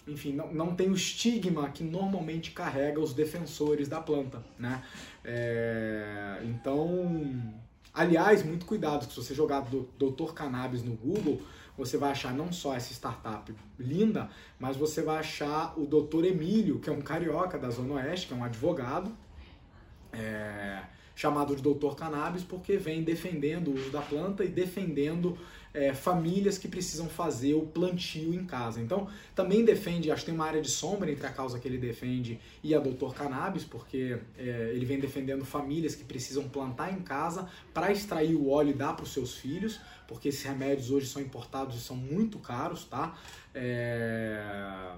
enfim, 0.06 0.32
não, 0.32 0.52
não 0.52 0.74
tem 0.74 0.90
o 0.90 0.94
estigma 0.94 1.68
que 1.70 1.82
normalmente 1.82 2.50
carrega 2.50 3.00
os 3.00 3.14
defensores 3.14 3.88
da 3.88 4.00
planta, 4.00 4.44
né? 4.58 4.82
É, 5.24 6.40
então, 6.44 7.52
aliás, 7.92 8.44
muito 8.44 8.66
cuidado, 8.66 9.06
que 9.06 9.14
se 9.14 9.22
você 9.22 9.34
jogar 9.34 9.66
Doutor 9.98 10.34
Cannabis 10.34 10.82
no 10.82 10.94
Google, 10.94 11.40
você 11.76 11.96
vai 11.96 12.12
achar 12.12 12.32
não 12.32 12.52
só 12.52 12.74
essa 12.74 12.92
startup 12.92 13.52
linda, 13.78 14.28
mas 14.58 14.76
você 14.76 15.02
vai 15.02 15.18
achar 15.18 15.78
o 15.78 15.86
Doutor 15.86 16.24
Emílio, 16.24 16.78
que 16.78 16.88
é 16.88 16.92
um 16.92 17.00
carioca 17.00 17.58
da 17.58 17.70
Zona 17.70 17.94
Oeste, 17.94 18.28
que 18.28 18.34
é 18.34 18.36
um 18.36 18.44
advogado, 18.44 19.10
é, 20.12 20.82
chamado 21.14 21.54
de 21.54 21.62
Doutor 21.62 21.96
Cannabis, 21.96 22.42
porque 22.42 22.76
vem 22.76 23.02
defendendo 23.02 23.68
o 23.68 23.74
uso 23.74 23.90
da 23.90 24.00
planta 24.00 24.44
e 24.44 24.48
defendendo 24.48 25.38
é, 25.72 25.92
famílias 25.92 26.56
que 26.56 26.68
precisam 26.68 27.08
fazer 27.08 27.54
o 27.54 27.62
plantio 27.62 28.32
em 28.32 28.44
casa. 28.44 28.80
Então, 28.80 29.08
também 29.34 29.64
defende, 29.64 30.10
acho 30.10 30.22
que 30.22 30.26
tem 30.26 30.34
uma 30.34 30.46
área 30.46 30.62
de 30.62 30.70
sombra 30.70 31.10
entre 31.10 31.26
a 31.26 31.30
causa 31.30 31.58
que 31.58 31.66
ele 31.66 31.78
defende 31.78 32.38
e 32.62 32.74
a 32.74 32.78
Doutor 32.78 33.12
Cannabis, 33.14 33.64
porque 33.64 34.18
é, 34.38 34.70
ele 34.72 34.84
vem 34.84 35.00
defendendo 35.00 35.44
famílias 35.44 35.94
que 35.94 36.04
precisam 36.04 36.48
plantar 36.48 36.92
em 36.92 37.00
casa 37.00 37.48
para 37.72 37.90
extrair 37.90 38.36
o 38.36 38.48
óleo 38.48 38.70
e 38.70 38.74
dar 38.74 38.94
para 38.94 39.02
os 39.02 39.12
seus 39.12 39.34
filhos, 39.34 39.80
porque 40.06 40.28
esses 40.28 40.42
remédios 40.44 40.90
hoje 40.90 41.06
são 41.06 41.20
importados 41.20 41.76
e 41.76 41.80
são 41.80 41.96
muito 41.96 42.38
caros, 42.38 42.84
tá? 42.84 43.16
É 43.52 44.92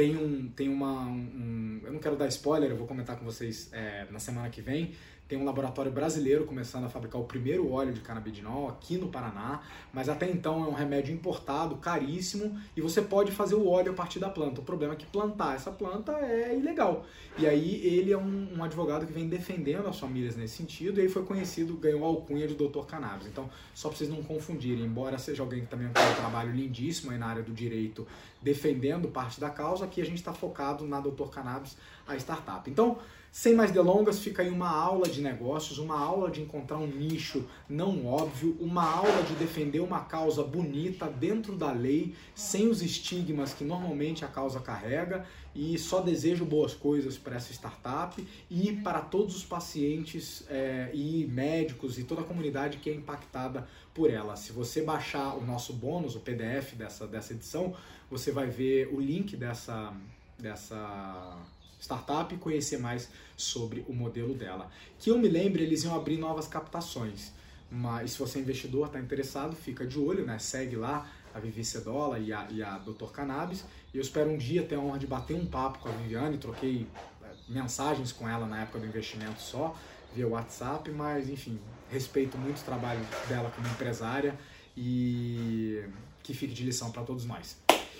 tem 0.00 0.16
um 0.16 0.48
tem 0.48 0.68
uma 0.70 1.02
um, 1.02 1.78
eu 1.84 1.92
não 1.92 2.00
quero 2.00 2.16
dar 2.16 2.26
spoiler 2.28 2.70
eu 2.70 2.76
vou 2.76 2.86
comentar 2.86 3.18
com 3.18 3.24
vocês 3.24 3.68
é, 3.70 4.06
na 4.10 4.18
semana 4.18 4.48
que 4.48 4.62
vem 4.62 4.92
tem 5.30 5.38
um 5.38 5.44
laboratório 5.44 5.92
brasileiro 5.92 6.44
começando 6.44 6.86
a 6.86 6.88
fabricar 6.88 7.20
o 7.20 7.24
primeiro 7.24 7.70
óleo 7.70 7.92
de 7.92 8.00
canabidinol 8.00 8.68
aqui 8.68 8.98
no 8.98 9.08
Paraná, 9.08 9.60
mas 9.92 10.08
até 10.08 10.28
então 10.28 10.64
é 10.64 10.66
um 10.66 10.72
remédio 10.72 11.14
importado, 11.14 11.76
caríssimo, 11.76 12.58
e 12.76 12.80
você 12.80 13.00
pode 13.00 13.30
fazer 13.30 13.54
o 13.54 13.68
óleo 13.68 13.92
a 13.92 13.94
partir 13.94 14.18
da 14.18 14.28
planta. 14.28 14.60
O 14.60 14.64
problema 14.64 14.94
é 14.94 14.96
que 14.96 15.06
plantar 15.06 15.54
essa 15.54 15.70
planta 15.70 16.10
é 16.18 16.58
ilegal. 16.58 17.06
E 17.38 17.46
aí 17.46 17.80
ele 17.86 18.12
é 18.12 18.18
um, 18.18 18.58
um 18.58 18.64
advogado 18.64 19.06
que 19.06 19.12
vem 19.12 19.28
defendendo 19.28 19.86
as 19.86 20.00
famílias 20.00 20.34
nesse 20.34 20.56
sentido, 20.56 20.98
e 20.98 21.02
ele 21.02 21.08
foi 21.08 21.24
conhecido, 21.24 21.76
ganhou 21.76 22.04
a 22.04 22.08
alcunha 22.08 22.48
de 22.48 22.56
Dr. 22.56 22.80
Cannabis. 22.88 23.28
Então, 23.28 23.48
só 23.72 23.88
para 23.88 23.98
vocês 23.98 24.10
não 24.10 24.24
confundirem, 24.24 24.84
embora 24.84 25.16
seja 25.16 25.44
alguém 25.44 25.60
que 25.60 25.68
também 25.68 25.88
tem 25.90 26.10
um 26.10 26.14
trabalho 26.16 26.52
lindíssimo 26.52 27.12
aí 27.12 27.18
na 27.18 27.26
área 27.26 27.42
do 27.44 27.52
direito, 27.52 28.04
defendendo 28.42 29.06
parte 29.06 29.38
da 29.38 29.48
causa, 29.48 29.84
aqui 29.84 30.00
a 30.00 30.04
gente 30.04 30.18
está 30.18 30.32
focado 30.32 30.84
na 30.88 30.98
Dr. 30.98 31.28
Cannabis, 31.30 31.76
a 32.04 32.16
startup. 32.16 32.68
Então, 32.68 32.98
sem 33.32 33.54
mais 33.54 33.70
delongas, 33.70 34.18
fica 34.18 34.42
aí 34.42 34.50
uma 34.50 34.68
aula 34.68 35.08
de 35.08 35.20
negócios, 35.20 35.78
uma 35.78 35.98
aula 35.98 36.30
de 36.30 36.40
encontrar 36.40 36.78
um 36.78 36.86
nicho 36.86 37.46
não 37.68 38.04
óbvio, 38.06 38.56
uma 38.58 38.84
aula 38.84 39.22
de 39.22 39.34
defender 39.34 39.80
uma 39.80 40.00
causa 40.00 40.42
bonita 40.42 41.06
dentro 41.06 41.56
da 41.56 41.70
lei, 41.70 42.14
sem 42.34 42.68
os 42.68 42.82
estigmas 42.82 43.54
que 43.54 43.62
normalmente 43.62 44.24
a 44.24 44.28
causa 44.28 44.58
carrega. 44.58 45.24
E 45.52 45.76
só 45.78 46.00
desejo 46.00 46.44
boas 46.44 46.74
coisas 46.74 47.18
para 47.18 47.34
essa 47.34 47.52
startup 47.52 48.24
e 48.48 48.72
para 48.84 49.00
todos 49.00 49.36
os 49.36 49.44
pacientes 49.44 50.44
é, 50.48 50.90
e 50.94 51.26
médicos 51.26 51.98
e 51.98 52.04
toda 52.04 52.20
a 52.20 52.24
comunidade 52.24 52.78
que 52.78 52.88
é 52.88 52.94
impactada 52.94 53.66
por 53.92 54.10
ela. 54.10 54.36
Se 54.36 54.52
você 54.52 54.80
baixar 54.80 55.36
o 55.36 55.44
nosso 55.44 55.72
bônus, 55.72 56.14
o 56.14 56.20
PDF 56.20 56.74
dessa, 56.74 57.04
dessa 57.04 57.32
edição, 57.32 57.74
você 58.08 58.30
vai 58.30 58.46
ver 58.46 58.88
o 58.92 59.00
link 59.00 59.36
dessa, 59.36 59.92
dessa 60.38 61.36
startup 61.80 62.34
e 62.34 62.38
conhecer 62.38 62.78
mais 62.78 63.08
sobre 63.36 63.84
o 63.88 63.92
modelo 63.92 64.34
dela. 64.34 64.70
Que 64.98 65.10
eu 65.10 65.18
me 65.18 65.28
lembre, 65.28 65.62
eles 65.62 65.82
iam 65.84 65.94
abrir 65.94 66.18
novas 66.18 66.46
captações. 66.46 67.32
Mas 67.70 68.12
se 68.12 68.18
você 68.18 68.38
é 68.38 68.42
investidor, 68.42 68.86
está 68.86 68.98
interessado, 68.98 69.54
fica 69.54 69.86
de 69.86 69.98
olho, 69.98 70.26
né? 70.26 70.38
Segue 70.38 70.76
lá 70.76 71.08
a 71.32 71.38
Vivi 71.38 71.64
Cedola 71.64 72.18
e 72.18 72.32
a, 72.32 72.46
e 72.50 72.62
a 72.62 72.78
Dr. 72.78 73.10
Cannabis. 73.12 73.64
E 73.94 73.96
eu 73.96 74.02
espero 74.02 74.30
um 74.30 74.36
dia 74.36 74.62
ter 74.62 74.74
a 74.74 74.80
honra 74.80 74.98
de 74.98 75.06
bater 75.06 75.34
um 75.34 75.46
papo 75.46 75.78
com 75.78 75.88
a 75.88 75.92
Viviane, 75.92 76.36
troquei 76.38 76.86
é, 77.22 77.26
mensagens 77.48 78.12
com 78.12 78.28
ela 78.28 78.46
na 78.46 78.62
época 78.62 78.80
do 78.80 78.86
investimento 78.86 79.40
só, 79.40 79.76
via 80.14 80.26
WhatsApp, 80.26 80.90
mas 80.90 81.28
enfim, 81.28 81.60
respeito 81.90 82.36
muito 82.36 82.60
o 82.60 82.64
trabalho 82.64 83.00
dela 83.28 83.52
como 83.54 83.66
empresária 83.68 84.36
e 84.76 85.84
que 86.22 86.34
fique 86.34 86.52
de 86.52 86.64
lição 86.64 86.90
para 86.90 87.02
todos 87.02 87.24
nós. 87.24 87.56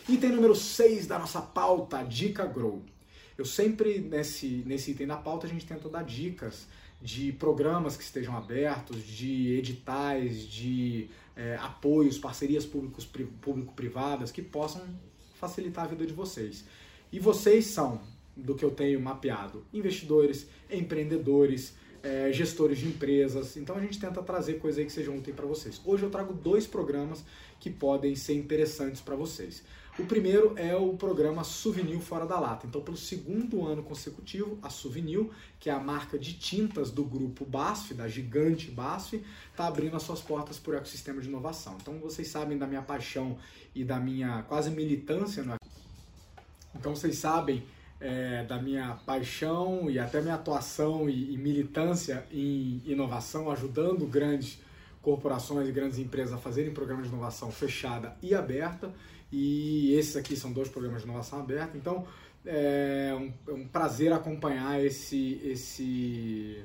Item 0.08 0.30
número 0.30 0.54
6 0.54 1.06
da 1.06 1.18
nossa 1.18 1.40
pauta, 1.40 2.02
Dica 2.02 2.44
Grow. 2.44 2.82
Eu 3.40 3.46
sempre, 3.46 4.00
nesse, 4.00 4.62
nesse 4.66 4.90
item 4.90 5.06
da 5.06 5.16
pauta, 5.16 5.46
a 5.46 5.48
gente 5.48 5.64
tenta 5.64 5.88
dar 5.88 6.04
dicas 6.04 6.66
de 7.00 7.32
programas 7.32 7.96
que 7.96 8.02
estejam 8.02 8.36
abertos, 8.36 9.02
de 9.02 9.56
editais, 9.56 10.46
de 10.46 11.08
é, 11.34 11.56
apoios, 11.56 12.18
parcerias 12.18 12.66
público-privadas 12.66 14.30
que 14.30 14.42
possam 14.42 14.82
facilitar 15.36 15.86
a 15.86 15.88
vida 15.88 16.04
de 16.04 16.12
vocês. 16.12 16.66
E 17.10 17.18
vocês 17.18 17.64
são, 17.64 18.02
do 18.36 18.54
que 18.54 18.62
eu 18.62 18.72
tenho 18.72 19.00
mapeado, 19.00 19.64
investidores, 19.72 20.46
empreendedores, 20.70 21.74
é, 22.02 22.30
gestores 22.34 22.76
de 22.76 22.88
empresas. 22.88 23.56
Então 23.56 23.74
a 23.74 23.80
gente 23.80 23.98
tenta 23.98 24.22
trazer 24.22 24.58
coisas 24.58 24.80
aí 24.80 24.84
que 24.84 24.92
sejam 24.92 25.16
úteis 25.16 25.34
para 25.34 25.46
vocês. 25.46 25.80
Hoje 25.86 26.02
eu 26.02 26.10
trago 26.10 26.34
dois 26.34 26.66
programas 26.66 27.24
que 27.60 27.70
podem 27.70 28.16
ser 28.16 28.34
interessantes 28.34 29.00
para 29.00 29.14
vocês. 29.14 29.62
O 29.98 30.06
primeiro 30.06 30.54
é 30.56 30.74
o 30.74 30.94
programa 30.94 31.44
Souvenir 31.44 32.00
Fora 32.00 32.24
da 32.24 32.40
Lata. 32.40 32.66
Então, 32.66 32.80
pelo 32.80 32.96
segundo 32.96 33.66
ano 33.66 33.82
consecutivo, 33.82 34.58
a 34.62 34.70
Souvenir, 34.70 35.28
que 35.58 35.68
é 35.68 35.72
a 35.72 35.78
marca 35.78 36.18
de 36.18 36.32
tintas 36.32 36.90
do 36.90 37.04
grupo 37.04 37.44
BASF, 37.44 37.92
da 37.92 38.08
gigante 38.08 38.70
BASF, 38.70 39.22
está 39.50 39.66
abrindo 39.66 39.96
as 39.96 40.02
suas 40.02 40.22
portas 40.22 40.58
para 40.58 40.72
o 40.72 40.76
ecossistema 40.76 41.20
de 41.20 41.28
inovação. 41.28 41.76
Então, 41.82 41.98
vocês 41.98 42.28
sabem 42.28 42.56
da 42.56 42.66
minha 42.66 42.80
paixão 42.80 43.36
e 43.74 43.84
da 43.84 44.00
minha 44.00 44.42
quase 44.44 44.70
militância 44.70 45.42
no 45.42 45.56
Então, 46.74 46.94
vocês 46.94 47.18
sabem 47.18 47.62
é, 48.00 48.44
da 48.44 48.56
minha 48.56 48.94
paixão 49.04 49.90
e 49.90 49.98
até 49.98 50.22
minha 50.22 50.36
atuação 50.36 51.10
e, 51.10 51.34
e 51.34 51.36
militância 51.36 52.24
em 52.32 52.80
inovação, 52.86 53.50
ajudando 53.50 54.06
grandes 54.06 54.58
corporações 55.02 55.68
e 55.68 55.72
grandes 55.72 55.98
empresas 55.98 56.32
a 56.32 56.38
fazerem 56.38 56.72
programas 56.72 57.06
de 57.06 57.12
inovação 57.12 57.50
fechada 57.50 58.16
e 58.22 58.34
aberta. 58.34 58.92
E 59.32 59.94
esses 59.94 60.16
aqui 60.16 60.36
são 60.36 60.52
dois 60.52 60.68
programas 60.68 61.02
de 61.02 61.08
inovação 61.08 61.40
aberta. 61.40 61.76
Então, 61.76 62.06
é 62.44 63.14
um, 63.18 63.32
é 63.50 63.54
um 63.54 63.68
prazer 63.68 64.12
acompanhar 64.12 64.82
esse, 64.84 65.40
esse, 65.44 66.64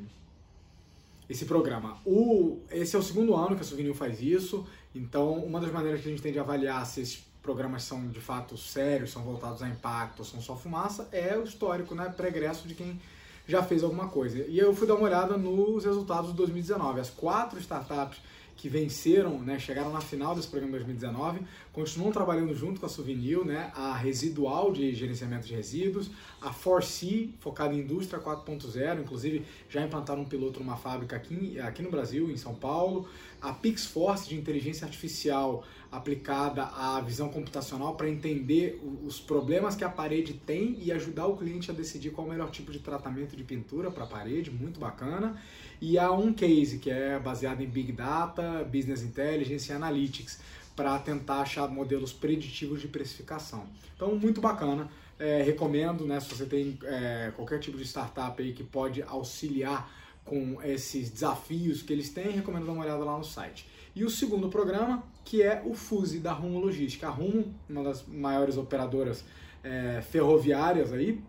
esse 1.30 1.46
programa. 1.46 1.98
O, 2.06 2.60
esse 2.72 2.96
é 2.96 3.00
o 3.00 3.04
segundo 3.04 3.36
ano 3.36 3.56
que 3.56 3.62
a 3.62 3.66
Souvenir 3.66 3.94
faz 3.94 4.22
isso. 4.22 4.66
Então, 4.94 5.34
uma 5.44 5.60
das 5.60 5.72
maneiras 5.72 6.02
que 6.02 6.08
a 6.08 6.12
gente 6.12 6.22
tem 6.22 6.32
de 6.32 6.40
avaliar 6.40 6.86
se 6.86 7.02
esses 7.02 7.26
programas 7.42 7.84
são 7.84 8.08
de 8.08 8.20
fato 8.20 8.58
sérios, 8.58 9.12
são 9.12 9.22
voltados 9.22 9.62
a 9.62 9.70
impacto, 9.70 10.26
são 10.26 10.42
só 10.42 10.56
fumaça, 10.56 11.08
é 11.12 11.38
o 11.38 11.44
histórico, 11.44 11.94
né, 11.94 12.12
pregresso 12.16 12.68
de 12.68 12.74
quem 12.74 13.00
já 13.48 13.64
fez 13.64 13.84
alguma 13.84 14.08
coisa. 14.08 14.46
E 14.48 14.58
eu 14.58 14.76
fui 14.76 14.88
dar 14.88 14.96
uma 14.96 15.06
olhada 15.06 15.38
nos 15.38 15.86
resultados 15.86 16.32
de 16.32 16.38
2019. 16.38 17.00
As 17.00 17.10
quatro 17.10 17.60
startups 17.60 18.20
que 18.56 18.70
venceram, 18.70 19.40
né, 19.40 19.60
chegaram 19.60 19.92
na 19.92 20.02
final 20.02 20.34
desse 20.34 20.48
programa 20.48 20.78
de 20.78 20.86
2019, 20.86 21.42
continuam 21.74 22.12
trabalhando 22.12 22.56
junto 22.56 22.80
com 22.80 22.86
a 22.86 22.90
Souvenir, 22.90 23.44
né, 23.44 23.72
a 23.76 23.96
Residual 23.96 24.72
de 24.72 24.94
gerenciamento 24.96 25.46
de 25.46 25.54
resíduos, 25.54 26.10
a 26.42 26.52
4C, 26.52 27.32
focada 27.40 27.74
em 27.74 27.80
indústria 27.80 28.20
4.0, 28.20 29.02
inclusive 29.02 29.46
já 29.70 29.82
implantaram 29.82 30.22
um 30.22 30.26
piloto 30.26 30.60
numa 30.60 30.78
fábrica 30.78 31.16
aqui, 31.16 31.60
aqui 31.60 31.84
no 31.84 31.92
Brasil, 31.92 32.32
em 32.32 32.38
São 32.38 32.56
Paulo, 32.56 33.08
a 33.42 33.52
PixForce 33.52 34.30
de 34.30 34.36
inteligência 34.36 34.86
artificial 34.86 35.64
aplicada 35.92 36.64
à 36.64 37.00
visão 37.02 37.30
computacional 37.30 37.96
para 37.96 38.10
entender 38.10 38.82
os 39.06 39.20
problemas 39.20 39.76
que 39.76 39.84
a 39.84 39.90
parede 39.90 40.34
tem 40.34 40.78
e 40.82 40.92
ajudar 40.92 41.28
o 41.28 41.38
cliente 41.38 41.72
a 41.72 41.74
decidir 41.74 42.12
qual 42.12 42.28
é 42.28 42.30
o 42.30 42.34
melhor 42.34 42.52
tipo 42.52 42.72
de 42.72 42.80
tratamento 42.80 43.36
de 43.36 43.44
pintura 43.44 43.92
para 43.92 44.04
a 44.04 44.08
parede, 44.08 44.52
muito 44.52 44.80
bacana. 44.80 45.40
E 45.82 45.98
a 45.98 46.12
um 46.12 46.34
case 46.34 46.80
que 46.80 46.90
é 46.90 47.20
baseado 47.20 47.62
em 47.62 47.68
Big 47.68 47.92
Data, 47.92 48.64
Business 48.64 49.04
Intelligence 49.04 49.72
e 49.72 49.74
Analytics 49.74 50.40
para 50.76 50.98
tentar 51.00 51.42
achar 51.42 51.68
modelos 51.70 52.12
preditivos 52.12 52.82
de 52.82 52.88
precificação. 52.88 53.66
Então, 53.96 54.16
muito 54.16 54.42
bacana. 54.42 54.90
É, 55.18 55.42
recomendo, 55.42 56.06
né, 56.06 56.20
se 56.20 56.28
você 56.30 56.46
tem 56.46 56.78
é, 56.84 57.32
qualquer 57.36 57.60
tipo 57.60 57.78
de 57.78 57.86
startup 57.86 58.42
aí 58.42 58.52
que 58.52 58.64
pode 58.64 59.02
auxiliar 59.04 59.90
com 60.26 60.62
esses 60.62 61.10
desafios 61.10 61.82
que 61.82 61.94
eles 61.94 62.10
têm, 62.10 62.32
recomendo 62.32 62.66
dar 62.66 62.74
uma 62.74 62.84
olhada 62.84 63.04
lá 63.06 63.18
no 63.18 63.24
site. 63.24 63.66
E 63.96 64.04
o 64.04 64.10
segundo 64.10 64.50
programa, 64.50 65.04
que 65.24 65.42
é 65.42 65.64
o 65.66 65.74
FUSE 65.74 66.20
da 66.20 66.34
Rumo 66.34 66.60
Logística. 66.60 67.08
A 67.08 67.12
Rumo, 67.12 67.56
uma 67.70 67.84
das 67.84 68.06
maiores 68.06 68.58
operadoras 68.58 69.24
é, 69.64 70.02
ferroviárias 70.02 70.92
aí, 70.92 71.22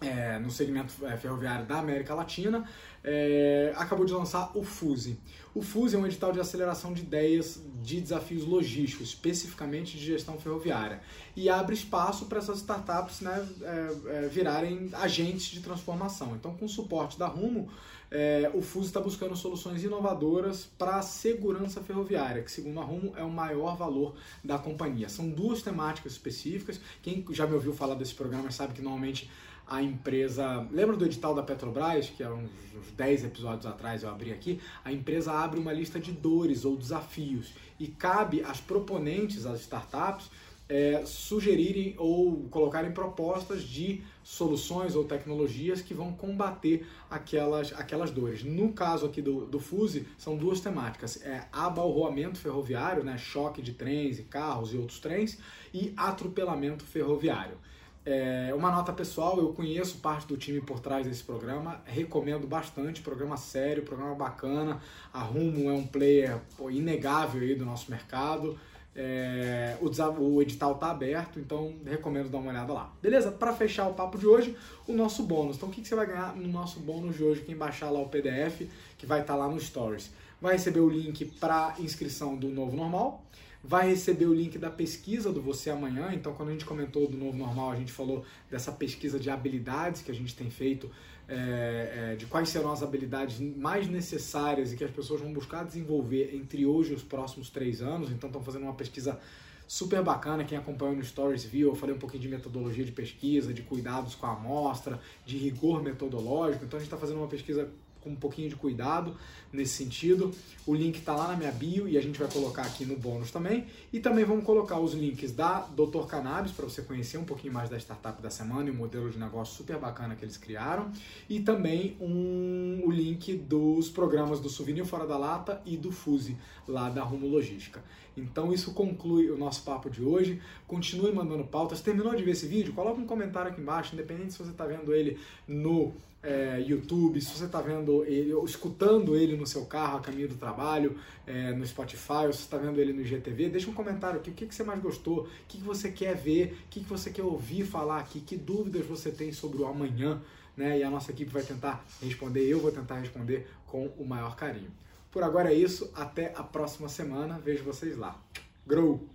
é, 0.00 0.38
no 0.38 0.50
segmento 0.50 0.94
é, 1.06 1.16
ferroviário 1.16 1.66
da 1.66 1.78
América 1.78 2.14
Latina, 2.14 2.64
é, 3.04 3.72
acabou 3.76 4.04
de 4.04 4.12
lançar 4.12 4.50
o 4.54 4.62
FUSE. 4.62 5.18
O 5.54 5.62
FUSE 5.62 5.96
é 5.96 5.98
um 5.98 6.06
edital 6.06 6.32
de 6.32 6.40
aceleração 6.40 6.92
de 6.92 7.02
ideias 7.02 7.60
de 7.82 8.00
desafios 8.00 8.44
logísticos, 8.44 9.08
especificamente 9.08 9.98
de 9.98 10.04
gestão 10.04 10.38
ferroviária, 10.38 11.00
e 11.34 11.48
abre 11.48 11.74
espaço 11.74 12.26
para 12.26 12.38
essas 12.38 12.58
startups 12.58 13.20
né, 13.20 13.48
é, 13.62 14.24
é, 14.24 14.28
virarem 14.28 14.90
agentes 14.92 15.46
de 15.46 15.60
transformação. 15.60 16.34
Então, 16.36 16.54
com 16.54 16.66
o 16.66 16.68
suporte 16.68 17.18
da 17.18 17.26
Rumo, 17.26 17.68
é, 18.10 18.50
o 18.54 18.60
FUSE 18.60 18.88
está 18.88 19.00
buscando 19.00 19.36
soluções 19.36 19.82
inovadoras 19.84 20.68
para 20.76 20.96
a 20.96 21.02
segurança 21.02 21.80
ferroviária, 21.80 22.42
que, 22.42 22.50
segundo 22.50 22.80
a 22.80 22.84
Rumo, 22.84 23.12
é 23.16 23.22
o 23.22 23.30
maior 23.30 23.76
valor 23.76 24.14
da 24.44 24.58
companhia. 24.58 25.08
São 25.08 25.28
duas 25.30 25.62
temáticas 25.62 26.12
específicas. 26.12 26.80
Quem 27.02 27.24
já 27.30 27.46
me 27.46 27.54
ouviu 27.54 27.72
falar 27.72 27.94
desse 27.94 28.14
programa 28.14 28.50
sabe 28.50 28.74
que 28.74 28.82
normalmente 28.82 29.30
a 29.70 29.80
empresa. 29.80 30.66
Lembra 30.72 30.96
do 30.96 31.06
edital 31.06 31.32
da 31.32 31.44
Petrobras, 31.44 32.10
que 32.10 32.24
há 32.24 32.34
uns, 32.34 32.50
uns 32.76 32.90
10 32.96 33.24
episódios 33.24 33.64
atrás 33.64 34.02
eu 34.02 34.10
abri 34.10 34.32
aqui? 34.32 34.60
A 34.84 34.92
empresa 34.92 35.32
abre 35.32 35.60
uma 35.60 35.72
lista 35.72 36.00
de 36.00 36.10
dores 36.10 36.64
ou 36.64 36.76
desafios 36.76 37.54
e 37.78 37.86
cabe 37.86 38.42
às 38.42 38.60
proponentes, 38.60 39.46
às 39.46 39.60
startups, 39.60 40.28
é, 40.68 41.04
sugerirem 41.04 41.94
ou 41.98 42.48
colocarem 42.48 42.92
propostas 42.92 43.62
de 43.62 44.02
soluções 44.22 44.94
ou 44.94 45.04
tecnologias 45.04 45.80
que 45.80 45.94
vão 45.94 46.12
combater 46.12 46.86
aquelas, 47.08 47.72
aquelas 47.72 48.10
dores. 48.10 48.44
No 48.44 48.72
caso 48.72 49.06
aqui 49.06 49.22
do, 49.22 49.46
do 49.46 49.58
FUSE, 49.58 50.06
são 50.18 50.36
duas 50.36 50.60
temáticas: 50.60 51.22
é 51.22 51.46
abalroamento 51.52 52.38
ferroviário, 52.38 53.04
né, 53.04 53.16
choque 53.18 53.62
de 53.62 53.72
trens 53.72 54.18
e 54.18 54.24
carros 54.24 54.74
e 54.74 54.76
outros 54.76 54.98
trens, 54.98 55.38
e 55.72 55.92
atropelamento 55.96 56.84
ferroviário. 56.84 57.56
É, 58.04 58.50
uma 58.54 58.70
nota 58.70 58.92
pessoal, 58.92 59.38
eu 59.38 59.52
conheço 59.52 59.98
parte 59.98 60.26
do 60.26 60.36
time 60.36 60.60
por 60.60 60.80
trás 60.80 61.06
desse 61.06 61.22
programa, 61.22 61.82
recomendo 61.84 62.46
bastante, 62.46 63.02
programa 63.02 63.36
sério, 63.36 63.82
programa 63.82 64.14
bacana, 64.14 64.80
a 65.12 65.20
Rumo 65.20 65.68
é 65.68 65.72
um 65.74 65.86
player 65.86 66.38
pô, 66.56 66.70
inegável 66.70 67.42
aí 67.42 67.54
do 67.54 67.66
nosso 67.66 67.90
mercado, 67.90 68.58
é, 68.96 69.76
o, 69.80 70.22
o, 70.22 70.42
edital 70.42 70.72
está 70.72 70.90
aberto, 70.90 71.38
então 71.38 71.74
recomendo 71.84 72.28
dar 72.28 72.38
uma 72.38 72.50
olhada 72.50 72.72
lá. 72.72 72.92
Beleza? 73.02 73.30
Para 73.30 73.52
fechar 73.52 73.86
o 73.86 73.94
papo 73.94 74.18
de 74.18 74.26
hoje, 74.26 74.56
o 74.86 74.92
nosso 74.92 75.22
bônus. 75.22 75.56
Então 75.56 75.68
o 75.68 75.72
que, 75.72 75.80
que 75.80 75.88
você 75.88 75.94
vai 75.94 76.06
ganhar 76.06 76.34
no 76.34 76.48
nosso 76.48 76.80
bônus 76.80 77.16
de 77.16 77.22
hoje? 77.22 77.42
Quem 77.42 77.56
baixar 77.56 77.90
lá 77.90 78.00
o 78.00 78.08
PDF, 78.08 78.62
que 78.98 79.06
vai 79.06 79.20
estar 79.20 79.34
tá 79.34 79.38
lá 79.38 79.48
no 79.48 79.60
Stories, 79.60 80.10
vai 80.40 80.54
receber 80.54 80.80
o 80.80 80.88
link 80.88 81.24
para 81.38 81.74
inscrição 81.78 82.34
do 82.34 82.48
novo 82.48 82.74
normal, 82.74 83.22
vai 83.62 83.88
receber 83.88 84.26
o 84.26 84.34
link 84.34 84.58
da 84.58 84.70
pesquisa 84.70 85.30
do 85.30 85.40
Você 85.42 85.70
Amanhã. 85.70 86.10
Então, 86.12 86.32
quando 86.32 86.48
a 86.48 86.52
gente 86.52 86.64
comentou 86.64 87.06
do 87.06 87.16
Novo 87.16 87.36
Normal, 87.36 87.70
a 87.72 87.76
gente 87.76 87.92
falou 87.92 88.24
dessa 88.50 88.72
pesquisa 88.72 89.18
de 89.18 89.28
habilidades 89.28 90.02
que 90.02 90.10
a 90.10 90.14
gente 90.14 90.34
tem 90.34 90.50
feito, 90.50 90.90
é, 91.28 92.12
é, 92.12 92.16
de 92.16 92.26
quais 92.26 92.48
serão 92.48 92.72
as 92.72 92.82
habilidades 92.82 93.38
mais 93.38 93.86
necessárias 93.86 94.72
e 94.72 94.76
que 94.76 94.82
as 94.82 94.90
pessoas 94.90 95.20
vão 95.20 95.32
buscar 95.32 95.64
desenvolver 95.64 96.34
entre 96.34 96.64
hoje 96.64 96.92
e 96.92 96.94
os 96.94 97.02
próximos 97.02 97.50
três 97.50 97.82
anos. 97.82 98.10
Então, 98.10 98.28
estão 98.28 98.42
fazendo 98.42 98.62
uma 98.62 98.74
pesquisa 98.74 99.20
super 99.68 100.02
bacana. 100.02 100.42
Quem 100.42 100.56
acompanhou 100.56 100.96
no 100.96 101.04
Stories 101.04 101.44
viu, 101.44 101.68
eu 101.68 101.76
falei 101.76 101.94
um 101.94 101.98
pouquinho 101.98 102.22
de 102.22 102.28
metodologia 102.28 102.84
de 102.84 102.92
pesquisa, 102.92 103.52
de 103.52 103.62
cuidados 103.62 104.14
com 104.14 104.26
a 104.26 104.32
amostra, 104.32 104.98
de 105.24 105.36
rigor 105.36 105.82
metodológico. 105.82 106.64
Então, 106.64 106.78
a 106.78 106.80
gente 106.80 106.88
está 106.88 106.96
fazendo 106.96 107.18
uma 107.18 107.28
pesquisa 107.28 107.70
com 108.00 108.10
um 108.10 108.16
pouquinho 108.16 108.48
de 108.48 108.56
cuidado 108.56 109.16
nesse 109.52 109.74
sentido. 109.74 110.32
O 110.66 110.74
link 110.74 110.96
está 110.98 111.14
lá 111.14 111.28
na 111.28 111.36
minha 111.36 111.50
bio 111.50 111.88
e 111.88 111.96
a 111.96 112.00
gente 112.00 112.18
vai 112.18 112.28
colocar 112.28 112.62
aqui 112.62 112.84
no 112.84 112.96
bônus 112.96 113.30
também. 113.30 113.66
E 113.92 114.00
também 114.00 114.24
vamos 114.24 114.44
colocar 114.44 114.78
os 114.78 114.94
links 114.94 115.32
da 115.32 115.60
Dr. 115.60 116.06
Cannabis 116.08 116.52
para 116.52 116.64
você 116.64 116.82
conhecer 116.82 117.18
um 117.18 117.24
pouquinho 117.24 117.52
mais 117.52 117.68
da 117.68 117.78
startup 117.78 118.20
da 118.22 118.30
semana 118.30 118.68
e 118.68 118.70
o 118.70 118.74
modelo 118.74 119.10
de 119.10 119.18
negócio 119.18 119.56
super 119.56 119.78
bacana 119.78 120.14
que 120.14 120.24
eles 120.24 120.36
criaram. 120.36 120.90
E 121.28 121.40
também 121.40 121.96
um, 122.00 122.82
o 122.84 122.90
link 122.90 123.34
dos 123.34 123.88
programas 123.88 124.40
do 124.40 124.48
Souvenir 124.48 124.84
Fora 124.84 125.06
da 125.06 125.16
Lata 125.16 125.60
e 125.64 125.76
do 125.76 125.90
Fuse, 125.90 126.36
lá 126.66 126.88
da 126.88 127.02
Rumo 127.02 127.26
Logística. 127.26 127.82
Então 128.16 128.52
isso 128.52 128.72
conclui 128.72 129.30
o 129.30 129.36
nosso 129.36 129.62
papo 129.62 129.88
de 129.88 130.02
hoje. 130.02 130.40
Continue 130.66 131.12
mandando 131.12 131.44
pautas. 131.44 131.80
Terminou 131.80 132.14
de 132.14 132.22
ver 132.22 132.32
esse 132.32 132.46
vídeo? 132.46 132.72
Coloca 132.72 133.00
um 133.00 133.06
comentário 133.06 133.50
aqui 133.50 133.60
embaixo, 133.60 133.94
independente 133.94 134.32
se 134.32 134.38
você 134.38 134.50
está 134.50 134.66
vendo 134.66 134.92
ele 134.92 135.18
no 135.46 135.94
é, 136.22 136.60
YouTube, 136.60 137.20
se 137.20 137.36
você 137.36 137.46
está 137.46 137.60
vendo 137.60 138.04
ele, 138.04 138.32
ou 138.34 138.44
escutando 138.44 139.16
ele 139.16 139.36
no 139.36 139.46
seu 139.46 139.64
carro 139.64 139.98
a 139.98 140.00
caminho 140.00 140.28
do 140.28 140.34
trabalho, 140.34 140.98
é, 141.26 141.52
no 141.52 141.66
Spotify, 141.66 142.26
ou 142.26 142.32
se 142.32 142.40
está 142.40 142.58
vendo 142.58 142.78
ele 142.78 142.92
no 142.92 143.00
IGTV, 143.00 143.48
deixa 143.48 143.70
um 143.70 143.74
comentário 143.74 144.20
aqui, 144.20 144.30
o 144.30 144.34
que, 144.34 144.46
que 144.46 144.54
você 144.54 144.62
mais 144.62 144.80
gostou, 144.80 145.24
o 145.24 145.28
que, 145.48 145.58
que 145.58 145.64
você 145.64 145.90
quer 145.90 146.14
ver, 146.14 146.58
o 146.66 146.68
que, 146.68 146.80
que 146.80 146.88
você 146.88 147.10
quer 147.10 147.22
ouvir 147.22 147.64
falar 147.64 147.98
aqui, 147.98 148.20
que 148.20 148.36
dúvidas 148.36 148.84
você 148.84 149.10
tem 149.10 149.32
sobre 149.32 149.62
o 149.62 149.66
amanhã, 149.66 150.20
né? 150.56 150.78
E 150.78 150.82
a 150.82 150.90
nossa 150.90 151.10
equipe 151.10 151.30
vai 151.32 151.42
tentar 151.42 151.84
responder, 152.02 152.46
eu 152.46 152.60
vou 152.60 152.70
tentar 152.70 152.98
responder 152.98 153.48
com 153.66 153.86
o 153.98 154.04
maior 154.04 154.36
carinho. 154.36 154.70
Por 155.10 155.22
agora 155.22 155.52
é 155.52 155.54
isso, 155.54 155.90
até 155.94 156.32
a 156.36 156.42
próxima 156.42 156.88
semana, 156.88 157.38
vejo 157.38 157.64
vocês 157.64 157.96
lá. 157.96 158.20
Grow! 158.66 159.10